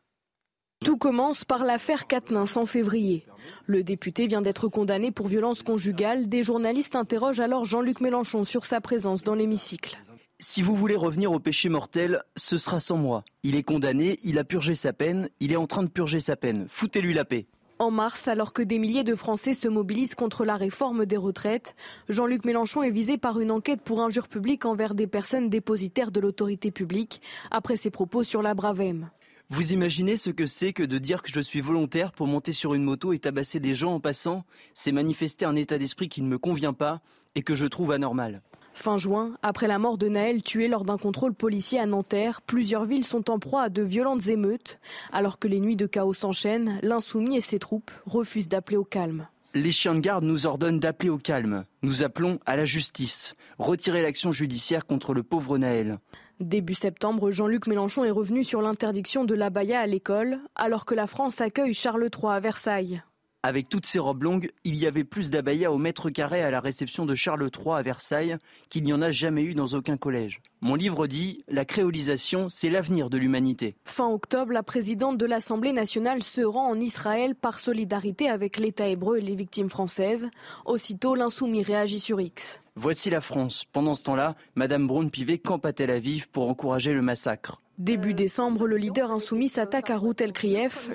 [0.85, 3.25] Tout commence par l'affaire Quatennens en février.
[3.67, 6.29] Le député vient d'être condamné pour violence conjugale.
[6.29, 9.99] Des journalistes interrogent alors Jean-Luc Mélenchon sur sa présence dans l'hémicycle.
[10.41, 13.25] Si vous voulez revenir au péché mortel, ce sera sans moi.
[13.45, 16.35] Il est condamné, il a purgé sa peine, il est en train de purger sa
[16.35, 16.67] peine.
[16.69, 17.47] Foutez-lui la paix.
[17.79, 21.75] En mars, alors que des milliers de Français se mobilisent contre la réforme des retraites,
[22.09, 26.21] Jean-Luc Mélenchon est visé par une enquête pour injure publique envers des personnes dépositaires de
[26.21, 29.11] l'autorité publique après ses propos sur la Bravem.
[29.55, 32.73] Vous imaginez ce que c'est que de dire que je suis volontaire pour monter sur
[32.73, 34.47] une moto et tabasser des gens en passant?
[34.73, 37.03] C'est manifester un état d'esprit qui ne me convient pas
[37.35, 38.41] et que je trouve anormal.
[38.73, 42.87] Fin juin, après la mort de Naël tué lors d'un contrôle policier à Nanterre, plusieurs
[42.87, 44.81] villes sont en proie à de violentes émeutes.
[45.13, 49.29] Alors que les nuits de chaos s'enchaînent, l'insoumis et ses troupes refusent d'appeler au calme.
[49.53, 51.67] Les chiens de garde nous ordonnent d'appeler au calme.
[51.83, 53.35] Nous appelons à la justice.
[53.59, 55.99] Retirer l'action judiciaire contre le pauvre Naël.
[56.43, 61.07] Début septembre, Jean-Luc Mélenchon est revenu sur l'interdiction de l'abaya à l'école, alors que la
[61.07, 63.03] France accueille Charles III à Versailles.
[63.45, 66.61] Avec toutes ces robes longues, il y avait plus d'abaya au mètre carré à la
[66.61, 68.37] réception de Charles III à Versailles
[68.69, 70.41] qu'il n'y en a jamais eu dans aucun collège.
[70.61, 73.75] Mon livre dit La créolisation, c'est l'avenir de l'humanité.
[73.85, 78.87] Fin octobre, la présidente de l'Assemblée nationale se rend en Israël par solidarité avec l'État
[78.87, 80.29] hébreu et les victimes françaises.
[80.65, 82.62] Aussitôt, l'insoumis réagit sur X.
[82.75, 83.65] Voici la France.
[83.71, 87.61] Pendant ce temps-là, Madame Braun-Pivet campe à Tel Aviv pour encourager le massacre.
[87.77, 90.33] Début décembre, le leader insoumis s'attaque à Ruth El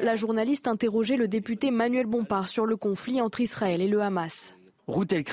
[0.01, 4.53] La journaliste interrogeait le député Manuel Bompard sur le conflit entre Israël et le Hamas.
[4.87, 5.23] Ruth El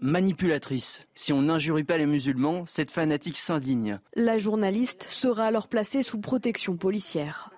[0.00, 1.02] manipulatrice.
[1.14, 4.00] Si on n'injurie pas les musulmans, cette fanatique s'indigne.
[4.16, 7.50] La journaliste sera alors placée sous protection policière.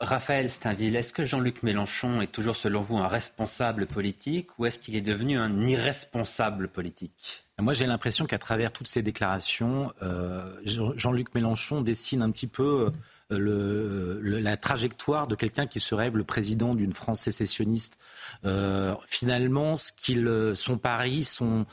[0.00, 4.78] Raphaël Steinville, est-ce que Jean-Luc Mélenchon est toujours, selon vous, un responsable politique ou est-ce
[4.78, 7.44] qu'il est devenu un irresponsable politique?
[7.60, 12.92] Moi, j'ai l'impression qu'à travers toutes ces déclarations, euh, Jean-Luc Mélenchon dessine un petit peu
[13.32, 17.98] euh, la trajectoire de quelqu'un qui se rêve le président d'une France sécessionniste.
[18.44, 21.66] Euh, finalement, ce son pari, son,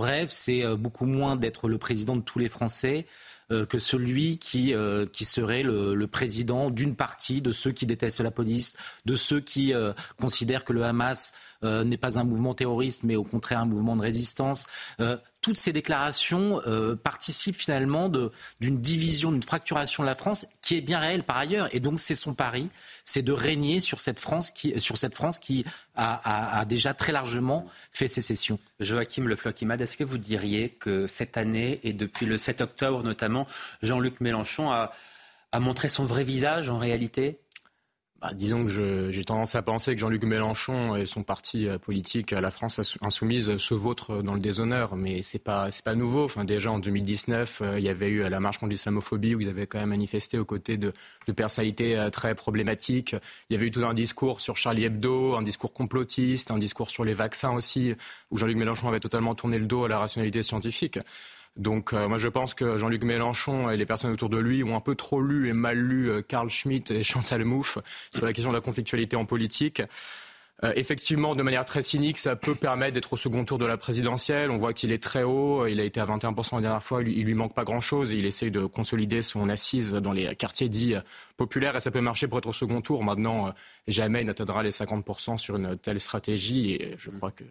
[0.00, 3.06] rêve, c'est beaucoup moins d'être le président de tous les Français
[3.50, 8.20] que celui qui, euh, qui serait le, le président d'une partie de ceux qui détestent
[8.20, 13.04] la police, de ceux qui euh, considèrent que le Hamas n'est pas un mouvement terroriste,
[13.04, 14.66] mais au contraire un mouvement de résistance
[15.40, 18.08] toutes ces déclarations euh, participent finalement
[18.60, 21.68] d'une division, d'une fracturation de la France qui est bien réelle par ailleurs.
[21.74, 22.68] Et donc c'est son pari,
[23.04, 25.64] c'est de régner sur cette France qui, sur cette France qui
[25.96, 28.58] a, a, a déjà très largement fait sécession.
[28.80, 33.02] Joachim Le Floquimad, est-ce que vous diriez que cette année et depuis le 7 octobre
[33.02, 33.46] notamment,
[33.82, 34.92] Jean-Luc Mélenchon a,
[35.52, 37.38] a montré son vrai visage en réalité?
[38.20, 42.32] Bah, disons que j'ai tendance à penser que Jean-Luc Mélenchon et son parti euh, politique,
[42.32, 46.24] la France insoumise, se vautrent dans le déshonneur, mais c'est pas c'est pas nouveau.
[46.24, 49.48] Enfin, déjà en 2019, euh, il y avait eu la marche contre l'islamophobie où ils
[49.48, 50.92] avaient quand même manifesté aux côtés de,
[51.26, 53.16] de personnalités euh, très problématiques.
[53.48, 56.90] Il y avait eu tout un discours sur Charlie Hebdo, un discours complotiste, un discours
[56.90, 57.94] sur les vaccins aussi,
[58.30, 60.98] où Jean-Luc Mélenchon avait totalement tourné le dos à la rationalité scientifique.
[61.56, 64.76] Donc euh, moi je pense que Jean-Luc Mélenchon et les personnes autour de lui ont
[64.76, 67.78] un peu trop lu et mal lu euh, Carl Schmitt et Chantal Mouffe
[68.14, 69.82] sur la question de la conflictualité en politique.
[70.62, 73.78] Euh, effectivement, de manière très cynique, ça peut permettre d'être au second tour de la
[73.78, 74.50] présidentielle.
[74.50, 75.66] On voit qu'il est très haut.
[75.66, 77.02] Il a été à 21% la dernière fois.
[77.02, 78.12] Il, lui manque pas grand-chose.
[78.12, 80.96] Il essaye de consolider son assise dans les quartiers dits
[81.38, 81.76] populaires.
[81.76, 83.02] Et ça peut marcher pour être au second tour.
[83.02, 83.54] Maintenant,
[83.88, 86.74] jamais il n'atteindra les 50% sur une telle stratégie.
[86.74, 87.44] Et je crois que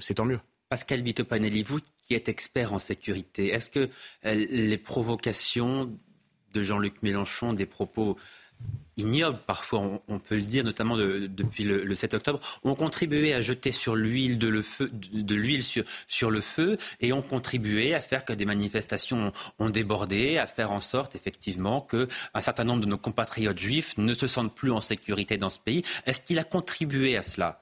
[0.00, 0.40] c'est tant mieux.
[0.72, 3.90] Pascal Bitopanelli, vous qui êtes expert en sécurité, est-ce que
[4.24, 5.94] les provocations
[6.54, 8.16] de Jean-Luc Mélenchon, des propos
[8.96, 13.70] ignobles, parfois on, peut le dire, notamment depuis le, 7 octobre, ont contribué à jeter
[13.70, 18.46] sur l'huile de, l'huile sur, sur, le feu et ont contribué à faire que des
[18.46, 23.58] manifestations ont débordé, à faire en sorte effectivement que un certain nombre de nos compatriotes
[23.58, 25.82] juifs ne se sentent plus en sécurité dans ce pays.
[26.06, 27.60] Est-ce qu'il a contribué à cela?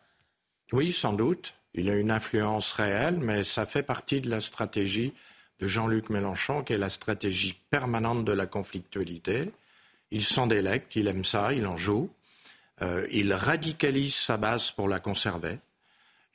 [0.73, 1.55] Oui, sans doute.
[1.75, 5.13] Il a une influence réelle, mais ça fait partie de la stratégie
[5.61, 9.53] de Jean-Luc Mélenchon, qui est la stratégie permanente de la conflictualité
[10.11, 12.11] il s'en délecte, il aime ça, il en joue.
[12.83, 15.59] Euh, il radicalise sa base pour la conserver.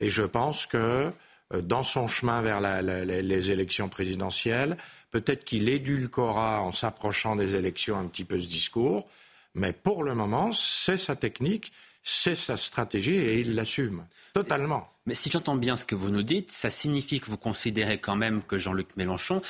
[0.00, 1.10] Et je pense que
[1.52, 4.76] euh, dans son chemin vers les élections présidentielles,
[5.10, 9.06] peut-être qu'il édulcorera en s'approchant des élections un petit peu ce discours,
[9.54, 11.72] mais pour le moment, c'est sa technique,
[12.08, 14.88] c'est sa stratégie et il l'assume totalement.
[15.06, 18.14] Mais si j'entends bien ce que vous nous dites, ça signifie que vous considérez quand
[18.14, 19.42] même que Jean-Luc Mélenchon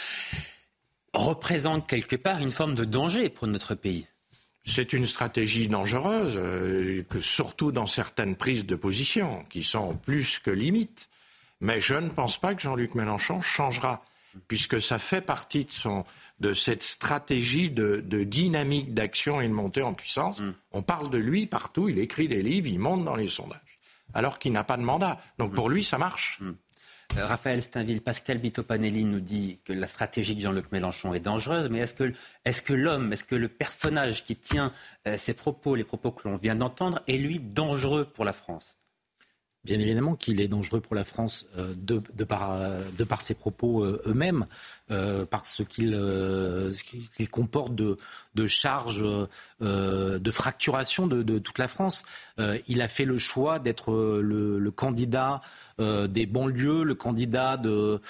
[1.12, 4.06] représente quelque part une forme de danger pour notre pays.
[4.64, 10.38] C'est une stratégie dangereuse, euh, que surtout dans certaines prises de position, qui sont plus
[10.38, 11.10] que limites.
[11.60, 14.02] Mais je ne pense pas que Jean-Luc Mélenchon changera,
[14.48, 16.04] puisque ça fait partie de, son,
[16.40, 20.40] de cette stratégie de, dynamique d'action et de montée en puissance.
[20.40, 20.54] Mm.
[20.72, 23.76] On parle de lui partout, il écrit des livres, il monte dans les sondages,
[24.14, 25.20] alors qu'il n'a pas de mandat.
[25.38, 26.38] Donc pour lui, ça marche.
[26.40, 26.52] Mm.
[27.16, 31.70] Euh, Raphaël Steinville, Pascal Bitopanelli nous dit que la stratégie de Jean-Luc Mélenchon est dangereuse,
[31.70, 32.12] mais est-ce que,
[32.44, 34.72] est que l'homme, est-ce que le personnage qui tient
[35.06, 38.78] euh, ces propos, les propos que l'on vient d'entendre, est lui dangereux pour la France?
[39.66, 42.58] Bien évidemment qu'il est dangereux pour la France euh, de, par,
[42.96, 44.46] de par ses propos eux-mêmes,
[45.30, 45.98] parce qu'il
[47.18, 47.96] qu comporte de,
[48.36, 49.04] de charges
[49.60, 52.04] de fracturation de, toute la France.
[52.68, 55.40] Il a fait le choix d'être le, le, candidat
[55.78, 58.00] euh, des banlieues, le candidat de,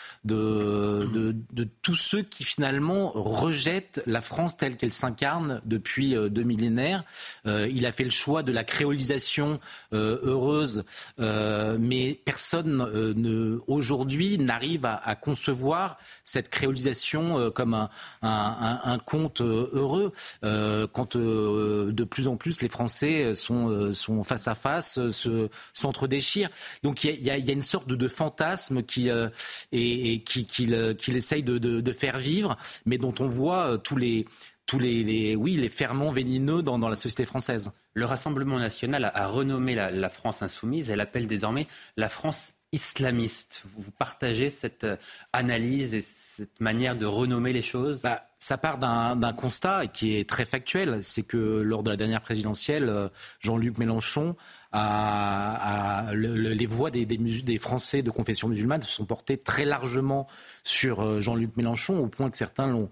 [1.83, 7.03] tous ceux qui finalement rejettent la France telle qu'elle s'incarne depuis euh, deux millénaires.
[7.49, 9.59] Euh, il a fait le choix de la créolisation
[9.93, 10.85] heureuse,
[11.19, 12.77] mais personne
[13.17, 17.89] ne, aujourd'hui n'arrive à, concevoir cette créolisation comme
[18.23, 20.13] un, conte heureux.
[20.43, 26.51] quand de plus en plus les Français sont face à face, se s'entre-déchirent.
[26.83, 29.29] Donc il y a, une sorte de, fantasme qui, euh,
[29.73, 34.27] et, qu'il essaye de, faire vivre, mais dont on voit euh, tous les
[34.67, 37.71] tous les, oui, les ferments vénineux dans, la société française.
[37.95, 40.91] Le Rassemblement national a, renommé la, France insoumise.
[40.91, 43.63] Elle appelle désormais la France islamiste.
[43.77, 44.97] Vous partagez cette euh,
[45.33, 48.03] analyse et cette manière de renommer les choses?
[48.03, 51.03] Bah, Ça part d'un constat qui est très factuel.
[51.03, 54.37] C'est que lors de la dernière présidentielle, Jean-Luc Mélenchon
[54.79, 60.27] à, les voix des, des, Français de confession musulmane se sont portées très largement
[60.63, 62.91] sur euh, Jean-Luc Mélenchon, au point que certains l'ont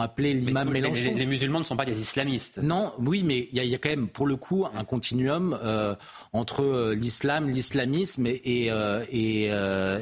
[0.00, 1.14] appelé l'imam Mélenchon.
[1.16, 2.58] Les, musulmans ne sont pas des islamistes.
[2.62, 5.94] Non, oui, mais il y, a quand même, pour le coup, un continuum euh,
[6.32, 8.66] entre euh, l'islam, l'islamisme et, et,
[9.10, 9.44] et,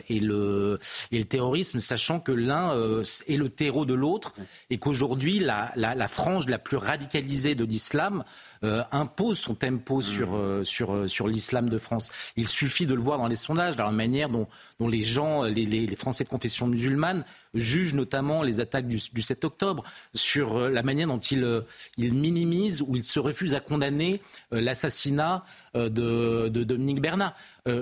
[0.08, 0.78] et, le,
[1.10, 2.72] et le terrorisme, sachant que l'un
[3.28, 4.34] est le terreau de l'autre
[4.70, 8.24] et qu'aujourd'hui, la, la, la frange la plus radicalisée de l'islam
[8.62, 10.02] euh, impose son tempo mmh.
[10.02, 12.10] sur, euh, sur, euh, sur l'islam de France.
[12.36, 14.48] Il suffit de le voir dans les sondages, dans la manière dont,
[14.78, 19.22] dont les gens, les, les, Français de confession musulmane jugent notamment les attaques du, du
[19.22, 21.62] 7 octobre, sur la manière dont ils,
[21.96, 24.20] ils minimisent ou ils se refusent à condamner
[24.50, 25.44] l'assassinat
[25.74, 27.34] de, de, Dominique Bernat.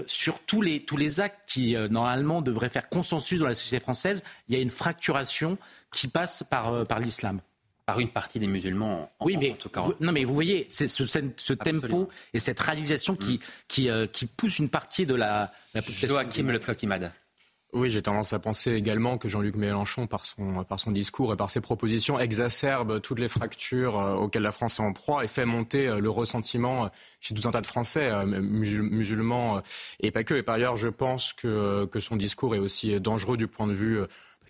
[0.06, 4.24] sur tous les, tous les actes qui, normalement, devraient faire consensus dans la société française,
[4.48, 5.58] il y a une fracturation
[5.92, 7.40] qui passe par, par l'islam
[7.88, 9.10] par une partie des musulmans.
[9.18, 9.82] En, oui, mais, tout cas.
[10.00, 13.40] non, mais vous voyez, c'est ce, ce tempo et cette radicalisation qui, mm.
[13.66, 15.50] qui, euh, qui pousse une partie de la.
[15.72, 17.10] la Joachim Le Floquimada.
[17.74, 21.36] Oui, j'ai tendance à penser également que Jean-Luc Mélenchon, par son, par son discours et
[21.36, 25.28] par ses propositions, exacerbe toutes les fractures euh, auxquelles la France est en proie et
[25.28, 26.88] fait monter euh, le ressentiment
[27.20, 29.60] chez tout un tas de Français, musulmans
[30.00, 30.32] et pas que.
[30.32, 33.74] Et par ailleurs, je pense que, que son discours est aussi dangereux du point de
[33.74, 34.00] vue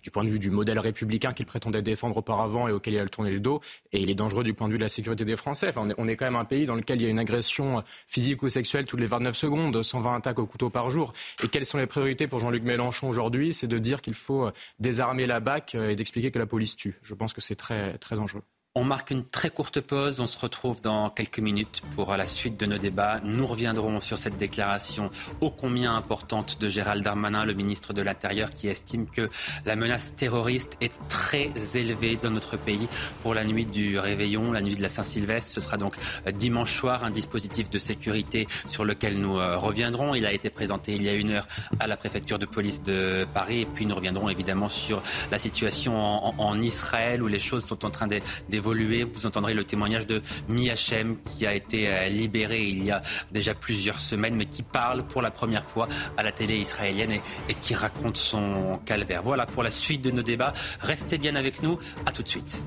[0.03, 3.07] du point de vue du modèle républicain qu'il prétendait défendre auparavant et auquel il a
[3.07, 3.61] tourné le dos.
[3.91, 5.69] Et il est dangereux du point de vue de la sécurité des Français.
[5.69, 8.43] Enfin, on, est, quand même un pays dans lequel il y a une agression physique
[8.43, 11.13] ou sexuelle toutes les 29 secondes, 120 attaques au couteau par jour.
[11.43, 13.53] Et quelles sont les priorités pour Jean-Luc Mélenchon aujourd'hui?
[13.53, 14.49] C'est de dire qu'il faut
[14.79, 16.99] désarmer la BAC et d'expliquer que la police tue.
[17.01, 18.43] Je pense que c'est très, très dangereux.
[18.81, 20.21] On marque une très courte pause.
[20.21, 23.19] On se retrouve dans quelques minutes pour la suite de nos débats.
[23.25, 25.09] Nous reviendrons sur cette déclaration
[25.41, 29.29] ô combien importante de Gérald Darmanin, le ministre de l'Intérieur, qui estime que
[29.65, 32.87] la menace terroriste est très élevée dans notre pays
[33.21, 35.51] pour la nuit du réveillon, la nuit de la Saint-Sylvestre.
[35.51, 35.95] Ce sera donc
[36.33, 40.15] dimanche soir un dispositif de sécurité sur lequel nous euh, reviendrons.
[40.15, 41.49] Il a été présenté il y a une heure
[41.81, 43.59] à la préfecture de police de Paris.
[43.59, 45.03] Et puis nous reviendrons évidemment sur
[45.33, 49.63] la situation en, en Israël où les choses sont en train d'évoluer vous entendrez le
[49.63, 53.01] témoignage de Miachem qui a été euh, libéré il y a
[53.31, 55.87] déjà plusieurs semaines, mais qui parle pour la première fois
[56.17, 59.23] à la télé israélienne et, et qui raconte son calvaire.
[59.23, 60.53] Voilà pour la suite de nos débats.
[60.81, 61.79] Restez bien avec nous.
[62.05, 62.65] À tout de suite.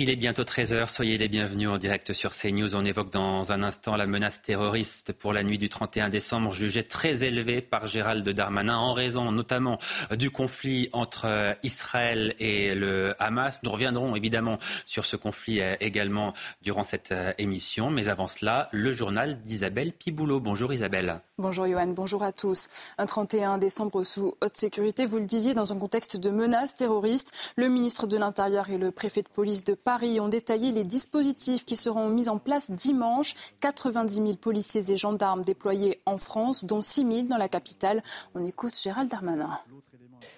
[0.00, 2.76] Il est bientôt 13h, soyez les bienvenus en direct sur CNews.
[2.76, 6.84] On évoque dans un instant la menace terroriste pour la nuit du 31 décembre, jugée
[6.84, 9.80] très élevée par Gérald Darmanin en raison notamment
[10.16, 13.58] du conflit entre Israël et le Hamas.
[13.64, 17.90] Nous reviendrons évidemment sur ce conflit euh, également durant cette euh, émission.
[17.90, 20.38] Mais avant cela, le journal d'Isabelle Piboulot.
[20.38, 21.20] Bonjour Isabelle.
[21.38, 22.68] Bonjour Johan, bonjour à tous.
[22.98, 27.52] Un 31 décembre sous haute sécurité, vous le disiez, dans un contexte de menace terroriste.
[27.56, 29.87] Le ministre de l'Intérieur et le préfet de police de Paris
[30.20, 33.34] ont détaillé les dispositifs qui seront mis en place dimanche.
[33.60, 38.02] 90 000 policiers et gendarmes déployés en France, dont 6 000 dans la capitale.
[38.34, 39.50] On écoute Gérald Darmanin.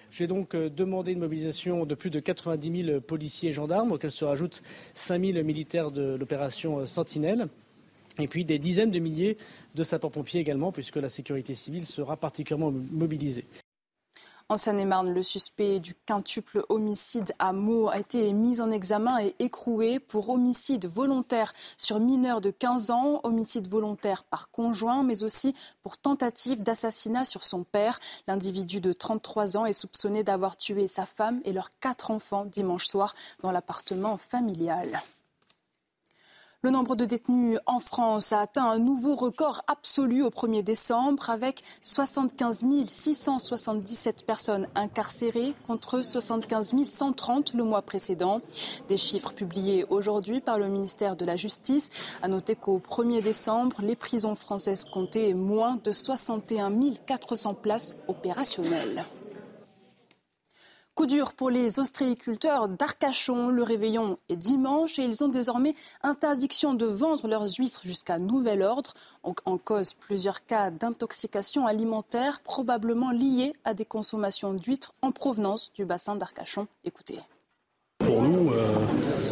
[0.09, 4.11] J'ai donc euh, demandé une mobilisation de plus de 90 000 policiers et gendarmes, auxquels
[4.11, 4.61] se rajoutent
[4.93, 7.47] 5 000 militaires de l'opération euh, Sentinelle.
[8.19, 9.37] Et puis des dizaines de milliers
[9.75, 13.45] de sapeurs-pompiers également, puisque la sécurité civile sera particulièrement mobilisée.
[14.51, 19.33] En Seine-et-Marne, le suspect du quintuple homicide à Meaux a été mis en examen et
[19.39, 25.55] écroué pour homicide volontaire sur mineur de 15 ans, homicide volontaire par conjoint, mais aussi
[25.83, 28.01] pour tentative d'assassinat sur son père.
[28.27, 32.87] L'individu de 33 ans est soupçonné d'avoir tué sa femme et leurs quatre enfants dimanche
[32.87, 35.01] soir dans l'appartement familial.
[36.63, 41.31] Le nombre de détenus en France a atteint un nouveau record absolu au 1er décembre
[41.31, 48.41] avec 75 677 personnes incarcérées contre 75 130 le mois précédent.
[48.89, 51.89] Des chiffres publiés aujourd'hui par le ministère de la Justice.
[52.21, 56.71] A noter qu'au 1er décembre, les prisons françaises comptaient moins de 61
[57.07, 59.03] 400 places opérationnelles.
[61.01, 63.49] Coup dur pour les ostréiculteurs d'Arcachon.
[63.49, 65.73] Le réveillon est dimanche et ils ont désormais
[66.03, 68.93] interdiction de vendre leurs huîtres jusqu'à nouvel ordre.
[69.23, 75.85] En cause plusieurs cas d'intoxication alimentaire probablement liés à des consommations d'huîtres en provenance du
[75.85, 76.67] bassin d'Arcachon.
[76.83, 77.17] Écoutez.
[77.97, 78.61] Pour nous, euh,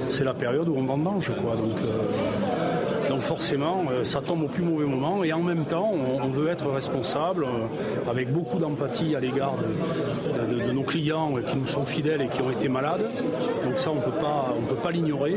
[0.10, 1.32] c'est la période où on vendange.
[1.40, 1.56] Quoi.
[1.56, 2.59] Donc, euh,
[3.20, 6.48] donc forcément, euh, ça tombe au plus mauvais moment et en même temps, on, veut
[6.48, 12.22] être responsable euh, avec beaucoup d'empathie à l'égard de, nos clients qui nous sont fidèles
[12.22, 13.10] et qui ont été malades.
[13.66, 15.36] Donc ça, on ne peut pas l'ignorer.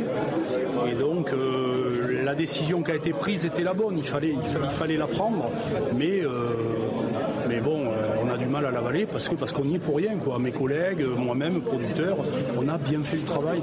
[0.88, 3.98] Et donc, euh, la décision qui a été prise était la bonne.
[3.98, 4.36] Il fallait,
[4.88, 5.50] il, la prendre.
[5.96, 6.22] Mais,
[7.48, 7.86] mais bon,
[8.22, 10.12] on a du mal à l'avaler parce que parce qu'on n'y est pour rien.
[10.38, 12.18] Mes collègues, moi-même, producteurs,
[12.56, 13.60] on a bien fait le travail.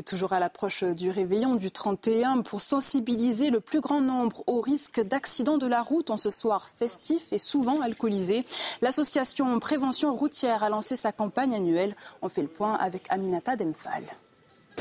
[0.00, 4.62] Et toujours à l'approche du réveillon du 31, pour sensibiliser le plus grand nombre au
[4.62, 8.46] risque d'accident de la route en ce soir festif et souvent alcoolisé,
[8.80, 11.94] l'association Prévention routière a lancé sa campagne annuelle.
[12.22, 14.04] On fait le point avec Aminata Demphal.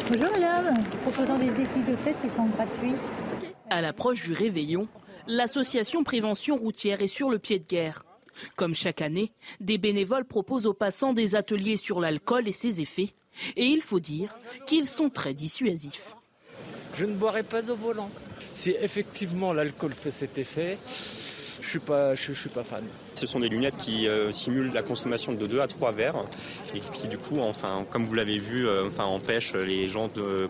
[0.09, 2.95] Bonjour madame, proposant des équipes de tête qui sont gratuits.
[3.69, 4.87] À l'approche du réveillon,
[5.27, 8.05] l'association Prévention routière est sur le pied de guerre.
[8.55, 13.13] Comme chaque année, des bénévoles proposent aux passants des ateliers sur l'alcool et ses effets
[13.55, 16.15] et il faut dire qu'ils sont très dissuasifs.
[16.95, 18.09] Je ne boirai pas au volant.
[18.53, 20.77] Si effectivement l'alcool fait cet effet,
[21.61, 22.83] je suis pas, je, suis pas fan.
[23.15, 26.25] Ce sont des lunettes qui euh, simulent la consommation de 2 à 3 verres
[26.73, 30.49] et qui du coup, enfin, comme vous l'avez vu, euh, enfin, empêchent les gens de,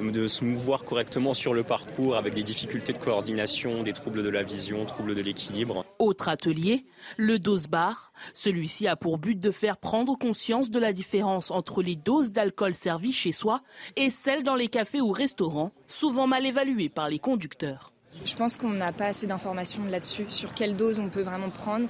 [0.00, 4.28] de se mouvoir correctement sur le parcours avec des difficultés de coordination, des troubles de
[4.30, 5.84] la vision, troubles de l'équilibre.
[5.98, 6.86] Autre atelier,
[7.18, 8.12] le dose bar.
[8.32, 12.74] Celui-ci a pour but de faire prendre conscience de la différence entre les doses d'alcool
[12.74, 13.60] servies chez soi
[13.96, 17.92] et celles dans les cafés ou restaurants, souvent mal évaluées par les conducteurs.
[18.24, 21.86] Je pense qu'on n'a pas assez d'informations là-dessus, sur quelle dose on peut vraiment prendre.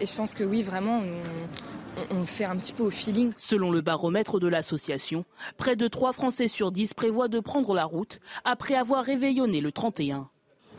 [0.00, 1.02] Et je pense que oui, vraiment,
[2.10, 3.32] on, fait un petit peu au feeling.
[3.36, 5.24] Selon le baromètre de l'association,
[5.56, 9.72] près de 3 Français sur 10 prévoient de prendre la route après avoir réveillonné le
[9.72, 10.28] 31.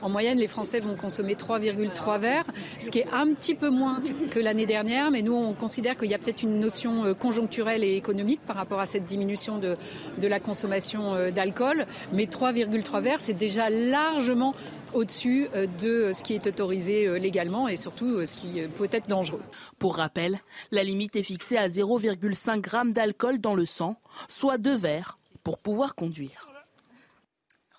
[0.01, 2.45] En moyenne, les Français vont consommer 3,3 verres,
[2.79, 4.01] ce qui est un petit peu moins
[4.31, 7.83] que l'année dernière, mais nous, on considère qu'il y a peut-être une notion euh, conjoncturelle
[7.83, 9.77] et économique par rapport à cette diminution de,
[10.19, 11.85] de la consommation euh, d'alcool.
[12.13, 14.55] Mais 3,3 verres, c'est déjà largement
[14.93, 15.47] au-dessus
[15.79, 19.41] de ce qui est autorisé légalement et surtout ce qui peut être dangereux.
[19.79, 20.39] Pour rappel,
[20.71, 23.95] la limite est fixée à 0,5 g d'alcool dans le sang,
[24.27, 26.47] soit deux verres, pour pouvoir conduire.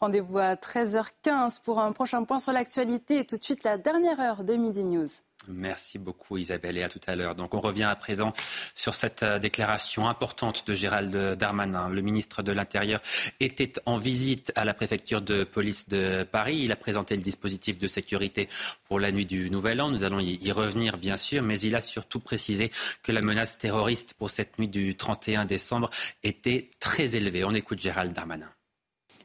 [0.00, 4.18] Rendez-vous à 13h15 pour un prochain point sur l'actualité et tout de suite la dernière
[4.18, 5.06] heure de Midi News.
[5.48, 7.34] Merci beaucoup Isabelle et à tout à l'heure.
[7.34, 8.32] Donc on revient à présent
[8.74, 11.88] sur cette euh, déclaration importante de Gérald Darmanin.
[11.88, 13.00] Le ministre de l'Intérieur
[13.40, 16.60] était en visite à la préfecture de police de Paris.
[16.62, 18.48] Il a présenté le dispositif de sécurité
[18.84, 19.90] pour la nuit du Nouvel An.
[19.90, 22.70] Nous allons y revenir bien sûr, mais il a surtout précisé
[23.02, 25.90] que la menace terroriste pour cette nuit du 31 décembre
[26.22, 27.44] était très élevée.
[27.44, 28.52] On écoute Gérald Darmanin.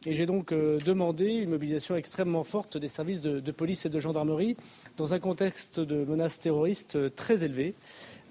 [0.07, 3.99] Et j'ai donc euh, demandé une mobilisation extrêmement forte des services de, police et de
[3.99, 4.55] gendarmerie
[4.95, 7.75] dans un contexte de menaces terroristes euh, très élevé.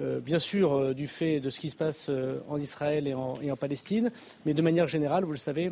[0.00, 2.10] Euh, bien sûr, du fait de ce qui se passe
[2.48, 4.10] en Israël et en, Palestine,
[4.46, 5.70] mais de manière générale, vous le savez,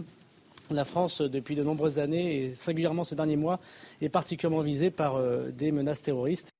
[0.70, 3.58] la France, depuis de nombreuses années, et singulièrement ces derniers mois,
[4.02, 5.18] est particulièrement visée par
[5.52, 6.50] des menaces terroristes.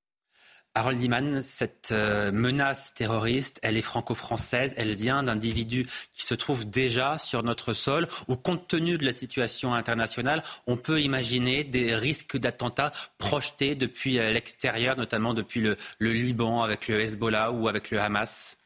[0.77, 6.69] Harold Iman, cette euh, menace terroriste, elle est franco-française, elle vient d'individus qui se trouvent
[6.69, 11.95] déjà sur notre sol, ou compte tenu de la situation internationale, on peut imaginer des
[11.95, 17.93] risques d'attentats projetés depuis euh, l'extérieur, notamment depuis le, Liban avec le Hezbollah ou avec
[17.93, 18.59] le Hamas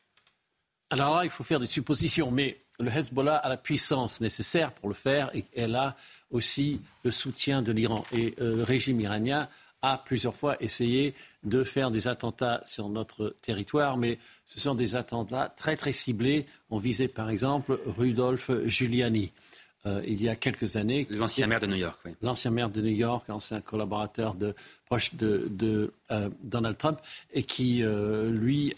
[0.88, 4.88] Alors là, il faut faire des suppositions, mais le Hezbollah a la puissance nécessaire pour
[4.88, 5.94] le faire et elle a
[6.30, 8.04] aussi le soutien de l'Iran.
[8.12, 9.48] Et euh, le régime iranien
[9.82, 11.14] a plusieurs fois essayé
[11.44, 16.46] de faire des attentats sur notre territoire, mais ce sont des attentats très très ciblés.
[16.70, 19.32] On visait par exemple Rudolf Giuliani.
[19.86, 21.06] Euh, il y a quelques années.
[21.08, 22.12] L'ancien maire de New York, oui.
[22.20, 24.54] L'ancien maire de New York, ancien collaborateur de,
[24.86, 26.98] proche de, euh, Donald Trump,
[27.32, 28.74] et qui, euh, lui,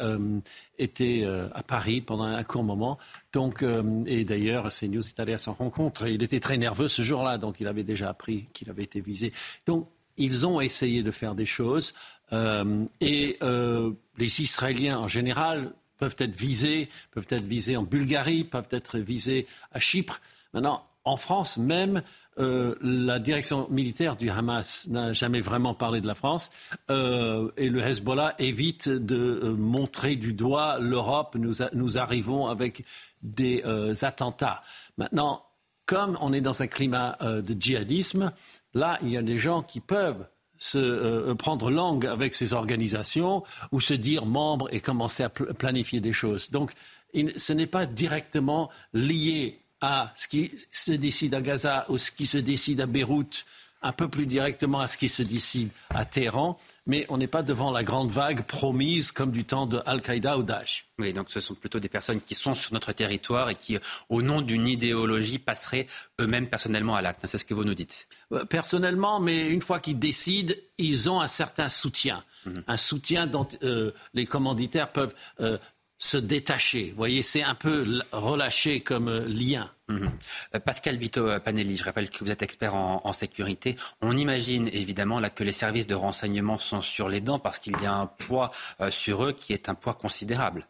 [0.78, 2.98] était à Paris pendant un court moment.
[3.32, 3.64] Donc,
[4.06, 6.06] et d'ailleurs, CNews est allé à sa rencontre.
[6.06, 9.32] Il était très nerveux ce jour-là, donc il avait déjà appris qu'il avait été visé.
[9.66, 9.88] Donc,
[10.20, 11.92] ils ont essayé de faire des choses
[12.32, 18.44] euh, et euh, les Israéliens en général peuvent être visés, peuvent être visés en Bulgarie,
[18.44, 20.20] peuvent être visés à Chypre.
[20.54, 22.02] Maintenant, en France même,
[22.38, 26.50] euh, la direction militaire du Hamas n'a jamais vraiment parlé de la France
[26.88, 31.34] et le Hezbollah évite de montrer du doigt l'Europe.
[31.38, 32.84] Nous, nous, arrivons avec
[33.22, 33.62] des
[34.02, 34.62] attentats.
[34.96, 35.44] Maintenant,
[35.86, 38.32] comme on est dans un climat de djihadisme,
[38.74, 40.26] Là, il y a des gens qui peuvent
[40.58, 43.42] se euh, prendre langue avec ces organisations
[43.72, 46.50] ou se dire membre et commencer à planifier des choses.
[46.50, 46.72] Donc,
[47.14, 52.26] ce n'est pas directement lié à ce qui se décide à Gaza ou ce qui
[52.26, 53.46] se décide à Beyrouth
[53.82, 56.58] un peu plus directement à ce qui se décide à Téhéran,
[56.90, 60.42] mais on n'est pas devant la grande vague promise comme du temps de Al-Qaïda ou
[60.42, 60.86] Daesh.
[60.98, 64.22] Oui, donc ce sont plutôt des personnes qui sont sur notre territoire et qui, au
[64.22, 65.86] nom d'une idéologie, passeraient
[66.20, 67.24] eux-mêmes personnellement à l'acte.
[67.28, 68.08] C'est ce que vous nous dites.
[68.32, 72.24] Euh, personnellement, mais une fois qu'ils décident, ils ont un certain soutien.
[72.44, 72.64] Mhm.
[72.66, 75.58] Un soutien dont euh, les commanditaires peuvent euh,
[76.00, 76.88] se détacher.
[76.90, 79.70] Vous voyez, c'est un peu relâché comme euh, lien.
[79.88, 80.10] Mhm.
[80.54, 83.76] Euh, Pascal Bito euh, Panelli, je rappelle que vous êtes expert en, sécurité.
[84.00, 87.78] On imagine évidemment là que les services de renseignement sont sur les dents parce qu'il
[87.82, 88.50] y a un poids
[88.88, 90.66] sur eux qui est un poids considérable.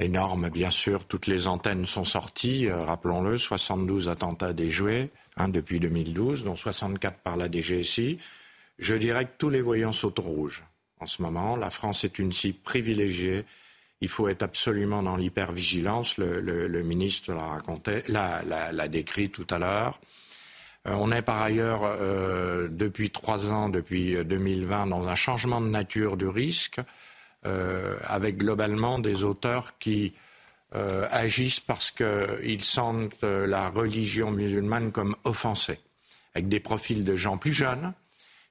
[0.00, 1.04] Énorme, bien sûr.
[1.04, 2.70] Toutes les antennes sont sorties.
[2.70, 8.18] Rappelons-le, 72 attentats déjoués hein, depuis 2012, dont 64 par la DGSI.
[8.78, 10.64] Je dirais que tous les voyants sautent au rouge
[11.00, 11.56] en ce moment.
[11.56, 13.44] La France est une cible privilégiée
[14.04, 16.18] il faut être absolument dans l'hypervigilance.
[16.18, 19.98] Le, ministre l'a raconté, l'a décrit tout à l'heure.
[20.86, 25.68] Euh, on est par ailleurs euh, depuis trois ans, depuis 2020, dans un changement de
[25.68, 26.80] nature du risque,
[27.46, 30.12] euh, avec globalement des auteurs qui
[31.12, 35.78] agissent parce qu'ils sentent la religion musulmane comme offensée,
[36.34, 37.92] avec des profils de gens plus jeunes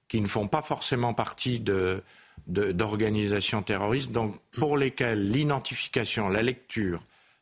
[0.07, 2.01] qui ne font pas forcément partie de,
[2.47, 4.11] d'organisations terroristes,
[4.57, 7.01] pour lesquelles l'identification, la lecture,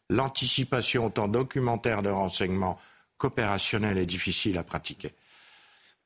[0.09, 2.77] l'anticipation autant documentaire de renseignement
[3.18, 5.13] qu'opérationnel est difficile à pratiquer.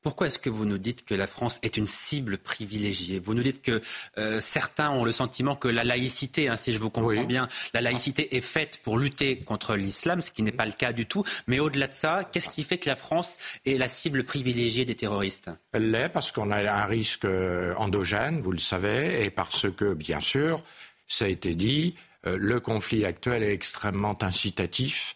[0.06, 3.18] Pourquoi est-ce que vous nous dites que la France est une cible privilégiée?
[3.18, 3.80] Vous nous dites que
[4.18, 7.80] euh, certains ont le sentiment que la laïcité, hein, si je vous comprends bien, la
[7.80, 11.24] laïcité est faite pour lutter contre l'islam, ce qui n'est pas le cas du tout.
[11.48, 14.94] Mais au-delà de ça, qu'est-ce qui fait que la France est la cible privilégiée des
[14.94, 15.50] terroristes?
[15.72, 19.92] Elle l'est parce qu'on a un risque euh, endogène, vous le savez, et parce que,
[19.92, 20.62] bien sûr,
[21.08, 21.96] ça a été dit,
[22.28, 25.15] euh, le conflit actuel est extrêmement incitatif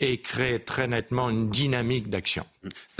[0.00, 2.46] et crée très nettement une dynamique d'action.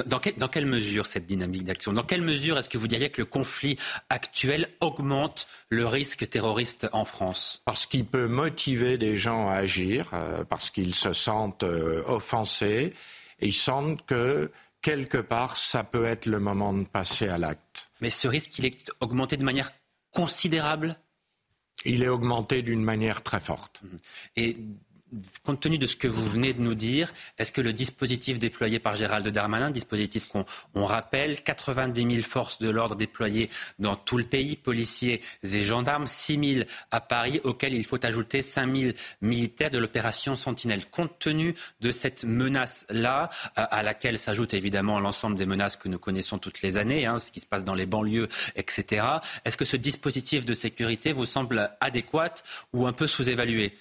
[0.07, 1.95] Dans, quelle mesure cette dynamique d'action?
[1.95, 3.79] Dans quelle mesure est-ce que vous diriez que le conflit
[4.11, 7.63] actuel augmente le risque terroriste en France?
[7.65, 12.93] Parce qu'il peut motiver des gens à agir, euh, parce qu'ils se sentent euh, offensés
[13.41, 14.51] et ils sentent que
[14.83, 17.89] quelque part, ça peut être le moment de passer à l'acte.
[18.01, 19.73] Mais ce risque, il est augmenté de manière
[20.11, 20.97] considérable?
[21.85, 23.81] Il est augmenté d'une manière très forte.
[24.37, 24.57] Et
[25.45, 28.79] compte tenu de ce que vous venez de nous dire, est-ce que le dispositif déployé
[28.79, 34.25] par Gérald Darmanin, dispositif qu'on rappelle, 90 000 forces de l'ordre déployées dans tout le
[34.25, 39.71] pays, policiers et gendarmes, 6 000 à Paris, auxquels il faut ajouter 5 000 militaires
[39.71, 40.87] de l'opération Sentinelle.
[40.87, 46.39] Compte tenu de cette menace-là, à laquelle s'ajoute évidemment l'ensemble des menaces que nous connaissons
[46.39, 49.07] toutes les années, hein, ce qui se passe dans les banlieues, etc.,
[49.45, 52.35] est-ce que ce dispositif de sécurité vous semble adéquat
[52.73, 53.73] ou un peu sous-évalué?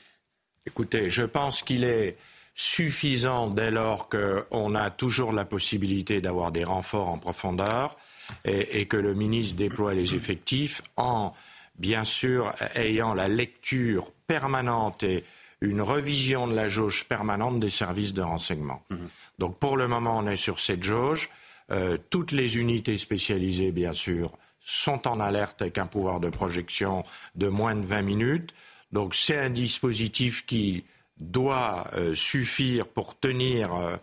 [0.66, 2.18] Écoutez, je pense qu'il est
[2.56, 7.96] suffisant dès lors qu'on a toujours la possibilité d'avoir des renforts en profondeur
[8.44, 11.34] et, que le ministre déploie les effectifs en,
[11.78, 15.24] bien sûr, ayant la lecture permanente et
[15.62, 18.84] une revision de la jauge permanente des services de renseignement.
[18.90, 18.96] Mmh.
[19.40, 21.30] Donc pour le moment, on est sur cette jauge.
[21.72, 27.04] Euh, toutes les unités spécialisées, bien sûr, sont en alerte avec un pouvoir de projection
[27.36, 28.54] de moins de 20 minutes.
[28.92, 30.84] Donc c'est un dispositif qui
[31.20, 33.96] doit euh, suffire pour tenir euh,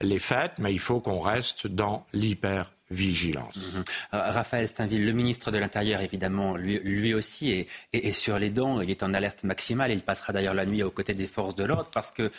[0.00, 3.74] les fêtes, mais il faut qu'on reste dans l'hypervigilance.
[3.74, 3.84] Mhm.
[4.14, 8.90] Euh, Raphaël Steinville, le ministre de l'Intérieur, évidemment, lui, aussi est, sur les dents, il
[8.90, 11.90] est en alerte maximale il passera d'ailleurs la nuit aux côtés des forces de l'ordre
[11.90, 12.30] parce que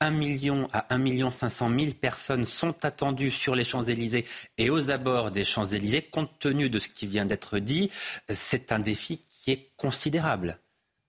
[0.00, 4.24] 1 million à 1 million 500 000 personnes sont attendues sur les Champs-Élysées
[4.58, 6.02] et aux abords des Champs-Élysées.
[6.02, 7.90] Compte tenu de ce qui vient d'être dit,
[8.28, 10.58] c'est un défi qui est considérable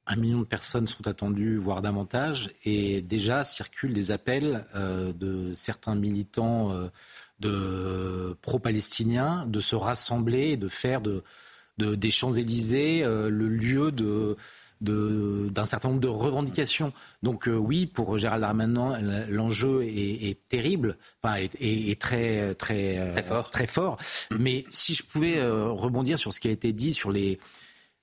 [0.07, 5.53] un million de personnes sont attendues, voire davantage, et déjà circulent des appels euh, de
[5.56, 6.88] certains militants euh,
[7.40, 11.23] de pro-palestiniens de se rassembler et de faire de,
[11.77, 14.38] des Champs-Élysées euh, le lieu de
[14.82, 16.94] d'un certain nombre de revendications.
[17.23, 18.99] Donc oui, pour Gérald Darmanin,
[19.30, 23.49] l'enjeu est, terrible, enfin est, très très très fort.
[23.49, 23.98] Très fort.
[24.38, 27.40] Mais si je pouvais rebondir sur ce qui a été dit sur les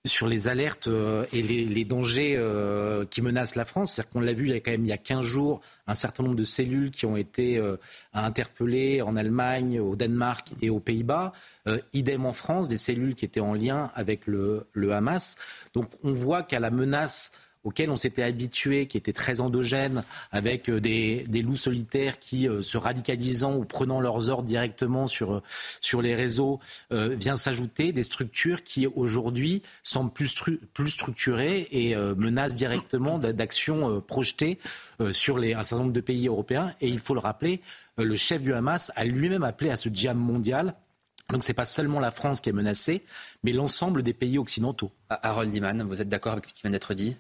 [0.05, 3.93] sur les alertes euh, et les, dangers euh, qui menacent la France.
[3.93, 5.95] C'est-à-dire qu'on l'a vu il y a quand même il y a 15 jours, un
[5.95, 7.77] certain nombre de cellules qui ont été euh,
[8.13, 11.33] interpellées en Allemagne, au Danemark et aux Pays-Bas.
[11.93, 15.37] idem en France, des cellules qui étaient en lien avec le, le Hamas.
[15.73, 17.33] Donc on voit qu'à la menace
[17.65, 22.63] auquel on s'était habitué, qui était très endogène, avec euh, des, loups solitaires qui, euh,
[22.63, 25.43] se radicalisant ou prenant leurs ordres directement sur, euh,
[25.81, 26.61] sur les réseaux,
[26.91, 30.35] vient s'ajouter des structures qui aujourd'hui semblent plus,
[30.75, 34.59] plus structurées et menacent directement d'actions projetées
[35.13, 36.75] sur un certain nombre de pays européens.
[36.81, 37.61] Et il faut le rappeler,
[37.99, 40.75] le chef du Hamas a lui-même appelé à ce djihad mondial
[41.31, 43.05] donc ce n'est pas seulement la France qui est menacée,
[43.43, 44.93] mais l'ensemble des pays occidentaux.
[45.09, 47.17] Harold Iman, vous êtes d'accord avec ce qui vient d'être dit?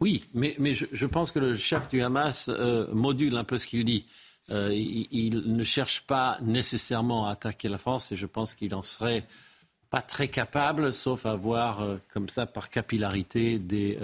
[0.00, 3.84] Oui, mais, je, pense que le chef du Hamas euh, module un peu ce qu'il
[3.84, 4.06] dit.
[4.50, 8.82] Euh, il, ne cherche pas nécessairement à attaquer la France et je pense qu'il en
[8.82, 9.26] serait
[9.90, 13.98] pas très capable, sauf à avoir, euh, comme ça, par capillarité, des,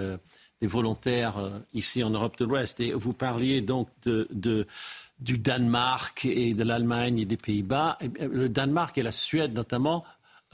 [0.61, 1.35] volontaires
[1.75, 2.79] ici en Europe de l'Ouest.
[2.79, 3.87] Et vous parliez donc
[5.19, 7.99] du Danemark et de l'Allemagne et des Pays-Bas.
[8.19, 10.03] Le Danemark et la Suède, notamment,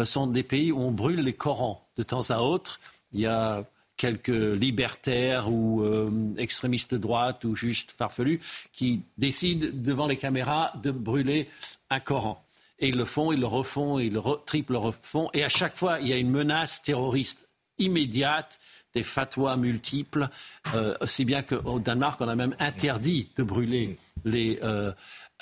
[0.03, 2.81] sont des pays où on brûle les Corans de temps à autre.
[3.13, 3.63] Il y a
[4.01, 6.09] quelques libertaires ou euh,
[6.39, 8.39] extrémistes de droite ou juste farfelus
[8.73, 11.47] qui décident devant les caméras de brûler
[11.91, 12.43] un Coran.
[12.79, 15.29] Et ils le font, ils le refont, ils le triple refont.
[15.35, 17.47] Et à chaque fois, il y a une menace terroriste
[17.77, 18.59] immédiate,
[18.95, 20.29] des fatwas multiples,
[20.73, 24.91] euh, aussi bien qu'au Danemark, on a même interdit de brûler les, euh,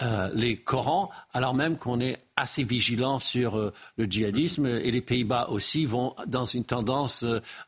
[0.01, 5.01] euh, les Corans, alors même qu'on est assez vigilant sur euh, le djihadisme et les
[5.01, 7.25] Pays-Bas aussi vont dans une tendance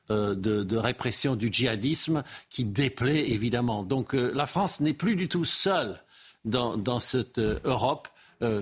[0.09, 3.83] euh, de, répression du djihadisme qui déplaît évidemment.
[3.83, 6.01] Donc la France n'est plus du tout seule
[6.45, 8.07] dans, cette Europe,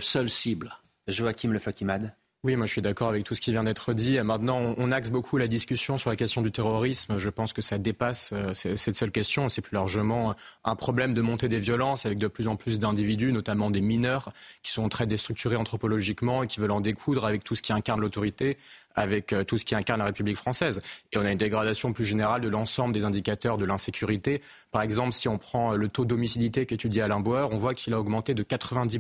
[0.02, 0.74] seule cible.
[1.08, 2.14] Joachim Le Flakimad.
[2.46, 4.18] Oui, moi je suis d'accord avec tout ce qui vient d'être dit.
[4.22, 7.18] Maintenant, on axe beaucoup la discussion sur la question du terrorisme.
[7.18, 9.50] Je pense que ça dépasse euh, cette seule question.
[9.50, 10.34] C'est plus largement
[10.64, 14.32] un problème de montée des violences avec de plus en plus d'individus, notamment des mineurs,
[14.64, 18.00] qui sont très déstructurés anthropologiquement et qui veulent en découdre avec tout ce qui incarne
[18.00, 18.58] l'autorité,
[18.96, 20.82] avec euh, tout ce qui incarne la République française.
[21.12, 24.42] Et on a une dégradation plus générale de l'ensemble des indicateurs de l'insécurité.
[24.72, 28.00] Par exemple, si on prend le taux d'homicidité qu'étudie Alain Bauer, on voit qu'il a
[28.00, 29.00] augmenté de 90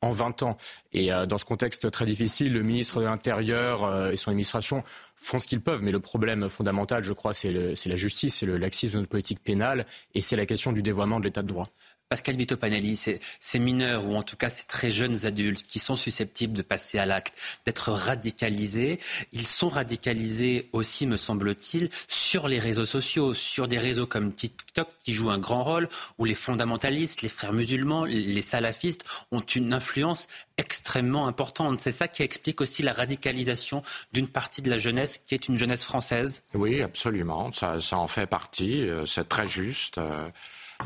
[0.00, 0.56] en 20 ans.
[0.92, 4.84] Et euh, dans ce contexte très difficile, le ministre de l'Intérieur euh, et son administration
[5.16, 5.82] font ce qu'ils peuvent.
[5.82, 9.42] Mais le problème fondamental, je crois, c'est la justice, c'est le laxisme de notre politique
[9.42, 11.68] pénale et c'est la question du dévoiement de l'état de droit.
[12.08, 16.56] Pascal Bitopanelli, ces, mineurs, ou en tout cas ces très jeunes adultes qui sont susceptibles
[16.56, 17.34] de passer à l'acte,
[17.66, 18.98] d'être radicalisés,
[19.32, 24.88] ils sont radicalisés aussi, me semble-t-il, sur les réseaux sociaux, sur des réseaux comme TikTok
[25.04, 29.74] qui jouent un grand rôle, où les fondamentalistes, les frères musulmans, les salafistes ont une
[29.74, 31.80] influence extrêmement importante.
[31.82, 33.82] C'est ça qui explique aussi la radicalisation
[34.12, 36.42] d'une partie de la jeunesse qui est une jeunesse française.
[36.54, 37.52] Oui, absolument.
[37.52, 38.88] Ça, ça en fait partie.
[38.88, 39.98] Euh, c'est très juste.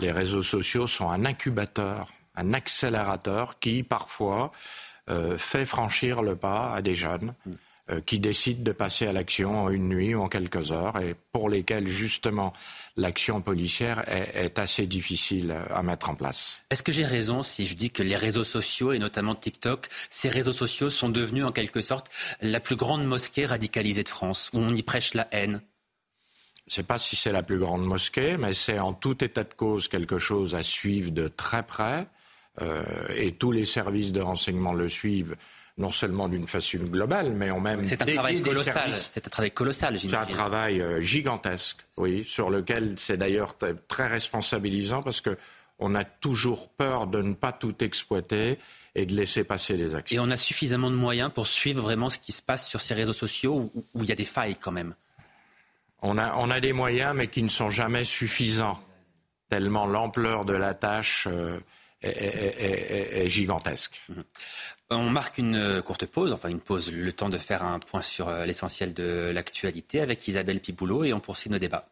[0.01, 4.53] Les réseaux sociaux sont un incubateur, un accélérateur qui parfois
[5.11, 7.35] euh, fait franchir le pas à des jeunes.
[7.91, 11.17] Euh, qui décident de passer à l'action en une nuit ou en quelques heures et
[11.33, 12.53] pour lesquels justement
[12.97, 16.63] l'action policière est, assez difficile à mettre en place.
[16.71, 20.29] Est-ce que j'ai raison si je dis que les réseaux sociaux et notamment TikTok, ces
[20.29, 22.09] réseaux sociaux sont devenus en quelque sorte
[22.41, 25.61] la plus grande mosquée radicalisée de France où on y prêche la haine
[26.73, 29.55] ne sais pas si c'est la plus grande mosquée, mais c'est en tout état de
[29.55, 32.07] cause quelque chose à suivre de très près.
[32.61, 32.83] Euh,
[33.15, 35.37] et tous les services de renseignement le suivent
[35.79, 38.93] non seulement d'une façon globale, mais ont même c'est un travail colossal.
[38.93, 43.57] C'est un travail colossal, C'est un travail euh, gigantesque, oui, sur lequel c'est d'ailleurs
[43.89, 45.37] très responsabilisant parce que
[45.79, 48.59] on a toujours peur de ne pas tout exploiter
[48.95, 50.17] et de laisser passer les actions.
[50.17, 52.95] Et on a suffisamment de moyens pour suivre vraiment ce qui se passe sur ces
[52.95, 54.95] réseaux sociaux où, il y a des failles quand même.
[56.03, 58.81] On a, des moyens, mais qui ne sont jamais suffisants,
[59.49, 61.61] tellement l'ampleur de la tâche euh,
[62.03, 64.03] est, gigantesque.
[64.09, 64.23] Mhm.
[64.91, 68.03] On marque une euh, courte pause, enfin une pause, le temps de faire un point
[68.03, 71.92] sur euh, l'essentiel de l'actualité avec Isabelle Piboulot et on poursuit nos débats.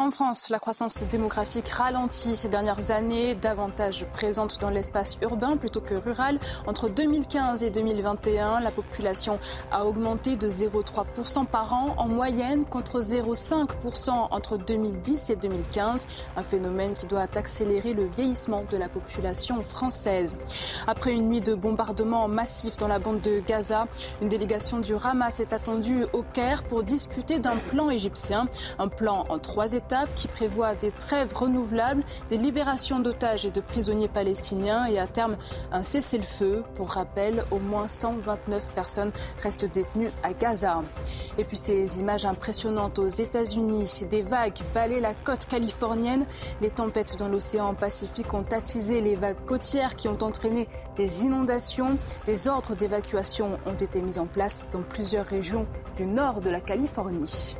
[0.00, 5.80] En France, la croissance démographique ralentit ces dernières années, davantage présente dans l'espace urbain plutôt
[5.80, 6.38] que rural.
[6.68, 9.40] Entre 2015 et 2021, la population
[9.72, 16.06] a augmenté de 0,3% par an en moyenne contre 0,5% entre 2010 et 2015,
[16.36, 20.38] un phénomène qui doit accélérer le vieillissement de la population française.
[20.86, 23.88] Après une nuit de bombardements massifs dans la bande de Gaza,
[24.22, 28.46] une délégation du Hamas est attendue au Caire pour discuter d'un plan égyptien,
[28.78, 33.60] un plan en trois étapes qui prévoit des trêves renouvelables, des libérations d'otages et de
[33.60, 35.36] prisonniers palestiniens et à terme
[35.72, 36.62] un cessez-le-feu.
[36.74, 39.12] Pour rappel, au moins 129 personnes
[39.42, 40.82] restent détenues à Gaza.
[41.38, 46.26] Et puis ces images impressionnantes aux États-Unis, des vagues balaient la côte californienne.
[46.60, 51.98] Les tempêtes dans l'océan Pacifique ont attisé les vagues côtières qui ont entraîné des inondations.
[52.26, 55.66] Des ordres d'évacuation ont été mis en place dans plusieurs régions
[55.96, 57.56] du nord de la Californie.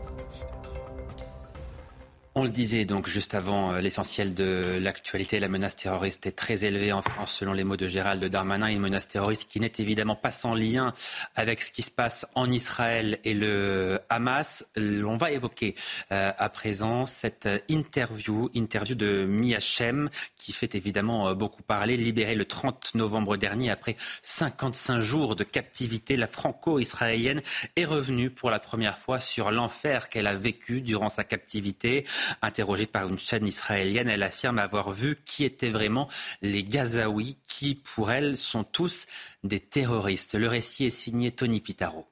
[2.39, 6.65] On le disait donc juste avant euh, l'essentiel de l'actualité, la menace terroriste est très
[6.65, 10.15] élevée en France selon les mots de Gérald Darmanin, une menace terroriste qui n'est évidemment
[10.15, 10.95] pas sans lien
[11.35, 14.65] avec ce qui se passe en Israël et le Hamas.
[14.77, 15.75] On va évoquer
[16.13, 20.09] euh, à présent cette interview, interview de Miachem
[20.49, 25.45] qui fait évidemment euh, beaucoup parler, libérée le 30 novembre dernier après 55 jours de
[25.45, 27.43] captivité, la franco-israélienne
[27.77, 32.07] est revenue pour la première fois sur l'enfer qu'elle a vécu durant sa captivité.
[32.43, 36.09] Interrogée par une chaîne israélienne, elle affirme avoir vu qui étaient vraiment
[36.43, 39.07] les Gazaouis, qui pour elle sont tous
[39.45, 40.35] des terroristes.
[40.35, 42.09] Le récit est signé Tony Pitaro.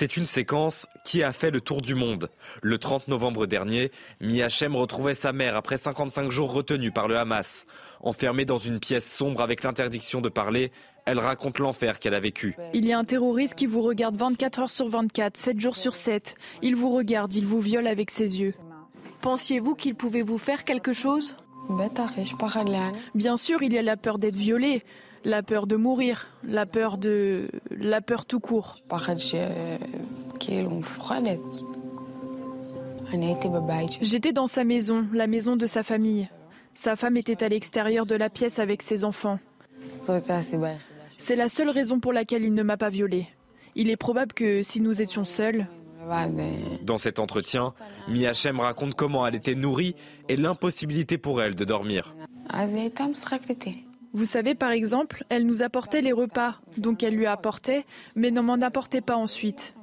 [0.00, 2.30] C'est une séquence qui a fait le tour du monde.
[2.62, 3.92] Le 30 novembre dernier,
[4.22, 7.66] Miachem retrouvait sa mère après 55 jours retenus par le Hamas.
[8.00, 10.72] Enfermée dans une pièce sombre avec l'interdiction de parler,
[11.10, 12.56] elle raconte l'enfer qu'elle a vécu.
[12.72, 15.94] Il y a un terroriste qui vous regarde 24 heures sur 24, 7 jours sur
[15.94, 16.36] 7.
[16.62, 18.54] Il vous regarde, il vous viole avec ses yeux.
[19.20, 21.36] Pensiez-vous qu'il pouvait vous faire quelque chose?
[23.14, 24.82] Bien sûr, il y a la peur d'être violé,
[25.24, 28.76] la peur de mourir, la peur de la peur tout court.
[34.00, 36.28] J'étais dans sa maison, la maison de sa famille.
[36.74, 39.38] Sa femme était à l'extérieur de la pièce avec ses enfants.
[41.20, 43.28] C'est la seule raison pour laquelle il ne m'a pas violée.
[43.76, 45.66] Il est probable que si nous étions seuls.
[46.82, 47.74] Dans cet entretien,
[48.08, 49.94] Miachem raconte comment elle était nourrie
[50.30, 52.16] et l'impossibilité pour elle de dormir.
[54.12, 57.84] Vous savez, par exemple, elle nous apportait les repas, donc elle lui apportait,
[58.16, 59.74] mais ne m'en apportait pas ensuite.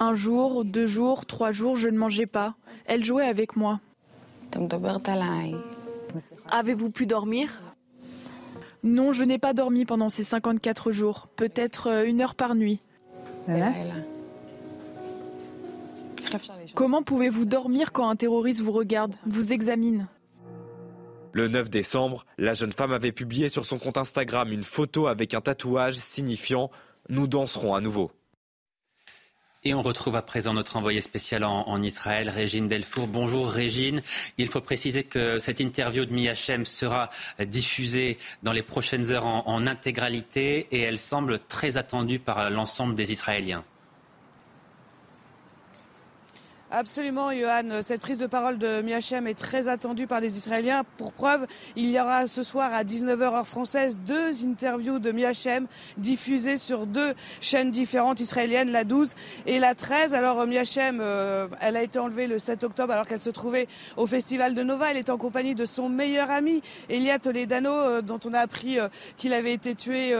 [0.00, 2.54] Un jour, deux jours, trois jours, je ne mangeais pas.
[2.86, 3.78] Elle jouait avec moi.
[6.50, 7.50] Avez-vous pu dormir?
[8.84, 12.80] Non, je n'ai pas dormi pendant ces 54 jours, peut-être euh, une heure par nuit.
[16.74, 20.08] Comment pouvez-vous dormir quand un terroriste vous regarde, vous examine?
[21.32, 25.34] Le 9 décembre, la jeune femme avait publié sur son compte Instagram une photo avec
[25.34, 26.66] un tatouage signifiant⁇
[27.08, 28.06] Nous danserons à nouveau⁇
[29.64, 33.08] Et on retrouve à présent notre envoyé spécial en, Israël, Régine Delfour.
[33.08, 34.02] Bonjour Régine.
[34.38, 37.10] Il faut préciser que cette interview de Miachem sera
[37.40, 43.10] diffusée dans les prochaines heures en intégralité et elle semble très attendue par l'ensemble des
[43.10, 43.64] Israéliens.
[46.70, 47.80] Absolument, Johan.
[47.80, 50.84] Cette prise de parole de Miachem est très attendue par les Israéliens.
[50.98, 51.46] Pour preuve,
[51.76, 55.66] il y aura ce soir à 19h heure française deux interviews de Miachem
[55.96, 59.14] diffusées sur deux chaînes différentes israéliennes, la 12
[59.46, 60.12] et la 13.
[60.12, 63.66] Alors Miachem, euh, elle a été enlevée le 7 octobre alors qu'elle se trouvait
[63.96, 64.90] au festival de Nova.
[64.90, 68.78] Elle est en compagnie de son meilleur ami, Elia Toledano, euh, dont on a appris
[68.78, 70.14] euh, qu'il avait été tué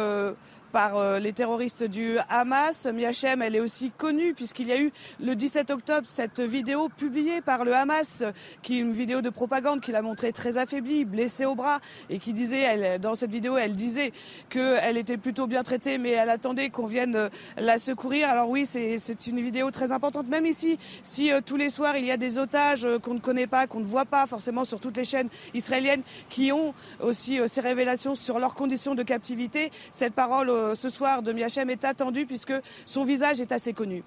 [0.73, 2.87] par euh, les terroristes du Hamas.
[2.87, 7.41] Miachem, elle est aussi connue puisqu'il y a eu le 17 octobre cette vidéo publiée
[7.41, 8.25] par le Hamas,
[8.63, 11.81] qui est une vidéo de propagande qui l'a montrée très affaiblie, blessée au bras,
[12.11, 14.13] et qui disait, dans cette vidéo, elle disait
[14.49, 18.29] qu'elle était plutôt bien traitée, mais elle attendait qu'on vienne euh, la secourir.
[18.29, 22.05] Alors oui, c'est une vidéo très importante, même ici, si euh, tous les soirs il
[22.05, 24.97] y a des otages qu'on ne connaît pas, qu'on ne voit pas forcément sur toutes
[24.97, 30.51] les chaînes israéliennes, qui ont aussi ces révélations sur leurs conditions de captivité, cette parole
[30.59, 32.55] euh, ce soir de Miachem est attendu puisque
[32.87, 34.03] son visage est assez connu.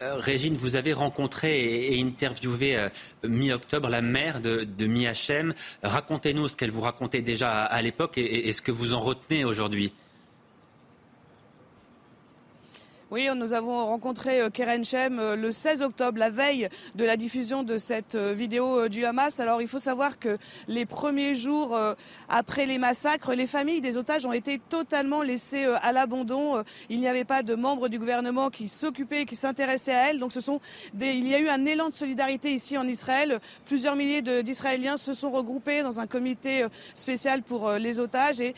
[0.00, 2.88] Euh, Régine, vous avez rencontré et, interviewé euh,
[3.24, 5.54] mi-octobre la mère de, de Miachem.
[5.82, 9.92] Racontez-nous ce qu'elle vous racontait déjà à, l'époque et ce que vous en retenez aujourd'hui.
[13.10, 17.16] Oui, nous avons rencontré euh, Keren Shem euh, le 16 octobre, la veille de la
[17.16, 19.40] diffusion de cette euh, vidéo du Hamas.
[19.40, 20.36] Alors il faut savoir que
[20.66, 21.74] les premiers jours
[22.28, 26.62] après les massacres, les familles des otages ont été totalement laissées à l'abandon.
[26.90, 30.18] Il n'y avait pas de membres du gouvernement qui s'occupaient, qui s'intéressaient à elles.
[30.18, 30.60] Donc ce sont
[30.92, 31.12] des...
[31.12, 33.40] il y a eu un élan de solidarité ici en Israël.
[33.64, 38.40] Plusieurs milliers d'Israéliens se sont regroupés dans un comité spécial pour les otages.
[38.40, 38.54] Et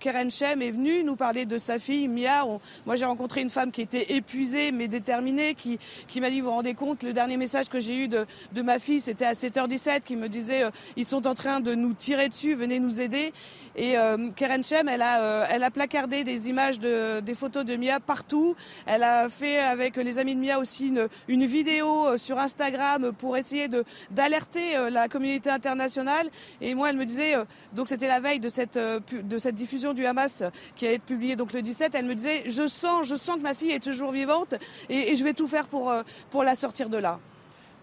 [0.00, 2.46] Keren Shem est venue nous parler de sa fille Mia.
[2.86, 5.78] Moi j'ai rencontré une femme qui était épuisée mais déterminée, qui,
[6.08, 8.62] qui m'a dit, vous vous rendez compte, le dernier message que j'ai eu de, de,
[8.62, 11.92] ma fille, c'était à 7h17, qui me disait, euh, ils sont en train de nous
[11.92, 13.32] tirer dessus, venez nous aider.
[13.76, 17.64] Et euh, Keren Shem, elle a, euh, elle a placardé des images, de, des photos
[17.64, 18.56] de Mia partout.
[18.86, 23.36] Elle a fait avec les amis de Mia aussi une, une vidéo sur Instagram pour
[23.36, 23.68] essayer
[24.10, 26.28] d'alerter la communauté internationale.
[26.60, 27.34] Et moi, elle me disait,
[27.72, 30.42] donc c'était la veille de cette, de cette diffusion du Hamas
[30.74, 33.54] qui a été publiée donc le 17, elle me disait, je sens, je sens ma
[33.54, 34.54] fille est toujours vivante
[34.88, 37.18] et, je vais tout faire pour, euh, pour la sortir de là.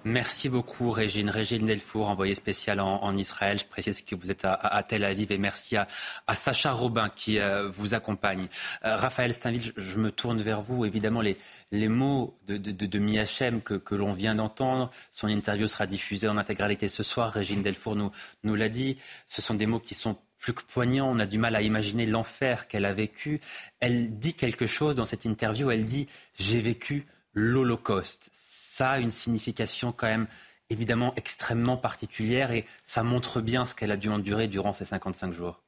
[0.07, 1.29] Merci beaucoup, Régine.
[1.29, 3.59] Régine Delfour, envoyée spéciale en, Israël.
[3.59, 5.87] Je précise que vous êtes à, Tel Aviv et merci à,
[6.33, 8.47] Sacha Robin qui euh, vous accompagne.
[8.85, 10.85] Euh, Raphaël Steinville, je, me tourne vers vous.
[10.85, 11.37] Évidemment, les,
[11.73, 16.37] les mots de, de, de que, que l'on vient d'entendre, son interview sera diffusée en
[16.37, 17.31] intégralité ce soir.
[17.31, 18.11] Régine Delfour nous,
[18.43, 18.97] nous l'a dit.
[19.25, 22.05] Ce sont des mots qui sont plus que poignant, on a du mal à imaginer
[22.05, 23.41] l'enfer qu'elle a vécu.
[23.79, 28.29] Elle dit quelque chose dans cette interview, elle dit J'ai vécu l'Holocauste.
[28.33, 30.27] Ça a une signification quand même
[30.69, 35.33] évidemment extrêmement particulière et ça montre bien ce qu'elle a dû endurer durant ces 55
[35.33, 35.63] jours.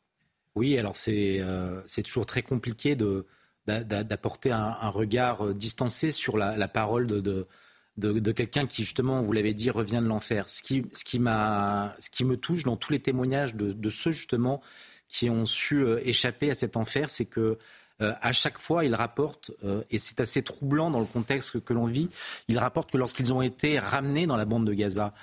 [0.56, 2.98] Oui, alors c'est euh, toujours très compliqué
[3.66, 7.48] d'apporter un, regard euh, distancé sur la, parole de, de,
[8.32, 10.50] quelqu'un qui, justement, vous l'avez dit, revient de l'enfer.
[10.50, 14.62] Ce qui, ce, qui ce qui me touche dans tous les témoignages de, ceux, justement,
[15.08, 17.58] qui ont su euh, échapper à cet enfer, c'est que
[18.02, 21.74] euh, à chaque fois, ils rapportent, euh, et c'est assez troublant dans le contexte que,
[21.74, 22.10] l'on vit,
[22.48, 25.14] ils rapportent que lorsqu'ils ont été ramenés dans la bande de Gaza,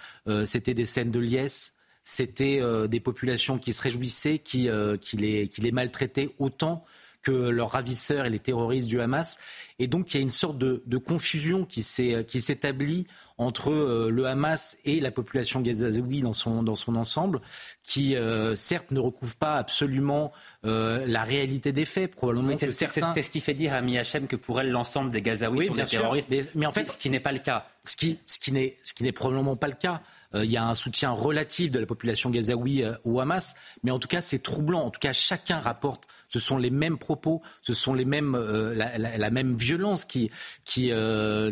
[0.45, 4.69] c'était des scènes de liesse, c'était des populations qui se réjouissaient, qui,
[5.01, 6.85] qui, les, qui les maltraitaient autant
[7.27, 9.41] que leurs ravisseurs et les terroristes du Hamas.
[9.81, 14.79] Et donc il y a une sorte de, confusion qui s'établit entre euh, le Hamas
[14.85, 17.41] et la population gazaoui dans son, dans son ensemble,
[17.83, 20.31] qui euh, certes ne recouvre pas absolument
[20.65, 22.15] euh, la réalité des faits.
[22.15, 25.75] Probablement c'est ce qui fait dire à Miachem que pour elle l'ensemble des Gazaouis sont
[25.75, 27.67] des terroristes, mais, en fait, ce qui n'est pas le cas.
[27.83, 30.01] Ce qui, ce qui n'est probablement pas le cas.
[30.35, 33.91] Euh, il y a un soutien relatif de la population gazaoui euh, au Hamas, mais
[33.91, 34.83] en tout cas c'est troublant.
[34.83, 38.75] En tout cas, chacun rapporte, ce sont les mêmes propos, ce sont les mêmes, euh,
[38.75, 40.31] la, même violence qui
[40.65, 40.93] qui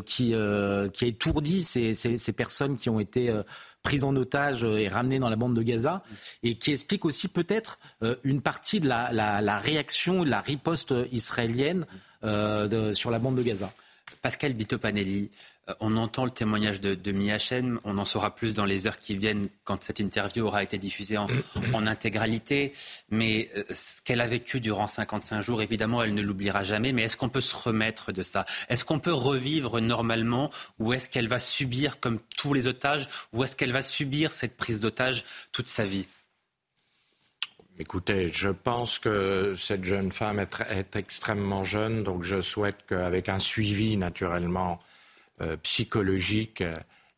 [0.06, 3.32] qui, qui a étourdi ces, ces, personnes qui ont été
[3.82, 6.02] prises en otage et ramenées dans la bande de Gaza,
[6.42, 7.78] et qui explique aussi peut-être
[8.24, 11.86] une partie de la, la, la, réaction, la riposte israélienne
[12.22, 13.72] sur la bande de Gaza.
[14.24, 18.66] Pascal Bitopanelli, euh, on entend le témoignage de, de Miachen, on en saura plus dans
[18.66, 21.28] les heures qui viennent quand cette interview aura été diffusée en,
[21.86, 22.72] intégralité.
[23.10, 26.92] Mais euh, ce qu'elle a vécu durant 55 jours, évidemment, elle ne l'oubliera jamais.
[26.92, 28.44] Mais est-ce qu'on peut se remettre de ça?
[28.68, 30.50] Est-ce qu'on peut revivre normalement?
[30.78, 34.56] Ou est-ce qu'elle va subir, comme tous les otages, ou est-ce qu'elle va subir cette
[34.56, 36.06] prise d'otage toute sa vie?
[37.78, 43.40] Écoutez, je pense que cette jeune femme est, extrêmement jeune, donc je souhaite qu'avec un
[43.40, 44.93] suivi naturellement euh,
[45.62, 46.62] psychologique,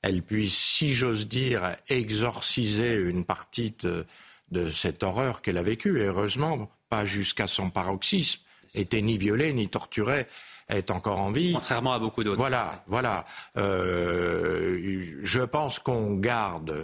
[0.03, 6.01] elle puisse, si j'ose dire, exorciser une partie de, cette horreur qu'elle a vécue.
[6.01, 8.41] Et heureusement, pas jusqu'à son paroxysme,
[8.75, 10.27] était ni violée ni torturée
[10.69, 11.53] est encore en vie.
[11.53, 12.39] Contrairement à beaucoup d'autres.
[12.39, 13.25] Voilà, voilà.
[13.57, 16.77] Euh, je pense qu'on garde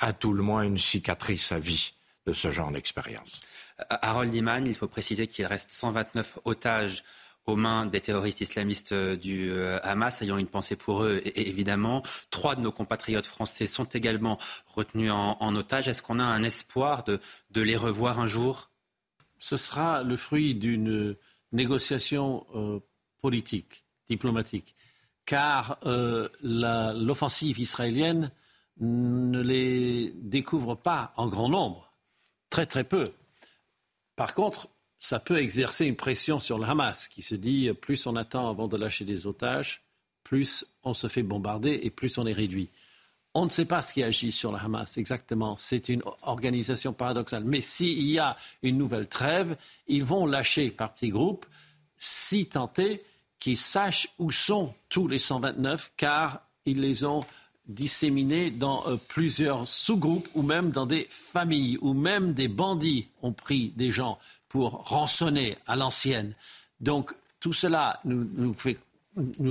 [0.00, 1.94] à tout le moins une cicatrice à vie
[2.26, 3.40] de ce genre d'expérience.
[3.80, 7.04] Euh, Harold Iman, il faut préciser qu'il reste 129 otages
[7.48, 9.52] aux mains des terroristes islamistes euh, du
[9.82, 12.02] Hamas, ayant une pensée pour eux, évidemment.
[12.30, 15.88] Trois de nos compatriotes français sont également retenus en, otage.
[15.88, 17.20] Est-ce qu'on a un espoir de,
[17.60, 18.70] les revoir un jour?
[19.38, 21.16] Ce sera le fruit d'une
[21.52, 22.44] négociation
[23.20, 24.74] politique, diplomatique,
[25.26, 28.30] car euh, l'offensive israélienne
[28.80, 31.92] ne les découvre pas en grand nombre,
[32.48, 33.12] très très peu.
[34.16, 34.68] Par contre,
[35.00, 38.68] ça peut exercer une pression sur le Hamas, qui se dit plus on attend avant
[38.68, 39.82] de lâcher des otages,
[40.24, 42.68] plus on se fait bombarder et plus on est réduit.
[43.34, 45.56] On ne sait pas ce qui agit sur le Hamas exactement.
[45.56, 47.44] C'est une organisation paradoxale.
[47.44, 49.56] Mais s'il y a une nouvelle trêve,
[49.86, 51.46] ils vont lâcher par petits groupes
[51.96, 53.04] si tenté
[53.38, 57.24] qu'ils sachent où sont tous les 129, car ils les ont
[57.66, 63.32] disséminés dans euh, plusieurs sous-groupes ou même dans des familles, ou même des bandits ont
[63.32, 64.18] pris des gens
[64.48, 66.34] pour rançonner à l'ancienne.
[66.80, 68.54] Donc tout cela nous,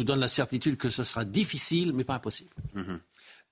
[0.03, 2.49] donne la certitude que ce sera difficile, mais pas impossible.
[2.75, 2.99] Mm-hmm.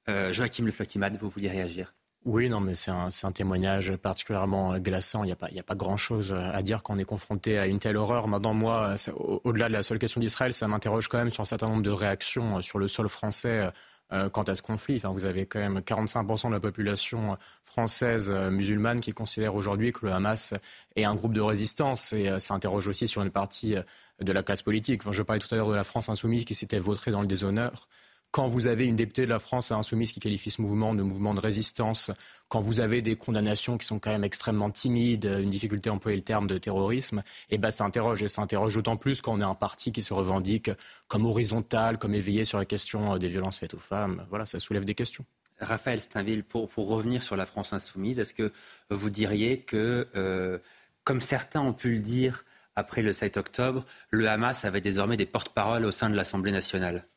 [0.09, 1.93] Euh, Joachim Le vous vouliez réagir?
[2.25, 5.23] Oui, non, mais c'est un, témoignage particulièrement glaçant.
[5.23, 7.77] Il n'y a pas, a pas grand-chose à dire quand on est confronté à une
[7.77, 8.27] telle horreur.
[8.27, 8.95] Maintenant, moi,
[9.43, 11.91] au-delà de la seule question d'Israël, ça m'interroge quand même sur un certain nombre de
[11.91, 13.69] réactions euh, sur le sol français
[14.13, 15.01] euh, quant à ce conflit.
[15.03, 20.05] Vous avez quand même 45% de la population française euh, musulmane qui considère aujourd'hui que
[20.05, 20.53] le Hamas
[20.95, 22.13] est un groupe de résistance.
[22.13, 23.75] Et ça interroge aussi sur une partie
[24.21, 25.01] de la classe politique.
[25.11, 27.87] Je parlais tout à l'heure de la France insoumise qui s'était vautrée dans le déshonneur
[28.35, 31.33] quand vous avez une députée de la France insoumise qui qualifie ce mouvement de mouvement
[31.33, 32.11] de résistance,
[32.49, 36.17] quand vous avez des condamnations qui sont quand même extrêmement timides, une difficulté à employer
[36.17, 39.39] le terme de terrorisme, eh ben ça interroge et ça interroge d'autant plus quand on
[39.39, 40.69] est un parti qui se revendique
[41.07, 44.25] comme horizontal, comme éveillé sur la question des violences faites aux femmes.
[44.29, 45.23] Voilà, ça soulève des questions.
[45.61, 48.51] Raphaël Steinville, pour, pour revenir sur la France insoumise, est-ce que
[48.89, 50.57] vous diriez que, euh,
[51.05, 52.43] comme certains ont pu le dire
[52.75, 57.07] après le 7 octobre, le Hamas avait désormais des porte-paroles au sein de l'Assemblée nationale?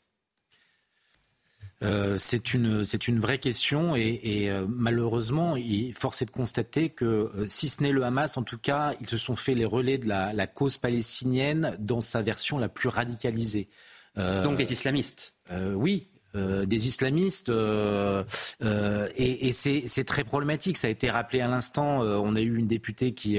[1.84, 6.30] Euh, c'est une c'est une vraie question et, et euh, malheureusement, il force est de
[6.30, 9.54] constater que euh, si ce n'est le Hamas, en tout cas, ils se sont fait
[9.54, 13.68] les relais de la, la cause palestinienne dans sa version la plus radicalisée.
[14.16, 15.36] Donc des islamistes.
[15.76, 16.08] oui,
[16.38, 18.22] euh, des islamistes euh,
[18.62, 20.78] euh, et, et c'est très problématique.
[20.78, 22.00] Ça a été rappelé à l'instant.
[22.00, 23.38] on a eu une députée qui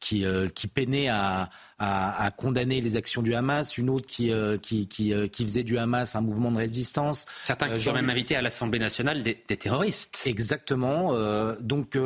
[0.00, 0.24] qui,
[0.54, 4.32] qui peinait à, à, à, condamner les actions du Hamas, une autre qui
[4.62, 7.26] qui, qui, qui faisait du Hamas un mouvement de résistance.
[7.44, 10.22] Certains qui sont même invités à l'Assemblée nationale des, des terroristes.
[10.26, 11.14] Exactement.
[11.60, 11.98] donc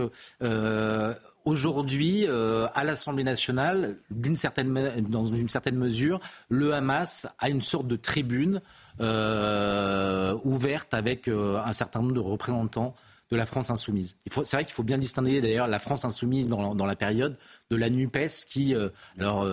[1.44, 3.96] aujourd'hui, à l'Assemblée nationale,
[4.34, 8.60] certaine, dans une certaine mesure, le Hamas a une sorte de tribune
[9.00, 12.94] euh, ouverte avec euh, un certain nombre de représentants
[13.30, 14.16] de la France insoumise.
[14.44, 17.36] C'est vrai qu'il faut bien distinguer d'ailleurs la France insoumise dans, dans, la période
[17.70, 19.48] de la NUPES qui, euh, alors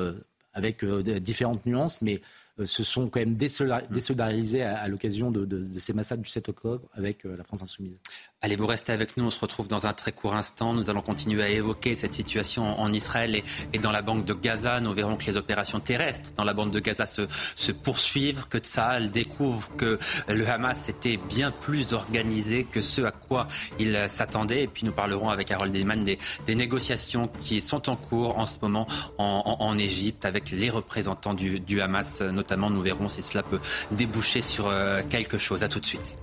[0.54, 2.22] avec différentes nuances, mais
[2.66, 6.50] se sont quand même désolidarisés à, à l'occasion de, de, de, ces massacres du 7
[6.50, 8.00] octobre avec la France insoumise.
[8.44, 9.26] Allez, vous restez avec nous.
[9.26, 10.72] On se retrouve dans un très court instant.
[10.72, 13.42] Nous allons continuer à évoquer cette situation en Israël
[13.74, 14.80] et, dans la bande de Gaza.
[14.80, 19.10] Nous verrons que les opérations terrestres dans la bande de Gaza se, poursuivent, que Tsahal
[19.10, 19.98] découvre que
[20.28, 23.48] le Hamas était bien plus organisé que ce à quoi
[23.80, 24.62] il s'attendait.
[24.64, 28.46] Et puis nous parlerons avec Harold Eman des, des, négociations qui sont en cours en
[28.46, 28.86] ce moment
[29.18, 32.22] en, en, Égypte avec les représentants du, du, Hamas.
[32.22, 33.60] Notamment, nous verrons si cela peut
[33.90, 35.64] déboucher sur euh, quelque chose.
[35.64, 36.20] À tout de suite.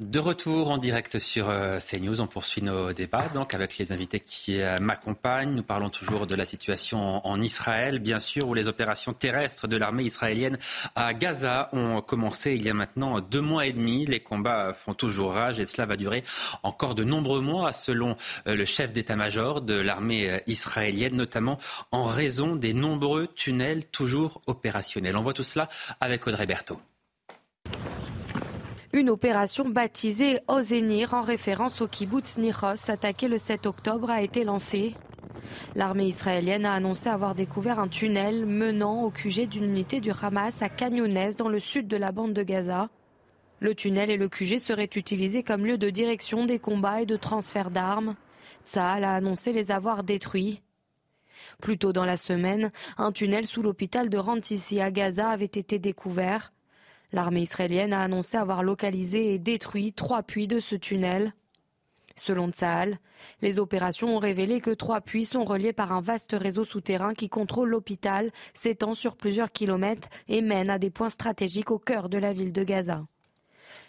[0.00, 4.18] De retour en direct sur euh, CNews, on poursuit nos débats donc avec les invités
[4.18, 5.54] qui euh, m'accompagnent.
[5.54, 9.76] Nous parlons toujours de la situation en, Israël, bien sûr, où les opérations terrestres de
[9.76, 10.58] l'armée israélienne
[10.96, 14.04] à Gaza ont commencé il y a maintenant deux mois et demi.
[14.04, 16.24] Les combats font toujours rage et cela va durer
[16.64, 18.16] encore de nombreux mois, selon
[18.48, 21.56] euh, le chef d'état-major de l'armée israélienne, notamment
[21.92, 25.16] en raison des nombreux tunnels toujours opérationnels.
[25.16, 25.68] On voit tout cela
[26.00, 26.80] avec Audrey Berthaud.
[28.94, 34.44] Une opération baptisée Ozenir en référence au kibbutz Niros attaqué le 7 octobre a été
[34.44, 34.94] lancée.
[35.74, 40.62] L'armée israélienne a annoncé avoir découvert un tunnel menant au QG d'une unité du Hamas
[40.62, 42.88] à Canyones dans le sud de la bande de Gaza.
[43.58, 47.16] Le tunnel et le QG seraient utilisés comme lieu de direction des combats et de
[47.16, 48.14] transfert d'armes.
[48.64, 50.62] Tsahal a annoncé les avoir détruits.
[51.60, 55.80] Plus tôt dans la semaine, un tunnel sous l'hôpital de Rantissi à Gaza avait été
[55.80, 56.53] découvert.
[57.14, 61.32] L'armée israélienne a annoncé avoir localisé et détruit trois puits de ce tunnel.
[62.16, 62.98] Selon Tsahal,
[63.40, 67.28] les opérations ont révélé que trois puits sont reliés par un vaste réseau souterrain qui
[67.28, 72.18] contrôle l'hôpital, s'étend sur plusieurs kilomètres et mène à des points stratégiques au cœur de
[72.18, 73.06] la ville de Gaza.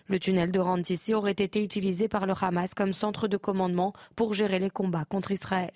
[0.06, 4.36] Le tunnel de Rantissi aurait été utilisé par le Hamas comme centre de commandement pour
[4.36, 5.74] gérer les combats contre Israël.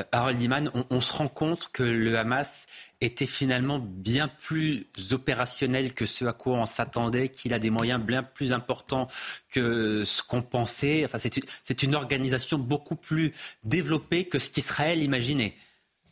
[0.00, 2.66] Euh, Harold Iman, on, se rend compte que le Hamas
[3.00, 8.00] était finalement bien plus opérationnel que ce à quoi on s'attendait, qu'il a des moyens
[8.00, 9.08] bien plus importants
[9.50, 11.04] que ce qu'on pensait.
[11.04, 13.32] Enfin, c'est une organisation beaucoup plus
[13.64, 15.54] développée que ce qu'Israël imaginait.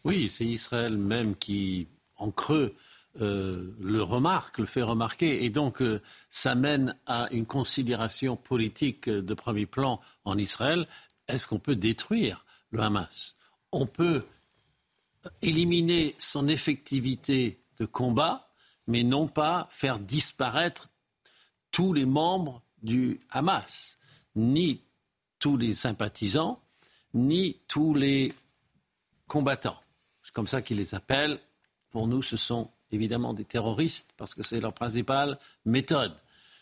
[0.05, 2.75] Oui, c'est Israël même qui, en creux,
[3.21, 6.01] euh, le remarque, le fait remarquer, et donc euh,
[6.31, 10.87] ça mène à une considération politique de premier plan en Israël.
[11.29, 13.37] Est-ce qu'on peut détruire le Hamas?
[13.73, 14.23] On peut
[15.43, 18.49] éliminer son effectivité de combat,
[18.87, 20.89] mais non pas faire disparaître
[21.71, 23.99] tous les membres du Hamas,
[24.35, 24.83] ni
[25.39, 26.61] tous les sympathisants,
[27.15, 28.33] ni tous les
[29.27, 29.81] combattants.
[30.23, 31.39] C'est comme ça qu'ils les appellent.
[31.91, 36.15] Pour nous, ce sont évidemment des terroristes, parce que c'est leur principale méthode.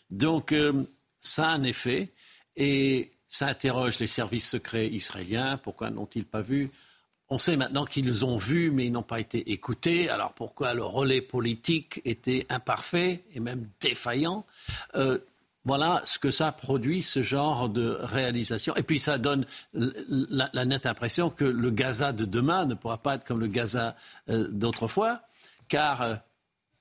[0.09, 0.85] Donc, euh,
[1.21, 2.13] ça a un effet,
[2.55, 5.57] et ça interroge les services secrets israéliens.
[5.57, 6.71] Pourquoi n'ont-ils pas vu
[7.29, 10.09] on sait maintenant qu'ils ont vu, mais ils n'ont pas été écoutés.
[10.09, 14.45] Alors pourquoi le relais politique était imparfait et même défaillant?
[14.95, 15.19] Euh,
[15.63, 18.75] Voilà ce que ça produit, ce genre de réalisation.
[18.77, 23.15] Et puis ça donne la, nette impression que le Gaza de demain ne pourra pas
[23.15, 23.95] être comme le Gaza
[24.29, 25.21] euh, d'autrefois,
[25.67, 26.15] car euh,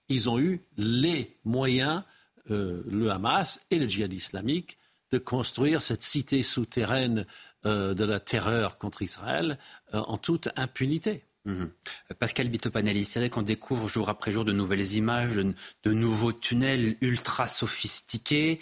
[0.09, 2.03] ils ont eu les moyens,
[2.49, 4.79] le Hamas et le djihad islamique,
[5.11, 7.27] de construire cette cité souterraine
[7.65, 9.59] de la terreur contre Israël
[9.95, 11.28] euh, en toute impunité.
[11.45, 11.71] Mhm.
[12.19, 16.97] Pascal Bitopanelli, c'est vrai qu'on découvre jour après jour de nouvelles images, de, nouveaux tunnels
[17.01, 18.61] ultra sophistiqués.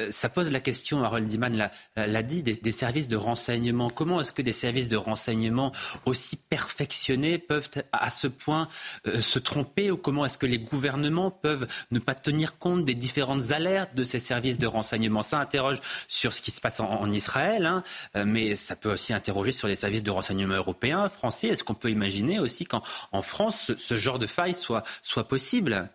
[0.00, 3.88] Euh, ça pose la question, Harold Diman l'a dit, des, services de renseignement.
[3.88, 5.72] Comment est-ce que des services de renseignement
[6.04, 8.68] aussi perfectionnés peuvent à ce point
[9.06, 12.94] euh, se tromper ou comment est-ce que les gouvernements peuvent ne pas tenir compte des
[12.94, 15.22] différentes alertes de ces services de renseignement?
[15.22, 17.82] Ça interroge sur ce qui se passe en, Israël, hein,
[18.16, 21.48] euh, mais ça peut aussi interroger sur les services de renseignement européens, français.
[21.48, 22.82] Est-ce qu'on peut imaginer aussi qu'en
[23.22, 25.90] France, ce, genre de faille soit, soit possible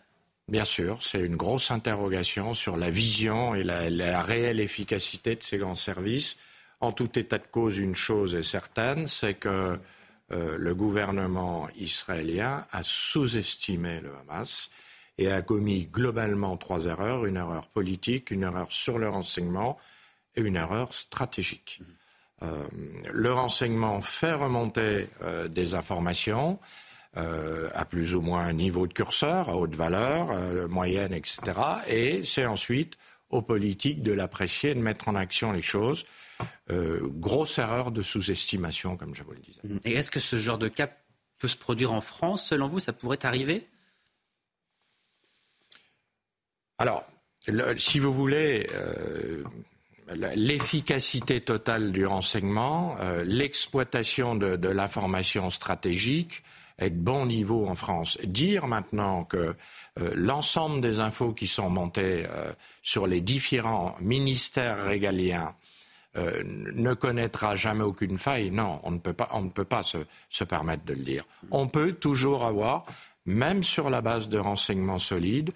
[0.48, 5.58] Bien sûr, c'est une grosse interrogation sur la vision et la, réelle efficacité de ces
[5.58, 6.38] grands services.
[6.82, 9.80] En tout état de cause, une chose est certaine, c'est que
[10.32, 14.72] euh, le gouvernement israélien a sous-estimé le Hamas
[15.18, 19.78] et a commis globalement trois erreurs une erreur politique, une erreur sur le renseignement
[20.36, 21.80] et une erreur stratégique.
[21.82, 22.01] Euh,
[22.42, 26.60] le renseignement fait remonter euh, des informations
[27.18, 31.42] euh, à plus ou moins un niveau de curseur, à haute valeur, euh, moyenne, etc.
[31.88, 32.98] Et c'est ensuite
[33.30, 36.06] aux politiques de l'apprécier, de mettre en action les choses.
[36.70, 39.60] Euh, grosse erreur de sous-estimation, comme je vous le disais.
[39.84, 40.90] Et est-ce que ce genre de cas
[41.38, 42.80] peut se produire en France, selon vous?
[42.80, 43.68] Ça pourrait arriver?
[46.78, 47.04] Alors,
[47.78, 48.70] si vous voulez,
[50.36, 56.44] l'efficacité totale du renseignement, l'exploitation de l'information stratégique,
[56.82, 58.18] être bon niveau en France.
[58.24, 59.56] Dire maintenant que
[60.00, 62.52] euh, l'ensemble des infos qui sont montées euh,
[62.82, 65.56] sur les différents ministères régaliens
[66.18, 69.84] euh, ne connaîtra jamais aucune faille, non, on ne peut pas, on ne peut pas
[69.84, 71.24] se, permettre de le dire.
[71.52, 72.84] On peut toujours avoir,
[73.26, 75.52] même sur la base de renseignements solides,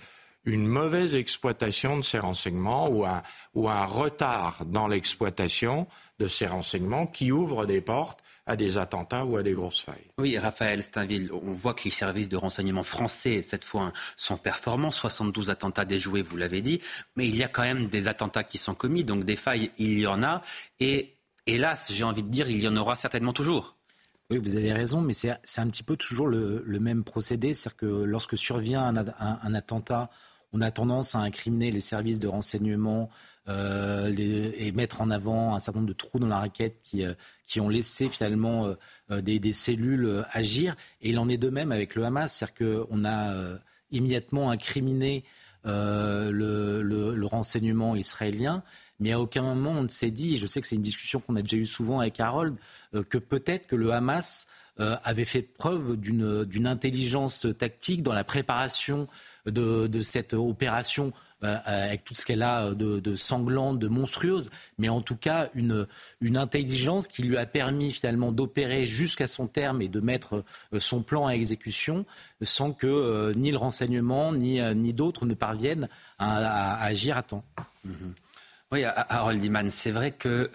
[0.45, 3.21] une mauvaise exploitation de ces renseignements ou un,
[3.53, 5.87] ou un retard dans l'exploitation
[6.19, 10.11] de ces renseignements qui ouvre des portes à des attentats ou à des grosses failles.
[10.19, 14.91] Oui, Raphaël Steinville, on voit que les services de renseignement français, cette fois, sont performants.
[14.91, 16.79] 72 attentats déjoués, vous l'avez dit.
[17.15, 19.99] Mais il y a quand même des attentats qui sont commis, donc des failles, il
[19.99, 20.41] y en a.
[20.79, 21.15] Et
[21.47, 23.75] hélas, j'ai envie de dire, il y en aura certainement toujours.
[24.31, 27.53] Oui, vous avez raison, mais c'est un petit peu toujours le, même procédé.
[27.53, 30.09] C'est-à-dire que lorsque survient un, attentat,
[30.55, 33.09] on a tendance à incriminer les services de renseignement,
[33.47, 37.13] euh, et mettre en avant un certain nombre de trous dans la raquette qui, euh,
[37.45, 38.73] qui ont laissé finalement
[39.11, 40.75] euh, des, des, cellules agir.
[41.03, 43.33] Et il en est de même avec le Hamas, c'est-à-dire qu'on a
[43.91, 45.23] immédiatement incriminé
[45.63, 48.63] le, le, le, renseignement israélien,
[48.99, 51.19] mais à aucun moment on ne s'est dit, et je sais que c'est une discussion
[51.19, 52.55] qu'on a déjà eue souvent avec Harold,
[53.09, 59.07] que peut-être que le Hamas avait fait preuve d'une intelligence tactique dans la préparation
[59.45, 61.13] de, cette opération
[61.43, 65.87] euh, avec tout ce qu'elle a de, sanglante, de monstrueuse, mais en tout cas une,
[66.21, 70.43] une intelligence qui lui a permis finalement d'opérer jusqu'à son terme et de mettre
[70.79, 72.05] son plan à exécution
[72.41, 77.43] sans que ni le renseignement ni, ni d'autres ne parviennent à, agir à temps.
[77.87, 77.91] Mm-hmm.
[78.71, 80.49] Oui, Harold Iman, c'est vrai que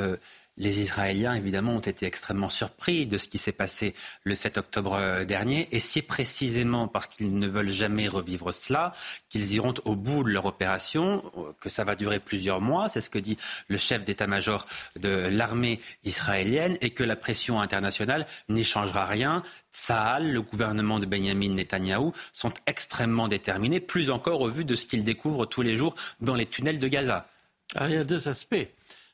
[0.57, 3.95] les Israéliens, évidemment, ont été extrêmement surpris de ce qui s'est passé
[4.25, 5.69] le 7 octobre euh, dernier.
[5.73, 8.93] Et c'est précisément parce qu'ils ne veulent jamais revivre cela
[9.29, 11.23] qu'ils iront au bout de leur opération,
[11.61, 12.89] que ça va durer plusieurs mois.
[12.89, 13.37] C'est ce que dit
[13.69, 14.67] le chef d'état-major
[14.99, 19.43] de l'armée israélienne et que la pression internationale n'y changera rien.
[19.73, 24.87] Tsahal, le gouvernement de Benjamin Netanyahou sont extrêmement déterminés, plus encore au vu de ce
[24.87, 27.27] qu'ils découvrent tous les jours dans les tunnels de Gaza.
[27.75, 28.69] Ah, il y a deux aspects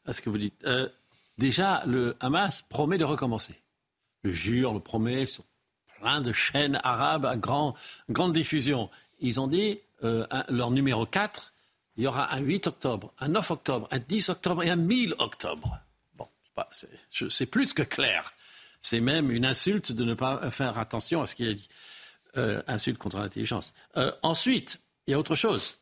[0.07, 0.55] à ce que vous dites.
[0.65, 0.89] Euh,
[1.39, 3.61] déjà, le Hamas promet de recommencer.
[4.23, 5.45] Le jure, le promet sur
[6.01, 8.91] plein de chaînes arabes à grande diffusion.
[9.21, 11.53] Ils ont dit, euh, leur numéro 4,
[11.97, 15.15] il y aura un 8 octobre, un 9 octobre, un 10 octobre et un 1000
[15.19, 15.79] octobre.
[16.17, 16.29] Bon,
[17.29, 18.35] c'est plus que clair.
[18.83, 21.69] C'est même une insulte de ne pas faire attention à ce qu'il a dit.
[22.37, 23.73] Euh, insulte contre l'intelligence.
[23.97, 25.79] Euh, ensuite, il y a autre chose.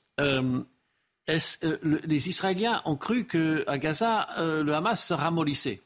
[1.26, 5.80] Les Israéliens ont cru qu'à Gaza, euh, le Hamas se ramollissait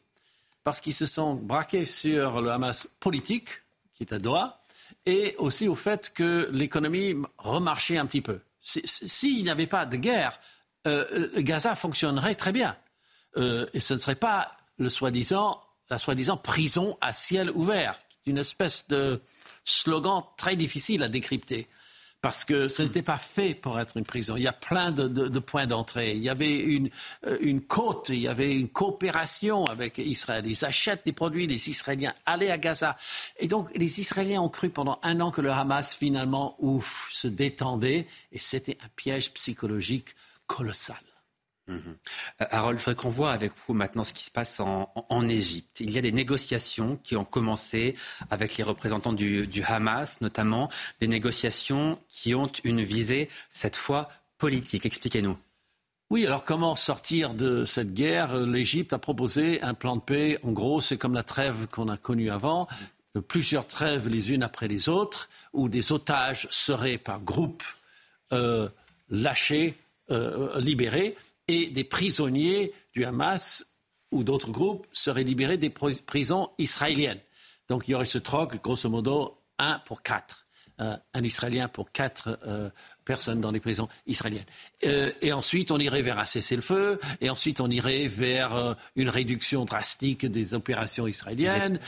[0.64, 3.48] parce qu'ils se sont braqués sur le Hamas politique,
[3.94, 4.62] qui est à Doha,
[5.06, 8.40] et aussi au fait que l'économie remarchait un petit peu.
[8.60, 10.38] S'il n'y avait pas de guerre,
[10.86, 12.76] euh, Gaza fonctionnerait très bien.
[13.36, 15.60] et ce ne serait pas le soi-disant,
[15.90, 19.22] la soi-disant prison à ciel ouvert, une espèce de
[19.64, 21.68] slogan très difficile à décrypter
[22.20, 24.36] parce que ce n'était pas fait pour être une prison.
[24.36, 26.14] Il y a plein de, points d'entrée.
[26.14, 26.90] Il y avait une,
[27.26, 30.44] euh, une, côte, il y avait une coopération avec Israël.
[30.46, 32.96] Ils achètent des produits, les Israéliens allaient à Gaza.
[33.38, 37.28] Et donc, les Israéliens ont cru pendant un an que le Hamas, finalement, ouf, se
[37.28, 38.06] détendait.
[38.32, 40.14] Et c'était un piège psychologique
[40.46, 41.07] colossal.
[41.68, 41.96] Mhm.
[42.40, 44.88] Euh, Harold, je voudrais qu'on voit avec vous maintenant ce qui se passe en,
[45.28, 45.80] Égypte.
[45.80, 47.94] Il y a des négociations qui ont commencé
[48.30, 54.86] avec les représentants du, Hamas, notamment des négociations qui ont une visée, cette fois, politique.
[54.86, 55.36] Expliquez-nous.
[56.10, 58.34] Oui, alors comment sortir de cette guerre?
[58.46, 60.38] L'Égypte a proposé un plan de paix.
[60.42, 62.66] En gros, c'est comme la trêve qu'on a connue avant.
[63.26, 67.62] Plusieurs trêves les unes après les autres, où des otages seraient par groupe
[68.32, 68.68] euh,
[69.10, 69.74] lâchés,
[70.10, 71.16] euh, libérés
[71.48, 73.66] et des prisonniers du Hamas
[74.10, 77.20] ou d'autres groupes seraient libérés des prisons israéliennes.
[77.68, 80.46] Donc il y aurait ce troc, grosso modo, un pour quatre.
[80.80, 82.70] Euh, un Israélien pour quatre euh,
[83.04, 84.44] personnes dans les prisons israéliennes.
[84.84, 89.64] Euh, et ensuite, on irait vers un cessez-le-feu, et ensuite, on irait vers une réduction
[89.64, 91.80] drastique des opérations israéliennes.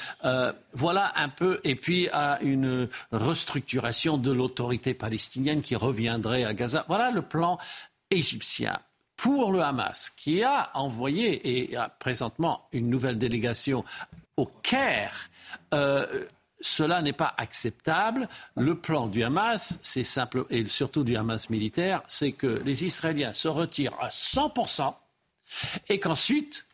[0.73, 6.85] voilà un peu, et puis à une restructuration de l'autorité palestinienne qui reviendrait à Gaza.
[6.89, 7.59] Voilà le plan
[8.11, 8.81] égyptien
[9.21, 13.85] pour le Hamas, qui a envoyé et a présentement une nouvelle délégation
[14.39, 15.29] au Caire,
[15.75, 16.25] euh,
[16.59, 18.31] cela n'est pas acceptable.
[18.57, 23.35] Le plan du Hamas, c'est simple, et surtout du Hamas militaire, c'est que les Israéliens
[23.35, 24.95] se retirent à 100%
[25.91, 26.65] et qu'ensuite,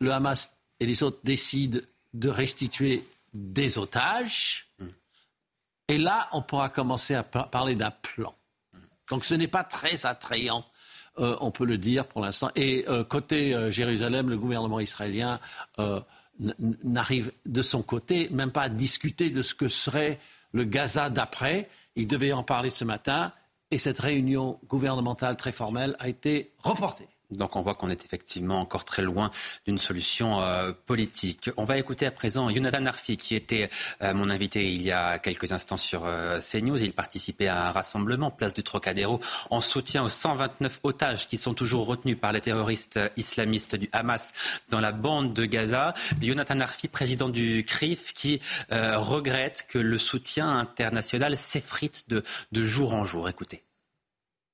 [0.00, 1.78] le Hamas et les autres décident
[2.12, 4.68] de restituer des otages.
[5.86, 8.34] Et là, on pourra commencer à parler d'un plan.
[9.08, 10.64] Donc ce n'est pas très attrayant
[11.18, 12.50] euh, on peut le dire pour l'instant.
[12.56, 15.38] Et euh, côté euh, Jérusalem, le gouvernement israélien
[16.82, 20.18] n'arrive de son côté même pas à discuter de ce que serait
[20.52, 21.68] le Gaza d'après.
[21.96, 23.32] Il devait en parler ce matin
[23.70, 27.08] et cette réunion gouvernementale très formelle a été reportée.
[27.36, 29.30] Donc on voit qu'on est effectivement encore très loin
[29.66, 31.50] d'une solution euh, politique.
[31.56, 33.68] On va écouter à présent Jonathan Arfi, qui était
[34.02, 36.82] euh, mon invité il y a quelques instants sur euh, CNews.
[36.82, 39.20] Il participait à un rassemblement place du Trocadéro
[39.50, 44.32] en soutien aux 129 otages qui sont toujours retenus par les terroristes islamistes du Hamas
[44.68, 45.94] dans la bande de Gaza.
[46.20, 52.94] Jonathan Arfi, président du CRIF, qui regrette que le soutien international s'effrite de, de jour
[52.94, 53.28] en jour.
[53.28, 53.62] Écoutez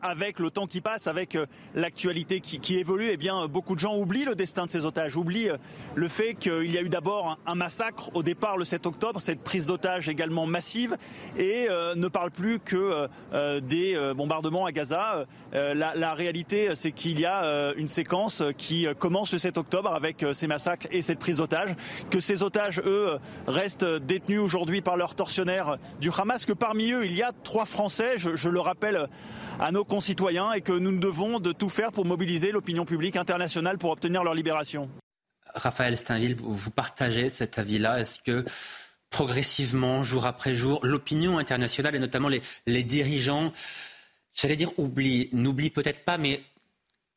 [0.01, 3.97] avec le temps qui passe, avec euh, l'actualité qui, évolue, eh bien, beaucoup de gens
[3.97, 5.57] oublient le destin de ces otages, oublient euh,
[5.97, 9.43] le fait qu'il y a eu d'abord un, massacre au départ le 7 octobre, cette
[9.43, 10.97] prise d'otages également massive,
[11.37, 13.09] et euh, ne parlent plus que
[13.61, 15.27] des bombardements à Gaza.
[15.53, 20.47] La, réalité, c'est qu'il y a une séquence qui commence le 7 octobre avec ces
[20.47, 21.75] massacres et cette prise d'otages,
[22.11, 27.05] que ces otages, eux, restent détenus aujourd'hui par leurs tortionnaires du Hamas, que parmi eux,
[27.05, 29.09] il y a trois Français, je, je le rappelle
[29.61, 33.79] à nos concitoyens et que nous devons de tout faire pour mobiliser l'opinion publique internationale
[33.79, 34.89] pour obtenir leur libération.
[35.55, 38.45] Raphaël Steinville, vous partagez cet avis-là Est-ce que
[39.11, 43.53] progressivement, jour après jour, l'opinion internationale et notamment les, les dirigeants
[44.39, 46.41] j'allais dire oublie, n'oublie peut-être pas, mais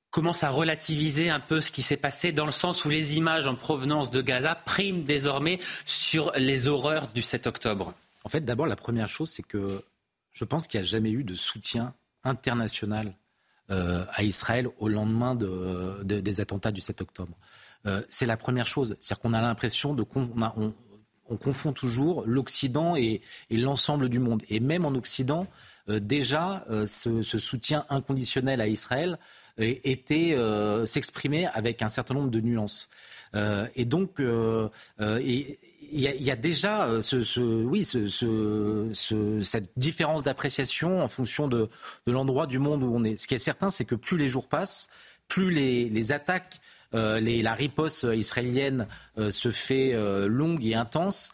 [0.10, 3.48] commence à relativiser un peu ce qui s'est passé dans le sens où les images
[3.48, 7.94] en provenance de Gaza priment désormais sur les horreurs du 7 octobre?
[8.24, 9.84] En fait, d'abord, la première chose, c'est que
[10.34, 11.94] je pense qu'il n'y a jamais eu de soutien
[12.24, 13.14] international
[13.72, 17.38] euh, à Israël au lendemain de, des attentats du 7 octobre.
[17.86, 18.98] Euh, c'est la première chose.
[19.00, 20.06] C'est-à-dire qu'on a l'impression de...
[20.16, 20.74] On,
[21.30, 24.42] on, confond toujours l'Occident et, l'ensemble du monde.
[24.50, 25.48] Et même en Occident,
[25.88, 29.18] euh, déjà, ce, soutien inconditionnel à Israël
[29.58, 30.36] était
[30.86, 32.90] s'exprimer avec un certain nombre de nuances.
[33.76, 34.20] Et donc,
[35.92, 37.84] il y, a déjà ce, oui,
[39.44, 41.70] cette différence d'appréciation en fonction de,
[42.08, 43.18] l'endroit du monde où on est.
[43.18, 44.90] Ce qui est certain, c'est que plus les jours passent,
[45.28, 46.62] plus les, attaques
[46.94, 48.88] la riposte israélienne
[49.18, 49.94] se fait
[50.28, 51.34] longue et intense,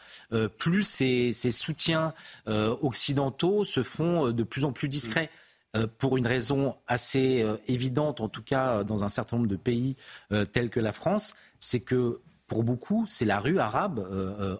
[0.57, 2.13] plus ces, soutiens
[2.47, 5.29] occidentaux se font de plus en plus discrets.
[5.77, 9.57] Euh, pour une raison assez euh, évidente, en tout cas dans un certain nombre de
[9.57, 9.95] pays
[10.31, 14.07] euh, tels que la France, c'est que pour beaucoup, c'est la rue arabe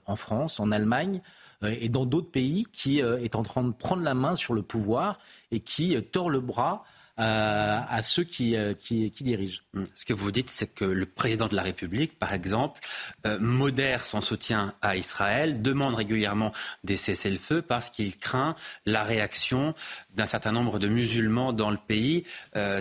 [0.06, 1.22] en France, en Allemagne
[1.64, 5.20] et dans d'autres pays qui est en train de prendre la main sur le pouvoir
[5.52, 6.84] et qui tord le bras
[7.20, 9.64] euh, à ceux qui, euh, qui, qui, dirigent.
[9.74, 9.86] Hmm.
[9.96, 12.80] Ce que vous dites, c'est que le président de la République, par exemple,
[13.26, 16.52] euh, modère son soutien à Israël, demande régulièrement
[16.84, 19.74] des cessez-le-feu parce qu'il craint la réaction
[20.14, 22.24] d'un certain nombre de musulmans dans le pays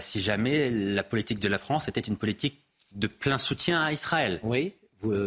[0.00, 2.62] si jamais la politique de la France était une politique
[2.92, 4.40] de plein soutien à Israël.
[4.42, 4.74] Oui,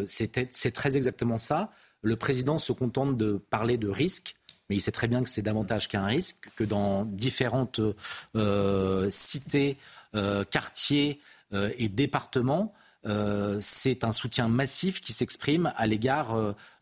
[0.08, 1.72] c'est très exactement ça.
[2.01, 4.35] Le président se contente de parler de risques
[4.69, 7.82] mais il sait très bien que c'est davantage qu'un risque, que dans différentes
[8.35, 9.77] euh, cités,
[10.16, 11.19] euh, quartiers
[11.53, 12.74] euh, et départements,
[13.61, 16.35] c'est un soutien massif qui s'exprime à l'égard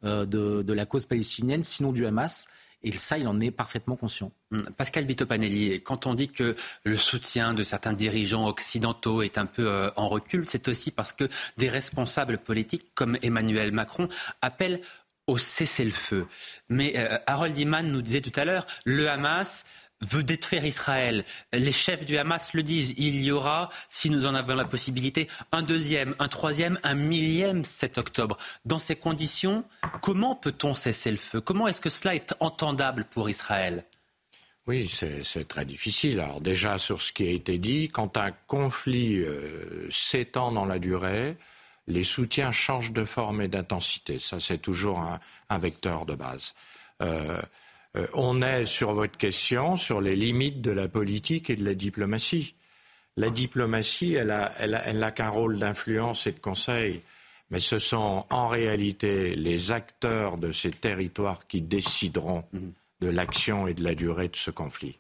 [0.03, 2.47] de, la cause palestinienne, sinon du Hamas.
[2.87, 4.31] Et ça, il en est parfaitement conscient.
[4.51, 4.61] Hmm.
[4.77, 9.91] Pascal Bitopanelli, quand on dit que le soutien de certains dirigeants occidentaux est un peu
[9.95, 14.07] en recul, c'est aussi parce que des responsables politiques comme Emmanuel Macron
[14.41, 14.81] appellent
[15.27, 16.25] au cessez-le-feu.
[16.69, 19.65] Mais euh, Harold Iman nous disait tout à l'heure, le Hamas
[20.01, 21.23] veut détruire Israël.
[21.53, 22.93] Les chefs du Hamas le disent.
[22.97, 27.63] Il y aura, si nous en avons la possibilité, un deuxième, un troisième, un millième
[27.63, 28.37] 7 octobre.
[28.65, 29.63] Dans ces conditions,
[30.01, 31.41] comment peut-on cesser le feu?
[31.41, 33.85] Comment est-ce que cela est entendable pour Israël?
[34.67, 36.19] Oui, c'est très difficile.
[36.19, 40.77] Alors déjà, sur ce qui a été dit, quand un conflit euh, s'étend dans la
[40.77, 41.37] durée,
[41.87, 44.19] les soutiens changent de forme et d'intensité.
[44.19, 44.99] Ça, c'est toujours
[45.49, 46.53] un, vecteur de base.
[47.01, 47.41] Euh,
[47.95, 51.73] euh, on est sur votre question sur les limites de la politique et de la
[51.73, 52.55] diplomatie.
[53.15, 57.01] La diplomatie, elle n'a elle qu'un rôle d'influence et de conseil,
[57.49, 62.73] mais ce sont en réalité les acteurs de ces territoires qui décideront mhm.
[63.01, 64.99] de l'action et de la durée de ce conflit,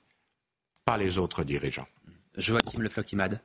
[0.85, 1.87] pas les autres dirigeants.
[2.35, 3.41] Joachim Le Floquimade.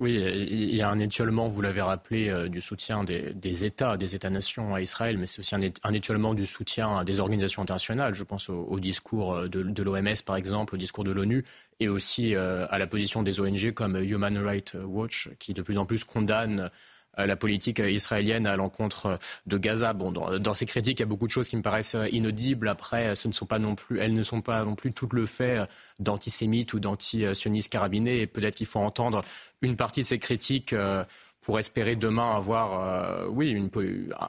[0.00, 4.14] Oui, il y a un étiolement, vous l'avez rappelé, euh, du soutien des, États, des
[4.14, 8.14] États-nations à Israël, mais c'est aussi un, étiolement du soutien des organisations internationales.
[8.14, 11.44] Je pense au, discours euh, de, l'OMS, par exemple, au discours de l'ONU,
[11.80, 15.76] et aussi euh, à la position des ONG comme Human Rights Watch, qui de plus
[15.76, 16.70] en plus condamne
[17.16, 19.92] la politique israélienne à l'encontre de Gaza.
[19.92, 22.68] Bon, dans, ces critiques, il y a beaucoup de choses qui me paraissent inaudibles.
[22.68, 25.26] Après, ce ne sont pas non plus, elles ne sont pas non plus tout le
[25.26, 25.58] fait
[25.98, 28.20] d'antisémites ou d'anti-sionistes carabinés.
[28.20, 29.24] Et peut-être qu'il faut entendre
[29.62, 31.04] une partie de ces critiques euh,
[31.42, 33.70] pour espérer demain avoir, euh, oui, une,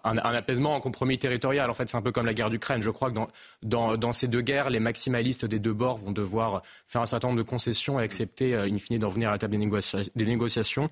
[0.04, 1.70] un, apaisement, un compromis territorial.
[1.70, 2.82] En fait, c'est un peu comme la guerre d'Ukraine.
[2.82, 3.20] Je crois que
[3.64, 7.28] dans, dans, ces deux guerres, les maximalistes des deux bords vont devoir faire un certain
[7.28, 10.90] nombre de concessions et accepter, euh, in fine, d'en venir à la table des négociations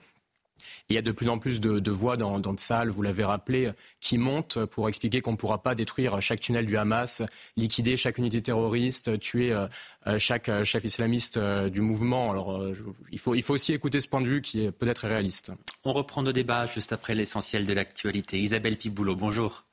[0.90, 3.72] il y a de plus en plus de, voix dans, dans salles, vous l'avez rappelé,
[4.00, 7.22] qui montent pour expliquer qu'on ne pourra pas détruire chaque tunnel du Hamas,
[7.58, 9.68] liquider chaque unité terroriste, tuer euh,
[10.08, 12.32] euh, chaque euh, chef islamiste du mouvement.
[12.32, 12.64] Alors
[13.12, 15.52] il, faut, il faut aussi écouter ce point de vue qui est peut-être réaliste.
[15.84, 18.40] On reprend nos débats juste après l'essentiel de l'actualité.
[18.40, 19.69] Isabelle Piboulot, bonjour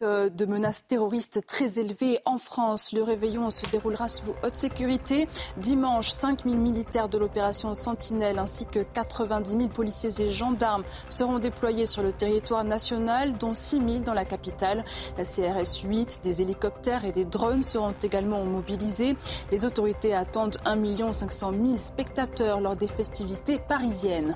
[0.00, 2.92] de menaces terroristes très élevées en France.
[2.92, 5.28] Le réveillon se déroulera sous haute sécurité.
[5.56, 11.38] Dimanche, 5 000 militaires de l'opération Sentinelle ainsi que 90 000 policiers et gendarmes seront
[11.38, 14.84] déployés sur le territoire national, dont 6 000 dans la capitale.
[15.16, 19.14] La CRS 8, des hélicoptères et des drones seront également mobilisés.
[19.52, 24.34] Les autorités attendent 1 500 000 spectateurs lors des festivités parisiennes.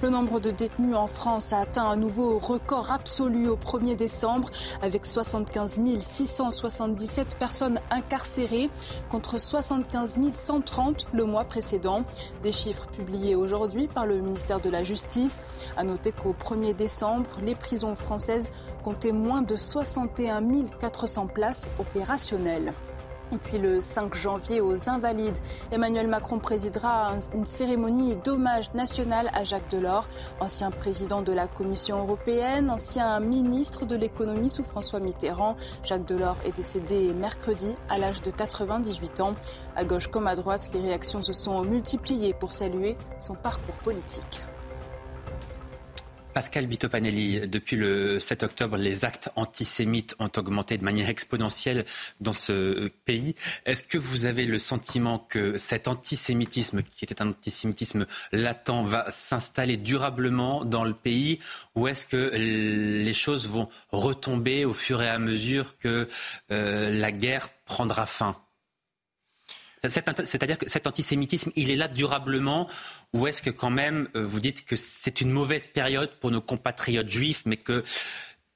[0.00, 4.50] Le nombre de détenus en France a atteint un nouveau record absolu au 1er décembre
[5.02, 8.70] 75 677 personnes incarcérées
[9.10, 12.04] contre 75 130 le mois précédent.
[12.42, 15.42] Des chiffres publiés aujourd'hui par le ministère de la Justice.
[15.76, 20.42] À noter qu'au 1er décembre, les prisons françaises comptaient moins de 61
[20.78, 22.72] 400 places opérationnelles.
[23.32, 25.38] Et puis le 5 janvier aux Invalides,
[25.72, 30.08] Emmanuel Macron présidera une cérémonie d'hommage national à Jacques Delors,
[30.40, 35.56] ancien président de la Commission européenne, ancien ministre de l'économie sous François Mitterrand.
[35.82, 39.34] Jacques Delors est décédé mercredi à l'âge de 98 ans.
[39.74, 44.42] À gauche comme à droite, les réactions se sont multipliées pour saluer son parcours politique.
[46.34, 51.84] Pascal Bitopanelli, depuis le 7 octobre, les actes antisémites ont augmenté de manière exponentielle
[52.20, 53.36] dans ce pays.
[53.66, 59.08] Est-ce que vous avez le sentiment que cet antisémitisme, qui était un antisémitisme latent, va
[59.12, 61.38] s'installer durablement dans le pays
[61.76, 66.08] ou est-ce que les choses vont retomber au fur et à mesure que
[66.50, 68.43] euh, la guerre prendra fin?
[69.90, 72.68] C'est-à-dire que cet antisémitisme, il est là durablement
[73.12, 76.40] ou est-ce que quand même euh, vous dites que c'est une mauvaise période pour nos
[76.40, 77.84] compatriotes juifs, mais que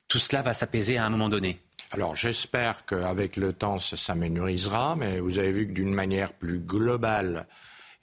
[0.08, 1.60] tout cela va s'apaiser à un moment donné?
[1.90, 6.60] Alors j'espère qu'avec le temps ça s'aménurisera, mais vous avez vu que d'une manière plus
[6.60, 7.46] globale,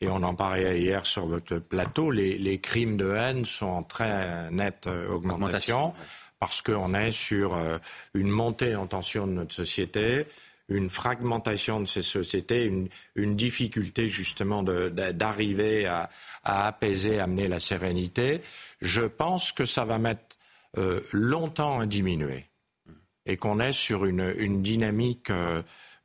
[0.02, 4.50] et on en parlait hier sur votre plateau, les, crimes de haine sont en très
[4.52, 5.94] nette augmentation,
[6.40, 7.78] parce qu'on est sur euh,
[8.14, 10.28] une montée en tension de notre société,
[10.68, 12.66] une fragmentation de ces sociétés,
[13.16, 16.10] une, difficulté justement d'arriver à,
[16.44, 18.42] apaiser, à amener la sérénité.
[18.82, 20.38] Je pense que ça va mettre
[20.78, 22.46] euh, longtemps à diminuer
[23.26, 25.62] et qu'on est sur une, dynamique euh,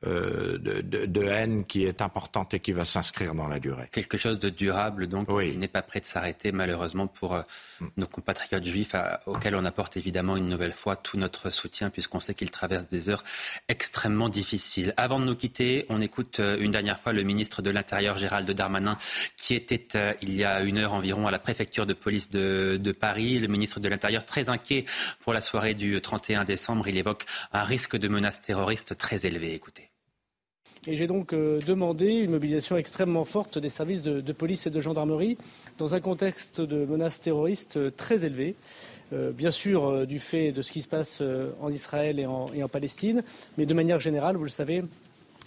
[0.06, 3.86] euh, de, haine qui est importante et qui va s'inscrire dans la durée.
[3.92, 7.42] Quelque chose de durable, donc, qui n'est pas prêt de s'arrêter, malheureusement, pour euh,
[7.80, 7.86] mm.
[7.98, 8.94] nos compatriotes juifs,
[9.26, 13.10] auxquels on apporte évidemment une nouvelle fois tout notre soutien, puisqu'on sait qu'ils traversent des
[13.10, 13.22] heures
[13.68, 14.94] extrêmement difficiles.
[14.96, 18.50] Avant de nous quitter, on écoute euh, une dernière fois le ministre de l'Intérieur, Gérald
[18.50, 18.96] Darmanin,
[19.36, 22.92] qui était il y a une heure environ à la préfecture de police de, de
[22.92, 23.38] Paris.
[23.38, 24.84] Le ministre de l'Intérieur, très inquiet
[25.20, 29.54] pour la soirée du 31 décembre, il évoque un risque de menace terroriste très élevé.
[29.54, 29.89] Écoutez.
[30.86, 34.80] Et j'ai donc euh, demandé une mobilisation extrêmement forte des services de, police et de
[34.80, 35.36] gendarmerie
[35.76, 38.54] dans un contexte de menaces terroristes euh, très élevé.
[39.12, 41.22] Euh, bien sûr, du fait de ce qui se passe
[41.60, 43.22] en Israël et en, Palestine,
[43.58, 44.84] mais de manière générale, vous le savez,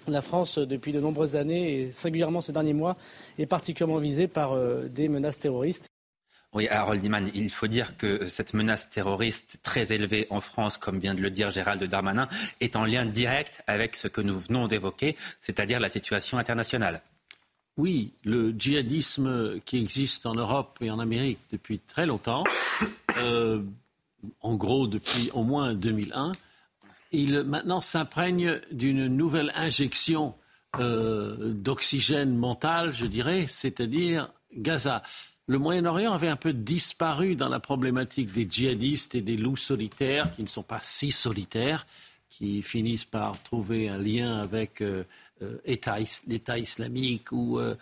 [0.07, 2.97] la France, depuis de nombreuses années, et singulièrement ces derniers mois,
[3.39, 4.57] est particulièrement visée par
[4.89, 5.92] des menaces terroristes.
[6.53, 10.99] Oui, Harold Diman, il faut dire que cette menace terroriste très élevée en France, comme
[10.99, 12.27] vient de le dire Gérald Darmanin,
[12.59, 17.01] est en lien direct avec ce que nous venons d'évoquer, c'est-à-dire la situation internationale.
[17.75, 22.43] Oui, le djihadisme qui existe en Europe et en Amérique depuis très longtemps,
[23.17, 23.63] euh,
[24.41, 26.33] en gros depuis au moins 2001,
[27.11, 30.35] il maintenant s'imprègne d'une nouvelle injection
[30.79, 35.01] euh, d'oxygène mental, je dirais, c'est-à-dire Gaza
[35.47, 40.31] le Moyen-Orient avait un peu disparu dans la problématique des djihadistes et des loups solitaires,
[40.31, 41.85] qui ne sont pas si solitaires,
[42.29, 45.03] qui finissent par trouver un lien avec euh,
[45.43, 45.59] euh,
[46.27, 47.75] l'État islamique ou euh,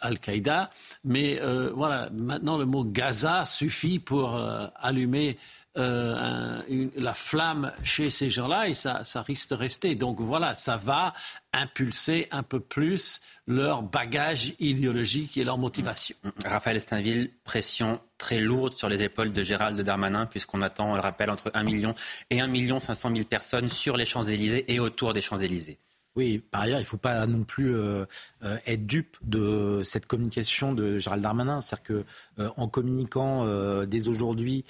[0.00, 0.70] Al-Qaïda.
[1.04, 1.40] Mais
[1.74, 4.36] voilà, maintenant le mot Gaza suffit pour
[4.76, 5.36] allumer
[5.76, 9.94] la flamme chez ces gens-là et ça, ça risque de rester.
[9.94, 11.12] Donc voilà, ça va
[11.52, 16.16] impulser un peu plus leur bagage idéologique et leur motivation.
[16.22, 16.30] Mm.
[16.44, 21.00] Raphaël Estainville, pression très lourde sur les épaules de Gérald Darmanin, puisqu'on attend, on le
[21.00, 21.94] rappelle, entre 1 million
[22.30, 25.78] et 1 million 500 000 personnes sur les Champs-Élysées et autour des Champs-Élysées.
[26.16, 28.04] Oui, par ailleurs, il ne faut pas non plus euh,
[28.42, 31.60] euh, être dupe de cette communication de Gérald Darmanin.
[31.60, 32.04] C'est-à-dire
[32.36, 33.46] qu'en euh, en communiquant
[33.86, 34.64] dès aujourd'hui,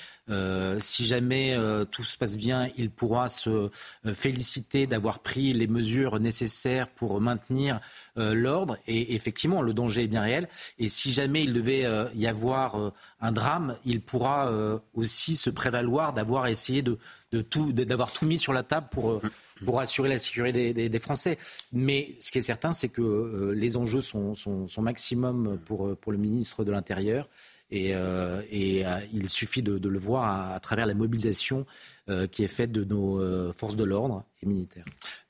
[0.81, 1.57] si jamais
[1.91, 3.71] tout se passe bien, il pourra se
[4.15, 7.81] féliciter d'avoir pris les mesures nécessaires pour maintenir
[8.17, 8.79] l'ordre.
[8.87, 10.49] Et effectivement, le danger est bien réel.
[10.79, 11.85] Et si jamais il devait
[12.15, 14.53] y avoir un drame, il pourra
[14.95, 16.99] aussi se prévaloir d'avoir essayé de,
[17.43, 19.21] tout, d'avoir tout mis sur la table pour
[19.65, 21.39] pour assurer la sécurité des, Français.
[21.73, 26.19] Mais ce qui est certain, c'est que euh, les enjeux sont, sont, maximum pour, le
[26.19, 27.29] ministre de l'Intérieur.
[27.71, 31.67] Et, euh, euh, il suffit de, le voir à, travers la mobilisation
[32.09, 34.25] euh, qui est faite de nos forces de l'ordre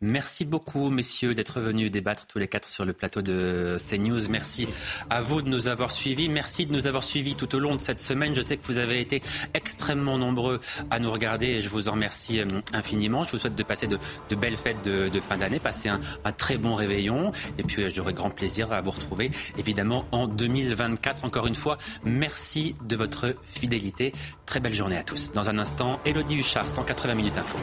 [0.01, 4.29] Merci beaucoup, messieurs, d'être venus débattre tous les quatre sur le plateau de CNews.
[4.31, 4.69] Merci
[5.11, 6.29] à vous de nous avoir suivis.
[6.29, 8.35] Merci de nous avoir suivis tout au long de cette semaine.
[8.35, 9.21] Je sais que vous avez été
[9.53, 13.25] extrêmement nombreux à nous regarder et je vous en remercie euh, infiniment.
[13.25, 13.99] Je vous souhaite de passer de,
[14.37, 18.31] belles fêtes de, fin d'année, passer un, un, très bon réveillon et puis j'aurai grand
[18.31, 21.25] plaisir à vous retrouver évidemment en 2024.
[21.25, 24.13] Encore une fois, merci de votre fidélité.
[24.47, 25.33] Très belle journée à tous.
[25.33, 27.59] Dans un instant, Elodie Huchard, 180 minutes info.